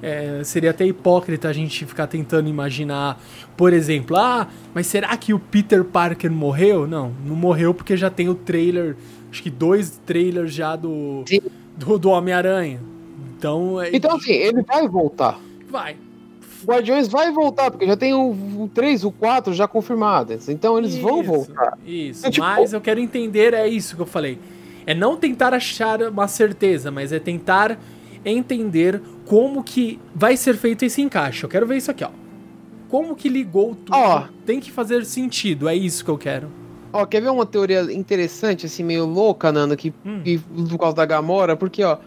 é, 0.00 0.42
seria 0.44 0.70
até 0.70 0.86
hipócrita 0.86 1.48
a 1.48 1.52
gente 1.52 1.84
ficar 1.84 2.06
tentando 2.06 2.48
imaginar, 2.48 3.20
por 3.56 3.72
exemplo, 3.72 4.16
ah, 4.16 4.48
mas 4.72 4.86
será 4.86 5.16
que 5.16 5.34
o 5.34 5.38
Peter 5.38 5.84
Parker 5.84 6.30
morreu? 6.30 6.86
Não, 6.86 7.12
não 7.26 7.34
morreu 7.34 7.74
porque 7.74 7.96
já 7.96 8.08
tem 8.10 8.28
o 8.28 8.34
trailer, 8.34 8.96
acho 9.30 9.42
que 9.42 9.50
dois 9.50 10.00
trailers 10.06 10.54
já 10.54 10.76
do, 10.76 11.24
do, 11.80 11.98
do 11.98 12.10
Homem-Aranha. 12.10 12.80
Então, 13.36 13.80
é, 13.80 13.90
então, 13.92 14.16
assim, 14.16 14.32
ele 14.32 14.62
vai 14.62 14.86
voltar. 14.86 15.40
Vai. 15.68 15.96
Guardiões 16.62 17.08
vai 17.08 17.32
voltar, 17.32 17.70
porque 17.70 17.86
já 17.86 17.96
tem 17.96 18.12
o, 18.12 18.30
o 18.30 18.70
3, 18.74 19.04
o 19.04 19.10
4 19.10 19.54
já 19.54 19.66
confirmados. 19.66 20.48
Então 20.50 20.76
eles 20.76 20.92
isso, 20.92 21.02
vão 21.02 21.22
voltar. 21.22 21.78
Isso, 21.86 22.26
é, 22.26 22.30
tipo... 22.30 22.44
mas 22.44 22.74
eu 22.74 22.80
quero 22.82 23.00
entender, 23.00 23.54
é 23.54 23.66
isso 23.66 23.96
que 23.96 24.02
eu 24.02 24.06
falei. 24.06 24.38
É 24.86 24.92
não 24.92 25.16
tentar 25.16 25.54
achar 25.54 26.02
uma 26.02 26.28
certeza, 26.28 26.90
mas 26.90 27.12
é 27.12 27.18
tentar 27.18 27.78
entender 28.22 29.00
como 29.24 29.64
que 29.64 29.98
vai 30.14 30.36
ser 30.36 30.54
feito 30.56 30.84
esse 30.84 31.00
encaixe. 31.00 31.44
Eu 31.44 31.48
quero 31.48 31.66
ver 31.66 31.78
isso 31.78 31.90
aqui, 31.90 32.04
ó. 32.04 32.10
Como 32.90 33.16
que 33.16 33.28
ligou 33.30 33.74
tudo? 33.74 33.96
Ó, 33.96 34.24
tem 34.44 34.60
que 34.60 34.70
fazer 34.70 35.06
sentido, 35.06 35.66
é 35.66 35.74
isso 35.74 36.04
que 36.04 36.10
eu 36.10 36.18
quero. 36.18 36.50
Ó, 36.92 37.06
quer 37.06 37.20
ver 37.20 37.30
uma 37.30 37.46
teoria 37.46 37.82
interessante, 37.92 38.66
assim, 38.66 38.82
meio 38.82 39.06
louca, 39.06 39.52
Nando, 39.52 39.76
que, 39.76 39.92
hum. 40.04 40.22
que 40.24 40.38
por 40.38 40.78
causa 40.78 40.96
da 40.96 41.06
Gamora? 41.06 41.56
Porque, 41.56 41.84
ó, 41.84 41.98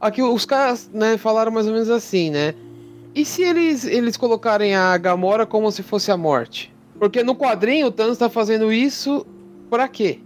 aqui 0.00 0.22
os 0.22 0.44
caras, 0.44 0.90
né, 0.92 1.16
falaram 1.16 1.50
mais 1.50 1.66
ou 1.66 1.72
menos 1.72 1.88
assim, 1.88 2.30
né? 2.30 2.54
E 3.14 3.24
se 3.24 3.42
eles, 3.42 3.84
eles 3.84 4.16
colocarem 4.16 4.74
a 4.74 4.96
Gamora 4.96 5.46
como 5.46 5.70
se 5.70 5.82
fosse 5.82 6.10
a 6.10 6.16
morte? 6.16 6.72
Porque 6.98 7.22
no 7.22 7.34
quadrinho 7.34 7.88
o 7.88 7.90
Thanos 7.90 8.18
tá 8.18 8.28
fazendo 8.30 8.72
isso 8.72 9.26
pra 9.68 9.88
quê? 9.88 10.20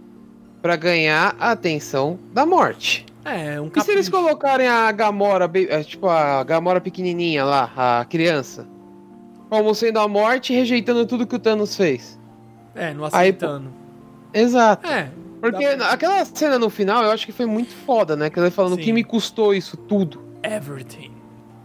Pra 0.61 0.75
ganhar 0.75 1.35
a 1.39 1.51
atenção 1.51 2.19
da 2.33 2.45
morte. 2.45 3.05
É, 3.25 3.59
um 3.59 3.69
E 3.75 3.81
se 3.81 3.91
eles 3.91 4.07
colocarem 4.07 4.67
a 4.67 4.89
Gamora, 4.91 5.51
é, 5.53 5.83
tipo 5.83 6.07
a 6.07 6.43
Gamora 6.43 6.79
pequenininha 6.79 7.43
lá, 7.43 7.71
a 7.75 8.05
criança, 8.05 8.65
como 9.49 9.73
sendo 9.75 9.99
a 9.99 10.07
morte 10.07 10.53
rejeitando 10.53 11.05
tudo 11.05 11.27
que 11.27 11.35
o 11.35 11.39
Thanos 11.39 11.75
fez? 11.75 12.16
É, 12.77 12.93
não 12.93 13.05
aceitando. 13.05 13.69
Aí, 14.33 14.41
exato. 14.41 14.87
É. 14.87 15.11
Porque 15.41 15.75
pra... 15.75 15.91
aquela 15.91 16.25
cena 16.25 16.57
no 16.57 16.69
final 16.69 17.03
eu 17.03 17.11
acho 17.11 17.25
que 17.25 17.31
foi 17.31 17.45
muito 17.45 17.73
foda, 17.73 18.15
né? 18.15 18.29
Que 18.29 18.39
ele 18.39 18.49
falando 18.49 18.73
o 18.73 18.77
que 18.77 18.93
me 18.93 19.03
custou 19.03 19.53
isso 19.53 19.75
tudo. 19.75 20.21
Everything. 20.43 21.11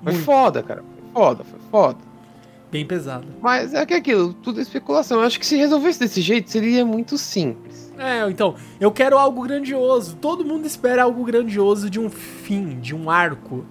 Foi 0.03 0.13
muito. 0.13 0.25
foda, 0.25 0.63
cara 0.63 0.83
foda, 1.13 1.45
foi 1.45 1.61
foda. 1.71 1.99
Bem 2.71 2.87
pesado. 2.87 3.27
Mas 3.41 3.75
é 3.75 3.85
que 3.85 3.93
aquilo, 3.93 4.33
tudo 4.33 4.59
é 4.59 4.63
especulação. 4.63 5.21
Eu 5.21 5.27
acho 5.27 5.39
que 5.39 5.45
se 5.45 5.57
resolvesse 5.57 6.01
desse 6.01 6.23
jeito, 6.23 6.51
seria 6.51 6.85
muito 6.87 7.19
simples. 7.19 7.93
É, 7.99 8.29
então, 8.31 8.55
eu 8.81 8.91
quero 8.91 9.19
algo 9.19 9.43
grandioso. 9.43 10.17
Todo 10.17 10.43
mundo 10.43 10.67
espera 10.67 11.03
algo 11.03 11.23
grandioso 11.23 11.91
de 11.91 12.01
um 12.01 12.09
fim, 12.09 12.81
de 12.81 12.95
um 12.95 13.11
arco. 13.11 13.67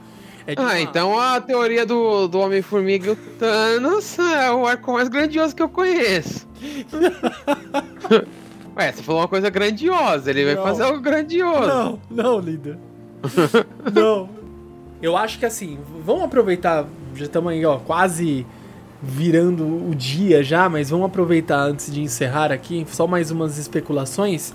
É 0.48 0.54
ah, 0.56 0.62
uma... 0.62 0.80
então 0.80 1.20
a 1.20 1.40
teoria 1.40 1.86
do, 1.86 2.28
do 2.28 2.40
Homem-Formiga 2.40 3.08
e 3.08 3.10
o 3.12 3.16
Thanos 3.16 4.18
é 4.20 4.52
o 4.52 4.66
arco 4.66 4.94
mais 4.94 5.08
grandioso 5.08 5.56
que 5.56 5.62
eu 5.62 5.70
conheço. 5.70 6.48
Ué, 8.78 8.92
você 8.92 9.04
falou 9.04 9.22
uma 9.22 9.28
coisa 9.28 9.50
grandiosa, 9.50 10.30
ele 10.30 10.46
não. 10.46 10.56
vai 10.56 10.72
fazer 10.72 10.84
algo 10.84 11.00
grandioso. 11.02 11.68
Não, 11.68 12.00
não, 12.10 12.40
líder. 12.40 12.78
não. 13.94 14.30
Eu 15.02 15.18
acho 15.18 15.40
que 15.40 15.46
assim, 15.46 15.80
vamos 16.06 16.24
aproveitar 16.24 16.88
já 17.16 17.26
estamos 17.26 17.52
aí, 17.52 17.66
ó, 17.66 17.78
quase 17.78 18.46
virando 19.02 19.64
o 19.90 19.96
dia 19.96 20.44
já, 20.44 20.70
mas 20.70 20.90
vamos 20.90 21.08
aproveitar 21.08 21.60
antes 21.60 21.92
de 21.92 22.02
encerrar 22.02 22.52
aqui, 22.52 22.86
só 22.90 23.08
mais 23.08 23.32
umas 23.32 23.58
especulações. 23.58 24.54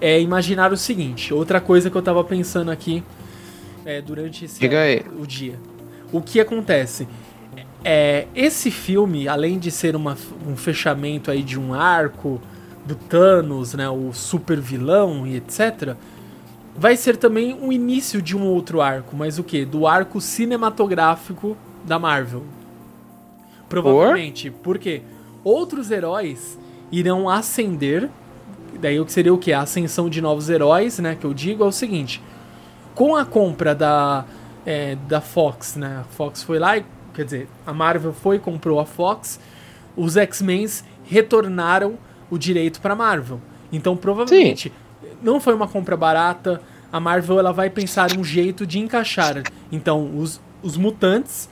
É 0.00 0.20
imaginar 0.20 0.72
o 0.72 0.76
seguinte, 0.76 1.32
outra 1.32 1.60
coisa 1.60 1.88
que 1.88 1.96
eu 1.96 2.02
tava 2.02 2.22
pensando 2.24 2.70
aqui 2.70 3.02
é, 3.84 4.00
durante 4.00 4.44
esse, 4.44 4.60
o 5.18 5.26
dia. 5.26 5.58
O 6.12 6.20
que 6.20 6.40
acontece? 6.40 7.06
É, 7.84 8.26
esse 8.34 8.70
filme, 8.70 9.28
além 9.28 9.58
de 9.58 9.70
ser 9.70 9.94
uma, 9.94 10.16
um 10.46 10.56
fechamento 10.56 11.30
aí 11.30 11.42
de 11.42 11.58
um 11.58 11.74
arco 11.74 12.40
do 12.84 12.94
Thanos, 12.94 13.74
né, 13.74 13.88
o 13.88 14.12
super 14.12 14.60
vilão 14.60 15.26
e 15.26 15.36
etc., 15.36 15.94
vai 16.76 16.96
ser 16.96 17.16
também 17.16 17.58
o 17.60 17.72
início 17.72 18.20
de 18.20 18.36
um 18.36 18.46
outro 18.46 18.80
arco, 18.80 19.16
mas 19.16 19.38
o 19.38 19.44
que? 19.44 19.64
Do 19.64 19.86
arco 19.86 20.20
cinematográfico 20.20 21.56
da 21.84 21.98
Marvel. 21.98 22.42
Provavelmente, 23.68 24.50
Por? 24.50 24.62
porque 24.62 25.02
outros 25.42 25.90
heróis 25.90 26.58
irão 26.90 27.28
ascender. 27.28 28.08
Daí 28.80 28.98
o 28.98 29.04
que 29.04 29.12
seria 29.12 29.32
o 29.32 29.38
que? 29.38 29.52
A 29.52 29.60
ascensão 29.60 30.08
de 30.08 30.20
novos 30.20 30.48
heróis, 30.48 30.98
né? 30.98 31.16
Que 31.18 31.24
eu 31.24 31.32
digo 31.32 31.64
é 31.64 31.66
o 31.66 31.72
seguinte: 31.72 32.20
com 32.94 33.16
a 33.16 33.24
compra 33.24 33.74
da, 33.74 34.24
é, 34.64 34.96
da 35.08 35.20
Fox, 35.20 35.76
né? 35.76 35.98
A 36.00 36.04
Fox 36.04 36.42
foi 36.42 36.58
lá 36.58 36.76
e. 36.78 36.84
Quer 37.12 37.24
dizer, 37.24 37.48
a 37.64 37.72
Marvel 37.72 38.12
foi 38.12 38.36
e 38.36 38.38
comprou 38.40 38.80
a 38.80 38.84
Fox. 38.84 39.38
Os 39.96 40.16
X-Men 40.16 40.66
retornaram 41.04 41.96
o 42.28 42.36
direito 42.36 42.80
para 42.80 42.96
Marvel. 42.96 43.40
Então, 43.72 43.96
provavelmente, 43.96 44.68
Sim. 44.68 45.08
não 45.22 45.38
foi 45.38 45.54
uma 45.54 45.68
compra 45.68 45.96
barata. 45.96 46.60
A 46.92 46.98
Marvel 46.98 47.38
ela 47.38 47.52
vai 47.52 47.70
pensar 47.70 48.16
um 48.18 48.24
jeito 48.24 48.66
de 48.66 48.80
encaixar. 48.80 49.42
Então, 49.70 50.16
os, 50.16 50.40
os 50.62 50.76
mutantes 50.76 51.48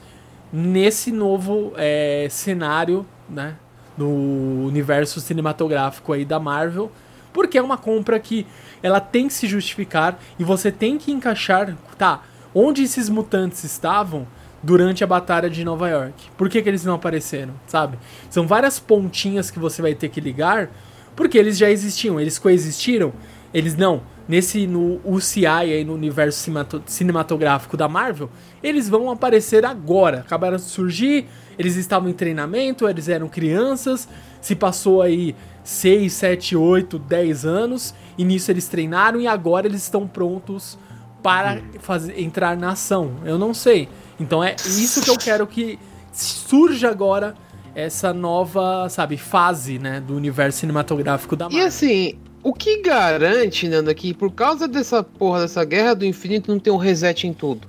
nesse 0.51 1.11
novo 1.11 1.73
é, 1.77 2.27
cenário, 2.29 3.05
né? 3.29 3.55
No 3.97 4.65
universo 4.65 5.21
cinematográfico 5.21 6.13
aí 6.13 6.25
da 6.25 6.39
Marvel. 6.39 6.91
Porque 7.33 7.57
é 7.57 7.61
uma 7.61 7.77
compra 7.77 8.19
que 8.19 8.45
ela 8.81 8.99
tem 8.99 9.27
que 9.27 9.33
se 9.33 9.47
justificar 9.47 10.19
e 10.37 10.43
você 10.43 10.71
tem 10.71 10.97
que 10.97 11.11
encaixar, 11.11 11.75
tá? 11.97 12.21
Onde 12.53 12.83
esses 12.83 13.09
mutantes 13.09 13.63
estavam 13.63 14.27
durante 14.61 15.03
a 15.03 15.07
batalha 15.07 15.49
de 15.49 15.63
Nova 15.65 15.89
York? 15.89 16.29
Por 16.37 16.47
que, 16.47 16.61
que 16.61 16.69
eles 16.69 16.85
não 16.85 16.95
apareceram, 16.95 17.53
sabe? 17.65 17.97
São 18.29 18.47
várias 18.47 18.79
pontinhas 18.79 19.49
que 19.49 19.59
você 19.59 19.81
vai 19.81 19.95
ter 19.95 20.09
que 20.09 20.21
ligar, 20.21 20.69
porque 21.15 21.37
eles 21.37 21.57
já 21.57 21.69
existiam, 21.69 22.19
eles 22.19 22.37
coexistiram, 22.37 23.11
eles 23.53 23.75
não 23.75 24.01
nesse 24.27 24.65
no 24.65 25.01
UCI 25.03 25.45
aí 25.45 25.83
no 25.83 25.93
universo 25.93 26.49
cinematográfico 26.85 27.75
da 27.75 27.87
Marvel, 27.87 28.29
eles 28.61 28.87
vão 28.87 29.09
aparecer 29.11 29.65
agora. 29.65 30.19
Acabaram 30.19 30.57
de 30.57 30.63
surgir, 30.63 31.27
eles 31.57 31.75
estavam 31.75 32.09
em 32.09 32.13
treinamento, 32.13 32.87
eles 32.87 33.09
eram 33.09 33.27
crianças, 33.27 34.07
se 34.41 34.55
passou 34.55 35.01
aí 35.01 35.35
6, 35.63 36.11
7, 36.11 36.55
8, 36.55 36.99
10 36.99 37.45
anos, 37.45 37.93
e 38.17 38.23
nisso 38.23 38.51
eles 38.51 38.67
treinaram 38.67 39.19
e 39.19 39.27
agora 39.27 39.67
eles 39.67 39.83
estão 39.83 40.07
prontos 40.07 40.77
para 41.21 41.61
fazer, 41.79 42.19
entrar 42.19 42.57
na 42.57 42.71
ação. 42.71 43.13
Eu 43.25 43.37
não 43.37 43.53
sei. 43.53 43.87
Então 44.19 44.43
é 44.43 44.55
isso 44.65 45.01
que 45.01 45.09
eu 45.09 45.17
quero 45.17 45.47
que 45.47 45.79
surja 46.11 46.89
agora 46.89 47.33
essa 47.73 48.13
nova, 48.13 48.87
sabe, 48.89 49.17
fase, 49.17 49.79
né, 49.79 49.99
do 49.99 50.15
universo 50.15 50.59
cinematográfico 50.59 51.35
da 51.35 51.45
Marvel. 51.45 51.61
E 51.61 51.65
assim, 51.65 52.19
o 52.43 52.53
que 52.53 52.81
garante, 52.81 53.67
Nando, 53.67 53.93
que 53.95 54.13
por 54.13 54.31
causa 54.31 54.67
dessa 54.67 55.01
porra 55.01 55.41
dessa 55.41 55.63
guerra 55.63 55.95
do 55.95 56.05
infinito 56.05 56.51
não 56.51 56.59
tem 56.59 56.71
um 56.71 56.77
reset 56.77 57.25
em 57.25 57.33
tudo? 57.33 57.67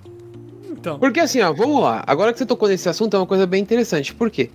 Então. 0.71 0.99
Porque 0.99 1.21
assim, 1.21 1.41
ó, 1.41 1.53
vamos 1.53 1.81
lá. 1.81 2.05
Agora 2.07 2.33
que 2.33 2.39
você 2.39 2.45
tocou 2.45 2.69
nesse 2.69 2.89
assunto, 2.89 3.17
é 3.17 3.21
uma 3.21 3.27
coisa 3.27 3.47
bem 3.47 3.63
interessante. 3.63 4.15
Por 4.15 4.31
quê? 4.31 4.51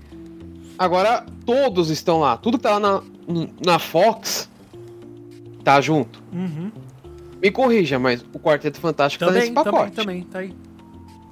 Agora 0.80 1.26
todos 1.46 1.90
estão 1.90 2.22
lá. 2.22 2.38
Tudo 2.38 2.58
que 2.58 2.64
tá 2.64 2.78
lá 2.78 2.80
na, 2.80 3.04
na 3.66 3.78
Fox 3.78 4.50
tá 5.62 5.82
junto. 5.82 6.24
Uhum. 6.32 6.72
Me 7.42 7.52
corrija, 7.52 8.00
mas 8.00 8.22
o 8.34 8.40
Quarteto 8.40 8.80
Fantástico 8.80 9.26
também, 9.26 9.42
tá 9.42 9.42
nesse 9.42 9.54
pacote. 9.54 9.92
Também, 9.92 10.24
também, 10.24 10.24
tá 10.24 10.40
aí. 10.40 10.56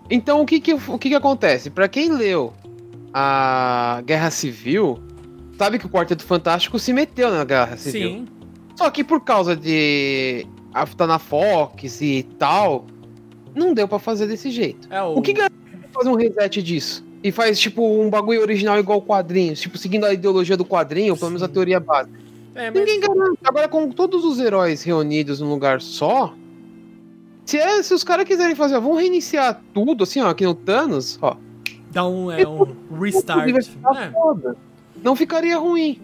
Então 0.10 0.42
o 0.42 0.46
que 0.46 0.60
que, 0.60 0.74
o 0.74 1.00
que 1.00 1.08
que 1.08 1.16
acontece? 1.16 1.70
Para 1.70 1.88
quem 1.88 2.12
leu 2.12 2.54
a 3.14 4.02
Guerra 4.06 4.30
Civil, 4.32 5.00
sabe 5.58 5.80
que 5.80 5.86
o 5.86 5.90
Quarteto 5.90 6.26
Fantástico 6.26 6.78
se 6.78 6.92
meteu 6.92 7.32
na 7.32 7.46
Guerra 7.46 7.78
Civil. 7.78 8.10
Sim. 8.10 8.28
Só 8.76 8.90
que 8.90 9.02
por 9.02 9.22
causa 9.22 9.56
de 9.56 10.46
a 10.74 10.86
tá 10.86 11.08
na 11.08 11.20
Fox 11.20 12.02
e 12.02 12.24
tal, 12.38 12.86
não 13.56 13.74
deu 13.74 13.88
para 13.88 13.98
fazer 13.98 14.28
desse 14.28 14.52
jeito. 14.52 14.88
É, 14.92 15.02
o... 15.02 15.16
o 15.16 15.22
que 15.22 15.32
garante 15.32 15.56
fazer 15.94 16.10
um 16.10 16.16
reset 16.16 16.62
disso? 16.62 17.07
E 17.28 17.32
faz, 17.32 17.60
tipo, 17.60 17.86
um 17.86 18.10
bagulho 18.10 18.40
original 18.40 18.80
igual 18.80 19.02
quadrinhos, 19.02 19.60
tipo, 19.60 19.78
seguindo 19.78 20.06
a 20.06 20.14
ideologia 20.14 20.56
do 20.56 20.64
quadrinho, 20.64 21.12
ou 21.12 21.18
pelo 21.18 21.32
menos 21.32 21.44
a 21.44 21.48
teoria 21.50 21.78
básica. 21.78 22.18
É, 22.56 22.72
mas... 22.72 22.80
Ninguém 22.80 23.02
garante. 23.02 23.38
Agora, 23.44 23.68
com 23.68 23.92
todos 23.92 24.24
os 24.24 24.40
heróis 24.40 24.82
reunidos 24.82 25.42
num 25.42 25.50
lugar 25.50 25.82
só, 25.82 26.34
se, 27.44 27.58
é, 27.58 27.84
se 27.84 27.94
os 27.94 28.02
caras 28.02 28.26
quiserem 28.26 28.56
fazer, 28.56 28.78
ó, 28.78 28.80
vamos 28.80 29.02
reiniciar 29.02 29.62
tudo, 29.74 30.06
assim, 30.06 30.22
ó, 30.22 30.30
aqui 30.30 30.46
no 30.46 30.56
Thanos, 30.56 31.20
ó. 31.22 31.36
Dá 31.92 32.08
um, 32.08 32.32
é, 32.32 32.48
um 32.48 32.66
restart. 32.98 33.50
É. 33.50 34.56
Não 35.04 35.14
ficaria 35.14 35.58
ruim. 35.58 36.00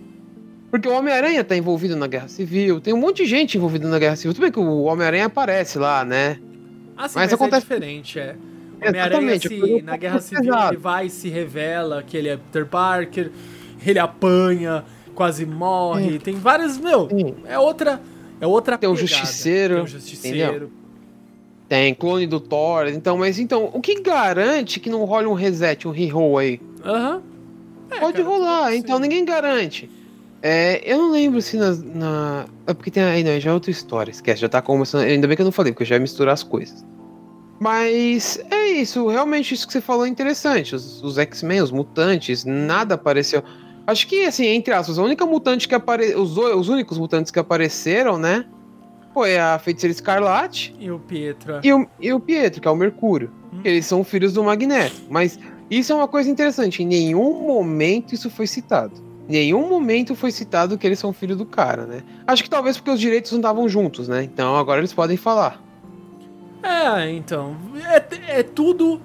Porque 0.70 0.90
o 0.90 0.92
Homem-Aranha 0.94 1.42
tá 1.42 1.56
envolvido 1.56 1.96
na 1.96 2.08
Guerra 2.08 2.28
Civil, 2.28 2.82
tem 2.82 2.94
um 2.94 2.98
monte 2.98 3.24
de 3.24 3.30
gente 3.30 3.58
envolvida 3.58 3.88
na 3.88 3.98
Guerra 3.98 4.18
Civil. 4.18 4.34
Tudo 4.34 4.42
bem 4.42 4.52
que 4.52 4.60
o 4.60 4.84
Homem-Aranha 4.84 5.28
aparece 5.28 5.80
lá, 5.80 6.04
né? 6.04 6.32
Assim, 6.98 7.16
Mas 7.16 7.16
mas, 7.16 7.34
acontece- 7.34 7.66
é 7.72 7.76
diferente, 7.76 8.20
é. 8.20 8.36
Homem-Aranha, 8.90 9.40
se, 9.40 9.62
um 9.64 9.84
na 9.84 9.98
Guerra 9.98 10.20
Civil, 10.22 10.44
pesado. 10.44 10.74
ele 10.74 10.78
vai 10.82 11.06
e 11.08 11.10
se 11.10 11.30
revela 11.30 12.04
que 12.04 12.16
ele 12.18 12.30
é 12.30 12.38
Peter 12.38 12.66
Parker, 12.66 13.32
ele 13.86 14.00
apanha, 14.00 14.84
quase 15.16 15.46
morre, 15.46 16.20
tem 16.20 16.36
várias, 16.36 16.78
meu, 16.78 17.08
Sim. 17.10 17.36
é 17.46 17.58
outra, 17.60 18.02
é 18.42 18.48
outra 18.48 18.78
Tem 18.78 18.90
o 18.90 18.94
pegada. 18.94 19.08
Justiceiro, 19.08 19.76
tem 19.76 19.84
o 19.84 19.88
Justiceiro. 19.88 20.72
Tem 21.70 21.94
clone 21.96 22.28
do 22.28 22.40
Thor, 22.40 22.88
então, 22.88 23.18
mas 23.18 23.40
então, 23.40 23.70
o 23.74 23.82
que 23.82 24.00
garante 24.02 24.80
que 24.80 24.90
não 24.90 25.04
role 25.06 25.28
um 25.28 25.34
reset, 25.34 25.88
um 25.88 25.92
reroll 25.92 26.38
aí? 26.38 26.60
Aham. 26.84 27.22
É, 27.90 28.00
Pode 28.00 28.18
cara, 28.18 28.28
rolar, 28.30 28.72
sim. 28.72 28.78
então 28.78 29.00
ninguém 29.00 29.24
garante. 29.26 29.90
É, 30.42 30.82
eu 30.86 30.98
não 30.98 31.12
lembro 31.12 31.42
se 31.42 31.56
na, 31.58 31.72
na- 31.74 32.46
É 32.68 32.74
porque 32.74 32.92
tem 32.92 33.02
aí, 33.04 33.24
não, 33.24 33.40
já 33.40 33.52
é 33.52 33.54
outra 33.54 33.72
história, 33.72 34.12
esquece, 34.12 34.42
já 34.42 34.50
tá 34.50 34.62
começando. 34.62 35.02
Ainda 35.04 35.26
bem 35.28 35.36
que 35.38 35.42
eu 35.42 35.46
não 35.46 35.52
falei, 35.54 35.72
porque 35.72 35.84
eu 35.84 35.88
já 35.88 35.96
ia 35.96 36.02
misturar 36.02 36.34
as 36.34 36.44
coisas. 36.44 36.84
Mas 37.64 38.44
é 38.52 38.72
isso, 38.72 39.08
realmente 39.08 39.54
isso 39.54 39.66
que 39.66 39.72
você 39.72 39.80
falou 39.80 40.06
é 40.06 40.10
interessante. 40.10 40.76
Os, 40.76 41.02
os 41.02 41.18
X-Men, 41.18 41.62
os 41.62 41.72
mutantes, 41.72 42.44
nada 42.44 42.96
apareceu. 42.96 43.42
Acho 43.88 44.06
que, 44.06 44.26
assim, 44.26 44.48
entre 44.48 44.74
aspas, 44.74 45.00
a 45.00 45.02
única 45.02 45.26
mutante 45.26 45.66
que 45.66 45.74
apareceu. 45.74 46.22
Os, 46.22 46.38
os 46.38 46.68
únicos 46.68 46.98
mutantes 46.98 47.32
que 47.32 47.40
apareceram, 47.40 48.18
né? 48.18 48.44
Foi 49.14 49.38
a 49.38 49.58
Feiticeira 49.60 49.94
Escarlate 49.94 50.76
E 50.78 50.92
o 50.92 51.00
Pietro. 51.00 51.62
e 51.64 51.72
o, 51.72 51.88
e 52.02 52.12
o 52.12 52.20
Pietro, 52.20 52.60
que 52.60 52.68
é 52.68 52.72
o 52.72 52.76
Mercúrio. 52.76 53.32
Hum. 53.54 53.62
Eles 53.64 53.86
são 53.86 54.04
filhos 54.04 54.34
do 54.34 54.44
Magneto. 54.44 55.02
Mas 55.10 55.40
isso 55.72 55.94
é 55.94 55.96
uma 55.96 56.08
coisa 56.08 56.30
interessante. 56.30 56.84
Em 56.84 56.86
nenhum 56.86 57.48
momento 57.48 58.14
isso 58.14 58.30
foi 58.30 58.46
citado. 58.46 58.94
Em 59.30 59.32
nenhum 59.32 59.70
momento 59.70 60.16
foi 60.16 60.32
citado 60.32 60.78
que 60.78 60.86
eles 60.86 61.00
são 61.00 61.14
filhos 61.14 61.38
do 61.38 61.46
cara, 61.46 61.86
né? 61.86 62.04
Acho 62.28 62.44
que 62.44 62.50
talvez 62.50 62.76
porque 62.76 62.92
os 62.92 63.00
direitos 63.00 63.32
não 63.32 63.40
estavam 63.40 63.70
juntos, 63.70 64.10
né? 64.10 64.22
Então 64.22 64.58
agora 64.58 64.82
eles 64.82 64.92
podem 64.92 65.16
falar. 65.16 65.64
É, 66.64 67.12
então. 67.12 67.56
É, 67.86 68.40
é 68.40 68.44
tudo. 68.44 69.02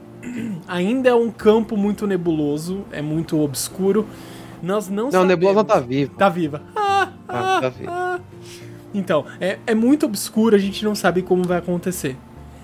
Ainda 0.66 1.08
é 1.10 1.14
um 1.14 1.30
campo 1.30 1.76
muito 1.76 2.06
nebuloso, 2.06 2.84
é 2.92 3.00
muito 3.02 3.38
obscuro. 3.40 4.06
Nós 4.62 4.88
não 4.88 5.04
Não, 5.04 5.10
sabemos. 5.12 5.28
Nebulosa 5.28 5.64
tá 5.64 5.80
vivo. 5.80 6.14
Tá 6.16 6.28
viva. 6.28 6.62
Ah, 6.76 7.08
Ah, 7.28 7.56
ah, 7.56 7.60
tá 7.60 7.68
viva. 7.68 7.90
ah. 7.92 8.20
Então, 8.94 9.24
é, 9.40 9.58
é 9.66 9.74
muito 9.74 10.06
obscuro, 10.06 10.56
a 10.56 10.58
gente 10.58 10.84
não 10.84 10.94
sabe 10.94 11.22
como 11.22 11.44
vai 11.44 11.58
acontecer. 11.58 12.16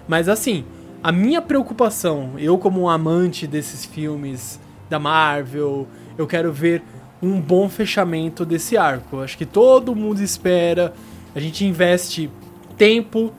Mas 0.08 0.28
assim, 0.28 0.64
a 1.02 1.12
minha 1.12 1.40
preocupação, 1.42 2.32
eu 2.38 2.56
como 2.58 2.80
um 2.82 2.88
amante 2.88 3.46
desses 3.46 3.84
filmes 3.84 4.58
da 4.88 4.98
Marvel, 4.98 5.86
eu 6.16 6.26
quero 6.26 6.50
ver 6.52 6.82
um 7.22 7.40
bom 7.40 7.68
fechamento 7.68 8.44
desse 8.44 8.76
arco. 8.76 9.20
Acho 9.20 9.36
que 9.38 9.46
todo 9.46 9.94
mundo 9.94 10.20
espera. 10.22 10.92
A 11.34 11.40
gente 11.40 11.64
investe 11.64 12.30
tempo, 12.76 13.32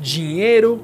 dinheiro, 0.00 0.82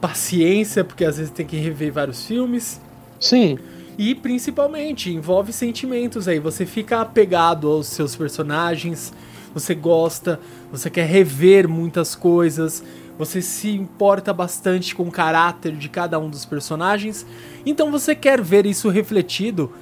paciência, 0.00 0.84
porque 0.84 1.04
às 1.04 1.18
vezes 1.18 1.32
tem 1.32 1.46
que 1.46 1.56
rever 1.56 1.92
vários 1.92 2.26
filmes. 2.26 2.80
Sim. 3.20 3.58
E 3.96 4.14
principalmente 4.14 5.12
envolve 5.12 5.52
sentimentos 5.52 6.28
aí. 6.28 6.38
Você 6.38 6.64
fica 6.64 7.00
apegado 7.00 7.68
aos 7.68 7.88
seus 7.88 8.14
personagens, 8.14 9.12
você 9.52 9.74
gosta, 9.74 10.38
você 10.70 10.88
quer 10.88 11.06
rever 11.06 11.68
muitas 11.68 12.14
coisas, 12.14 12.82
você 13.18 13.42
se 13.42 13.70
importa 13.70 14.32
bastante 14.32 14.94
com 14.94 15.02
o 15.02 15.10
caráter 15.10 15.72
de 15.72 15.88
cada 15.88 16.18
um 16.18 16.30
dos 16.30 16.44
personagens. 16.44 17.26
Então 17.66 17.90
você 17.90 18.14
quer 18.14 18.40
ver 18.40 18.66
isso 18.66 18.88
refletido 18.88 19.72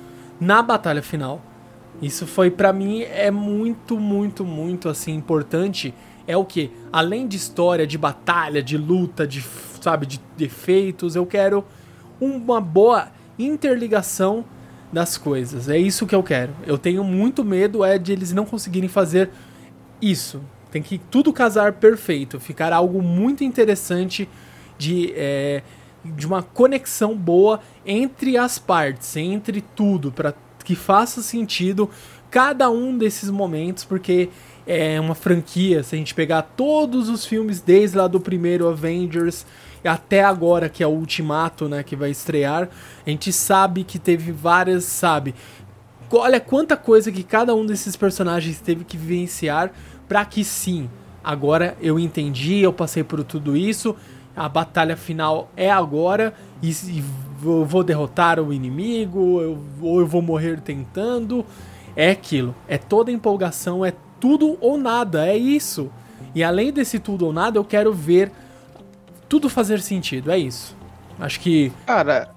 na 0.41 0.62
batalha 0.62 1.03
final. 1.03 1.43
Isso 2.01 2.27
foi 2.27 2.51
pra 2.51 2.72
mim 2.72 3.03
é 3.03 3.31
muito, 3.31 3.99
muito, 3.99 4.45
muito 4.45 4.89
assim 4.89 5.14
importante. 5.14 5.95
É 6.27 6.37
o 6.37 6.45
que? 6.45 6.70
Além 6.93 7.27
de 7.27 7.37
história, 7.37 7.87
de 7.87 7.97
batalha, 7.97 8.62
de 8.62 8.77
luta, 8.77 9.27
de 9.27 9.43
sabe, 9.81 10.07
de 10.07 10.20
defeitos, 10.37 11.14
eu 11.14 11.24
quero 11.24 11.64
uma 12.20 12.61
boa 12.61 13.09
interligação 13.39 14.45
das 14.93 15.16
coisas. 15.16 15.68
É 15.68 15.79
isso 15.79 16.07
que 16.07 16.14
eu 16.14 16.22
quero. 16.22 16.53
Eu 16.66 16.79
tenho 16.79 17.05
muito 17.05 17.45
medo 17.45 17.85
é 17.85 17.99
de 17.99 18.12
eles 18.12 18.33
não 18.33 18.45
conseguirem 18.45 18.89
fazer 18.89 19.31
isso. 20.01 20.41
Tem 20.70 20.83
que 20.83 20.99
tudo 20.99 21.33
casar 21.33 21.74
perfeito, 21.74 22.41
ficar 22.41 22.72
algo 22.72 23.03
muito 23.03 23.45
interessante 23.45 24.29
de, 24.77 25.12
é, 25.14 25.62
de 26.05 26.27
uma 26.27 26.43
conexão 26.43 27.16
boa 27.16 27.61
entre 27.85 28.37
as 28.37 28.59
partes, 28.59 29.16
entre 29.16 29.61
tudo, 29.61 30.11
para 30.11 30.35
que 30.64 30.74
faça 30.74 31.22
sentido 31.22 31.89
cada 32.31 32.68
um 32.68 32.99
desses 32.99 33.31
momentos, 33.31 33.85
porque 33.85 34.29
é 34.67 35.01
uma 35.01 35.14
franquia. 35.14 35.83
Se 35.83 35.95
a 35.95 35.99
gente 35.99 36.14
pegar 36.14 36.43
todos 36.43 37.09
os 37.09 37.25
filmes 37.25 37.61
desde 37.61 37.97
lá 37.97 38.09
do 38.09 38.21
primeiro 38.21 38.69
Avengers 38.69 39.47
até 39.85 40.25
agora 40.25 40.69
que 40.69 40.83
é 40.83 40.87
o 40.87 40.91
Ultimato, 40.91 41.69
né, 41.69 41.83
que 41.83 41.95
vai 41.95 42.11
estrear, 42.11 42.69
a 43.07 43.11
gente 43.11 43.33
sabe 43.33 43.85
que 43.85 43.99
teve 43.99 44.33
várias, 44.33 44.85
sabe? 44.85 45.35
Olha 46.11 46.41
quanta 46.41 46.77
coisa 46.77 47.12
que 47.12 47.23
cada 47.23 47.55
um 47.55 47.64
desses 47.64 47.95
personagens 47.95 48.61
teve 48.61 48.85
que 48.85 48.97
vivenciar 48.97 49.73
para 50.09 50.25
que 50.25 50.45
sim, 50.45 50.89
agora 51.23 51.77
eu 51.81 51.99
entendi, 51.99 52.61
eu 52.61 52.73
passei 52.73 53.03
por 53.03 53.23
tudo 53.25 53.57
isso, 53.57 53.95
a 54.37 54.49
batalha 54.49 54.97
final 54.97 55.51
é 55.57 55.71
agora 55.71 56.35
e, 56.62 56.71
e 56.71 57.05
eu 57.45 57.64
vou 57.64 57.83
derrotar 57.83 58.41
o 58.41 58.53
inimigo, 58.53 59.41
eu, 59.41 59.59
ou 59.81 60.01
eu 60.01 60.07
vou 60.07 60.23
morrer 60.23 60.61
tentando. 60.61 61.45
É 61.95 62.11
aquilo, 62.11 62.55
é 62.69 62.77
toda 62.77 63.11
empolgação, 63.11 63.85
é 63.85 63.93
tudo 64.27 64.59
ou 64.61 64.77
nada, 64.77 65.24
é 65.24 65.37
isso. 65.37 65.89
E 66.35 66.43
além 66.43 66.72
desse 66.72 66.99
tudo 66.99 67.27
ou 67.27 67.33
nada, 67.33 67.59
eu 67.59 67.64
quero 67.64 67.93
ver 67.93 68.33
tudo 69.29 69.49
fazer 69.49 69.81
sentido, 69.81 70.33
é 70.33 70.39
isso. 70.39 70.77
Acho 71.20 71.39
que 71.39 71.70
Cara, 71.87 72.35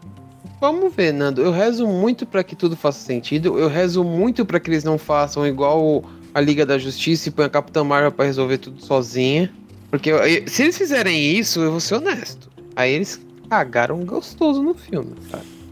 vamos 0.62 0.94
ver, 0.94 1.12
Nando. 1.12 1.42
Eu 1.42 1.52
rezo 1.52 1.88
muito 1.88 2.28
pra 2.28 2.44
que 2.44 2.56
tudo 2.56 2.76
faça 2.76 3.00
sentido. 3.00 3.58
Eu 3.58 3.68
rezo 3.68 4.04
muito 4.04 4.46
pra 4.46 4.60
que 4.60 4.70
eles 4.70 4.84
não 4.84 5.00
façam 5.00 5.48
igual 5.48 6.04
a 6.32 6.40
Liga 6.40 6.64
da 6.64 6.78
Justiça 6.78 7.30
e 7.30 7.32
põe 7.32 7.46
a 7.46 7.50
Capitã 7.50 7.84
Marvel 7.84 8.12
pra 8.12 8.26
resolver 8.26 8.60
tudo 8.60 8.80
sozinha. 8.86 9.52
Porque 9.90 10.12
se 10.48 10.62
eles 10.62 10.78
fizerem 10.78 11.34
isso, 11.34 11.60
eu 11.60 11.72
vou 11.72 11.80
ser 11.80 11.96
honesto. 11.96 12.52
Aí 12.76 12.94
eles 12.94 13.20
cagaram 13.50 14.06
gostoso 14.06 14.62
no 14.62 14.76
filme. 14.76 15.16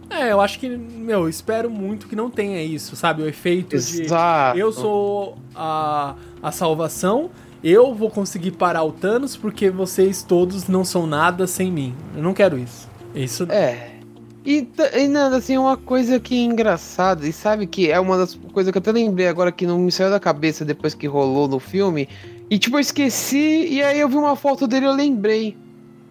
É, 0.09 0.31
eu 0.31 0.39
acho 0.39 0.59
que, 0.59 0.69
meu, 0.69 1.21
eu 1.21 1.29
espero 1.29 1.69
muito 1.69 2.07
que 2.07 2.15
não 2.15 2.29
tenha 2.29 2.63
isso, 2.63 2.95
sabe? 2.95 3.21
O 3.21 3.27
efeito 3.27 3.75
Exato. 3.75 4.55
de 4.55 4.61
eu 4.61 4.71
sou 4.71 5.37
a, 5.53 6.15
a 6.41 6.51
salvação, 6.51 7.29
eu 7.63 7.93
vou 7.93 8.09
conseguir 8.09 8.51
parar 8.51 8.83
o 8.83 8.91
Thanos 8.91 9.35
porque 9.35 9.69
vocês 9.69 10.23
todos 10.23 10.67
não 10.67 10.85
são 10.85 11.05
nada 11.05 11.45
sem 11.45 11.71
mim. 11.71 11.95
Eu 12.15 12.23
não 12.23 12.33
quero 12.33 12.57
isso. 12.57 12.89
Isso 13.13 13.43
É. 13.49 13.97
E, 14.45 14.65
e 14.93 15.07
nada, 15.09 15.35
assim, 15.35 15.57
uma 15.57 15.75
coisa 15.75 16.21
que 16.21 16.33
é 16.33 16.43
engraçada, 16.45 17.27
e 17.27 17.33
sabe 17.33 17.67
que 17.67 17.91
é 17.91 17.99
uma 17.99 18.17
das 18.17 18.33
coisas 18.53 18.71
que 18.71 18.77
eu 18.77 18.79
até 18.79 18.93
lembrei 18.93 19.27
agora 19.27 19.51
que 19.51 19.67
não 19.67 19.77
me 19.77 19.91
saiu 19.91 20.09
da 20.09 20.21
cabeça 20.21 20.63
depois 20.63 20.93
que 20.93 21.05
rolou 21.05 21.49
no 21.49 21.59
filme. 21.59 22.07
E 22.49 22.57
tipo, 22.57 22.77
eu 22.77 22.79
esqueci, 22.79 23.67
e 23.67 23.83
aí 23.83 23.99
eu 23.99 24.07
vi 24.07 24.15
uma 24.15 24.37
foto 24.37 24.65
dele 24.65 24.85
e 24.85 24.87
eu 24.87 24.93
lembrei. 24.93 25.57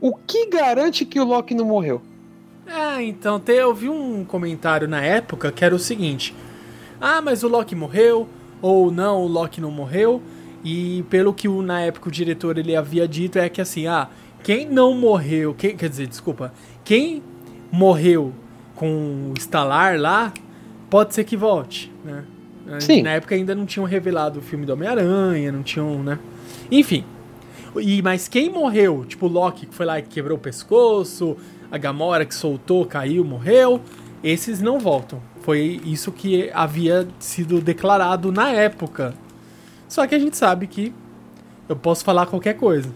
O 0.03 0.15
que 0.15 0.51
garante 0.51 1.07
que 1.07 1.19
o 1.19 1.25
Loki 1.25 1.55
não 1.55 1.65
morreu? 1.65 2.03
É, 2.67 3.03
então, 3.03 3.39
te, 3.39 3.53
eu 3.53 3.73
vi 3.75 3.89
um 3.89 4.25
comentário 4.25 4.89
na 4.89 5.01
época 5.01 5.53
que 5.53 5.65
era 5.65 5.75
o 5.75 5.79
seguinte: 5.79 6.35
Ah, 7.01 7.21
mas 7.23 7.43
o 7.43 7.49
Loki 7.49 7.75
morreu, 7.75 8.29
ou 8.61 8.91
não, 8.91 9.23
o 9.23 9.27
Loki 9.27 9.61
não 9.61 9.71
morreu. 9.71 10.21
E 10.65 11.05
pelo 11.09 11.33
que 11.33 11.47
o, 11.47 11.63
na 11.63 11.81
época 11.81 12.09
o 12.09 12.13
diretor 12.13 12.59
ele 12.59 12.75
havia 12.75 13.07
dito 13.07 13.39
é 13.39 13.49
que 13.49 13.61
assim, 13.61 13.87
ah, 13.87 14.09
quem 14.43 14.69
não 14.69 14.95
morreu, 14.95 15.55
quem, 15.55 15.77
quer 15.77 15.89
dizer, 15.89 16.09
desculpa, 16.09 16.53
quem 16.85 17.23
morreu 17.71 18.33
com 18.75 19.31
o 19.31 19.35
estalar 19.37 19.99
lá, 19.99 20.33
pode 20.91 21.15
ser 21.15 21.25
que 21.25 21.37
volte, 21.37 21.93
né? 22.05 22.25
Sim. 22.81 23.03
Na 23.03 23.11
época 23.11 23.35
ainda 23.35 23.55
não 23.55 23.65
tinham 23.65 23.87
revelado 23.87 24.41
o 24.41 24.43
filme 24.43 24.67
do 24.67 24.73
Homem-Aranha, 24.73 25.53
não 25.53 25.63
tinham, 25.63 26.03
né? 26.03 26.19
Enfim. 26.71 27.05
E, 27.77 28.03
mas 28.03 28.27
quem 28.27 28.51
morreu, 28.51 29.05
tipo 29.07 29.27
o 29.27 29.29
Loki 29.29 29.67
que 29.67 29.75
foi 29.75 29.87
lá 29.87 29.99
e 29.99 30.03
quebrou 30.03 30.37
o 30.37 30.41
pescoço, 30.41 31.37
a 31.77 31.79
Gamora 31.79 32.25
que 32.25 32.35
soltou, 32.35 32.85
caiu, 32.85 33.25
morreu, 33.25 33.81
esses 34.25 34.61
não 34.61 34.79
voltam. 34.81 35.21
Foi 35.43 35.81
isso 35.85 36.11
que 36.11 36.51
havia 36.53 37.07
sido 37.21 37.61
declarado 37.61 38.33
na 38.33 38.51
época. 38.51 39.15
Só 39.89 40.07
que 40.07 40.15
a 40.15 40.19
gente 40.19 40.37
sabe 40.37 40.67
que 40.67 40.93
eu 41.69 41.77
posso 41.77 42.05
falar 42.05 42.27
qualquer 42.27 42.55
coisa. 42.55 42.91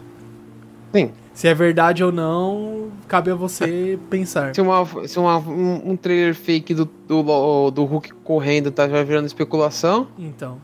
Sim. 0.93 1.13
Se 1.33 1.47
é 1.47 1.55
verdade 1.55 2.03
ou 2.03 2.11
não, 2.11 2.89
cabe 3.07 3.31
a 3.31 3.35
você 3.35 3.99
pensar. 4.11 4.53
Se, 4.55 4.61
uma, 4.61 4.85
se 5.07 5.19
uma- 5.19 5.39
um, 5.39 5.93
um 5.93 5.97
trailer 5.97 6.35
fake 6.35 6.75
do, 6.75 6.89
do, 7.07 7.71
do 7.71 7.85
Hulk 7.85 8.13
correndo 8.25 8.71
tá 8.73 8.89
já 8.89 9.03
virando 9.05 9.27
especulação. 9.27 10.09
Então. 10.19 10.59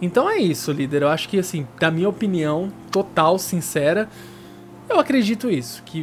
Então 0.00 0.30
é 0.30 0.38
isso, 0.38 0.70
líder. 0.70 1.02
Eu 1.02 1.08
acho 1.08 1.28
que, 1.28 1.38
assim, 1.40 1.66
da 1.80 1.90
minha 1.90 2.08
opinião 2.08 2.72
total, 2.92 3.36
sincera, 3.36 4.08
eu 4.88 5.00
acredito 5.00 5.50
isso. 5.50 5.82
Que 5.84 5.98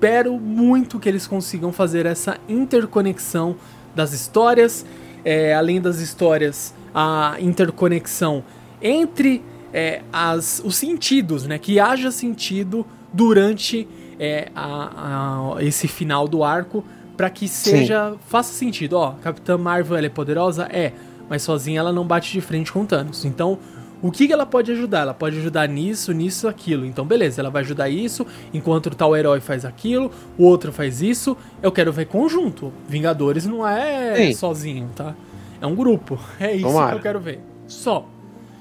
espero 0.00 0.38
muito 0.38 0.98
que 1.00 1.08
eles 1.08 1.26
consigam 1.26 1.72
fazer 1.72 2.04
essa 2.04 2.36
interconexão 2.48 3.56
das 3.94 4.12
histórias. 4.12 4.84
é, 5.24 5.54
além 5.54 5.80
das 5.80 5.98
histórias, 5.98 6.72
a 6.94 7.34
interconexão 7.40 8.44
entre 8.80 9.42
é, 9.72 10.02
as, 10.12 10.62
os 10.64 10.76
sentidos, 10.76 11.44
né? 11.46 11.58
Que 11.58 11.80
haja 11.80 12.10
sentido 12.12 12.86
durante 13.12 13.88
é 14.20 14.48
a, 14.54 15.54
a- 15.56 15.64
esse 15.64 15.88
final 15.88 16.28
do 16.28 16.44
arco 16.44 16.84
pra 17.16 17.28
que 17.28 17.48
seja 17.48 18.14
faça 18.28 18.52
sentido. 18.52 18.92
Ó, 18.98 19.12
Capitã 19.22 19.58
Marvel 19.58 19.96
ela 19.96 20.06
é 20.06 20.10
poderosa, 20.10 20.68
é, 20.70 20.92
mas 21.28 21.42
sozinha 21.42 21.80
ela 21.80 21.92
não 21.92 22.06
bate 22.06 22.30
de 22.32 22.40
frente 22.40 22.70
com 22.70 22.86
Thanos. 22.86 23.24
Então, 23.24 23.58
o 24.02 24.10
que, 24.10 24.26
que 24.26 24.32
ela 24.32 24.46
pode 24.46 24.70
ajudar? 24.72 25.00
Ela 25.00 25.14
pode 25.14 25.38
ajudar 25.38 25.68
nisso, 25.68 26.12
nisso, 26.12 26.46
aquilo. 26.48 26.84
Então, 26.84 27.04
beleza, 27.04 27.40
ela 27.40 27.50
vai 27.50 27.62
ajudar 27.62 27.88
isso, 27.88 28.26
enquanto 28.52 28.86
o 28.86 28.94
tal 28.94 29.16
herói 29.16 29.40
faz 29.40 29.64
aquilo, 29.64 30.10
o 30.36 30.44
outro 30.44 30.72
faz 30.72 31.00
isso. 31.00 31.36
Eu 31.62 31.72
quero 31.72 31.92
ver 31.92 32.06
conjunto. 32.06 32.72
Vingadores 32.88 33.46
não 33.46 33.66
é 33.66 34.16
Sim. 34.16 34.34
sozinho, 34.34 34.90
tá? 34.94 35.14
É 35.60 35.66
um 35.66 35.74
grupo. 35.74 36.18
É 36.38 36.54
isso 36.54 36.66
Tomara. 36.66 36.90
que 36.90 36.96
eu 36.96 37.02
quero 37.02 37.20
ver. 37.20 37.40
Só. 37.66 38.06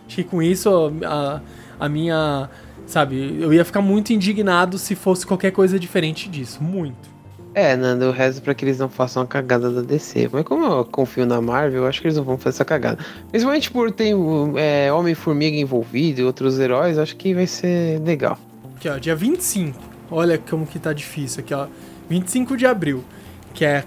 Acho 0.07 0.15
que 0.17 0.23
com 0.23 0.41
isso 0.41 0.91
a, 1.03 1.41
a 1.79 1.89
minha. 1.89 2.49
Sabe, 2.86 3.38
eu 3.41 3.51
ia 3.51 3.65
ficar 3.65 3.81
muito 3.81 4.13
indignado 4.13 4.77
se 4.77 4.95
fosse 4.95 5.25
qualquer 5.25 5.51
coisa 5.51 5.79
diferente 5.79 6.29
disso. 6.29 6.63
Muito. 6.63 7.14
É, 7.58 7.74
Nando, 7.78 8.03
eu 8.03 8.12
rezo 8.12 8.41
pra 8.41 8.53
que 8.53 8.66
eles 8.66 8.78
não 8.78 8.89
façam 8.89 9.24
a 9.24 9.26
cagada 9.26 9.72
da 9.72 9.82
DC. 9.82 10.30
Mas 10.30 10.43
como 10.43 10.66
eu 10.66 10.84
confio 10.84 11.26
na 11.26 11.39
Marvel, 11.39 11.84
eu 11.84 11.88
acho 11.88 12.01
que 12.01 12.08
eles 12.08 12.18
não 12.18 12.24
vão 12.26 12.38
fazer 12.38 12.58
essa 12.58 12.66
cagada. 12.66 12.99
Principalmente 13.30 13.72
por 13.72 13.91
ter 13.91 14.14
é, 14.58 14.91
Homem-Formiga 14.91 15.56
envolvido 15.56 16.20
e 16.20 16.24
outros 16.26 16.60
heróis, 16.60 16.97
acho 16.97 17.16
que 17.16 17.34
vai 17.34 17.47
ser 17.47 18.01
legal. 18.01 18.38
Aqui, 18.76 18.89
ó, 18.89 18.97
dia 18.97 19.16
25. 19.16 19.80
Olha 20.12 20.38
como 20.38 20.68
que 20.68 20.78
tá 20.78 20.91
difícil 20.91 21.39
aqui, 21.45 21.53
ó. 21.53 21.68
25 22.10 22.58
de 22.58 22.66
abril. 22.66 23.06
Que 23.53 23.64
é. 23.64 23.86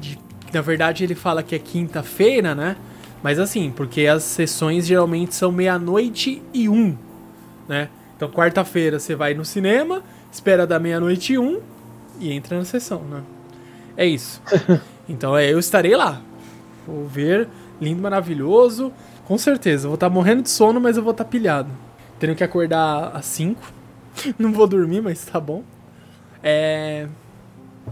de- 0.00 0.16
na 0.54 0.60
verdade, 0.60 1.02
ele 1.02 1.16
fala 1.16 1.42
que 1.42 1.56
é 1.56 1.58
quinta-feira, 1.58 2.54
né? 2.54 2.76
Mas 3.20 3.40
assim, 3.40 3.72
porque 3.74 4.06
as 4.06 4.22
sessões 4.22 4.86
geralmente 4.86 5.34
são 5.34 5.50
meia-noite 5.50 6.40
e 6.54 6.68
um, 6.68 6.96
né? 7.68 7.88
Então, 8.16 8.30
quarta-feira 8.30 9.00
você 9.00 9.16
vai 9.16 9.34
no 9.34 9.44
cinema, 9.44 10.04
espera 10.30 10.64
da 10.68 10.78
meia-noite 10.78 11.32
e 11.32 11.38
um 11.38 11.60
e 12.22 12.32
entra 12.32 12.56
na 12.58 12.64
sessão, 12.64 13.02
né? 13.02 13.22
É 13.96 14.06
isso. 14.06 14.40
Então, 15.08 15.36
é, 15.36 15.52
eu 15.52 15.58
estarei 15.58 15.96
lá. 15.96 16.22
Vou 16.86 17.06
ver, 17.08 17.48
lindo, 17.80 18.00
maravilhoso. 18.00 18.92
Com 19.26 19.36
certeza, 19.36 19.88
vou 19.88 19.96
estar 19.96 20.08
morrendo 20.08 20.42
de 20.42 20.48
sono, 20.48 20.80
mas 20.80 20.96
eu 20.96 21.02
vou 21.02 21.10
estar 21.10 21.24
pilhado. 21.24 21.68
Tenho 22.20 22.36
que 22.36 22.44
acordar 22.44 23.10
às 23.14 23.26
5. 23.26 23.60
Não 24.38 24.52
vou 24.52 24.66
dormir, 24.66 25.02
mas 25.02 25.24
tá 25.24 25.40
bom. 25.40 25.64
É. 26.42 27.08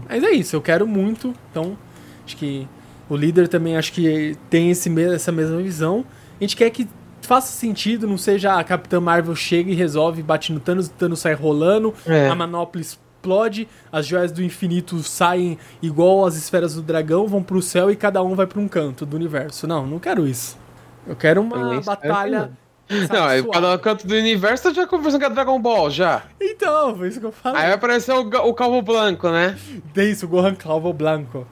Mas 0.09 0.23
é 0.23 0.31
isso, 0.31 0.55
eu 0.55 0.61
quero 0.61 0.87
muito. 0.87 1.33
Então, 1.51 1.77
acho 2.25 2.37
que 2.37 2.65
o 3.09 3.15
líder 3.15 3.49
também 3.49 3.75
acho 3.75 3.91
que 3.91 4.37
tem 4.49 4.71
esse, 4.71 4.89
essa 5.03 5.31
mesma 5.33 5.57
visão. 5.61 6.05
A 6.39 6.43
gente 6.43 6.55
quer 6.55 6.69
que 6.69 6.87
faça 7.21 7.51
sentido, 7.51 8.07
não 8.07 8.17
seja 8.17 8.55
a 8.57 8.63
Capitã 8.63 9.01
Marvel 9.01 9.35
chega 9.35 9.69
e 9.69 9.75
resolve, 9.75 10.23
bate 10.23 10.51
no 10.53 10.59
Thanos, 10.61 10.87
o 10.87 10.91
Thanos 10.91 11.19
sai 11.19 11.33
rolando, 11.33 11.93
É. 12.05 12.29
a 12.29 12.35
manopla 12.35 12.81
explode, 13.21 13.67
as 13.91 14.07
joias 14.07 14.31
do 14.31 14.43
infinito 14.43 15.01
saem 15.03 15.57
igual 15.81 16.25
as 16.25 16.35
esferas 16.35 16.73
do 16.73 16.81
dragão, 16.81 17.27
vão 17.27 17.43
pro 17.43 17.61
céu 17.61 17.91
e 17.91 17.95
cada 17.95 18.23
um 18.23 18.33
vai 18.35 18.47
pra 18.47 18.59
um 18.59 18.67
canto 18.67 19.05
do 19.05 19.15
universo. 19.15 19.67
Não, 19.67 19.85
não 19.85 19.99
quero 19.99 20.27
isso. 20.27 20.57
Eu 21.05 21.15
quero 21.15 21.41
uma 21.41 21.79
que 21.79 21.85
batalha. 21.85 22.51
não, 22.89 23.51
cada 23.51 23.77
canto 23.77 24.07
do 24.07 24.15
universo 24.15 24.63
tá 24.63 24.73
já 24.73 24.87
conversando 24.87 25.21
com 25.21 25.27
a 25.27 25.29
Dragon 25.29 25.61
Ball 25.61 25.89
já. 25.91 26.23
Então, 26.39 26.95
foi 26.97 27.09
isso 27.09 27.19
que 27.19 27.25
eu 27.27 27.31
falei. 27.31 27.61
Aí 27.61 27.67
vai 27.67 27.75
aparecer 27.75 28.11
o, 28.11 28.21
o 28.21 28.53
Calvo 28.53 28.81
Blanco, 28.81 29.29
né? 29.29 29.57
Tem 29.93 30.11
isso, 30.11 30.25
o 30.25 30.29
Gohan 30.29 30.55
Calvo 30.55 30.91
Blanco. 30.91 31.47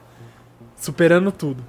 Superando 0.76 1.32
tudo. 1.32 1.64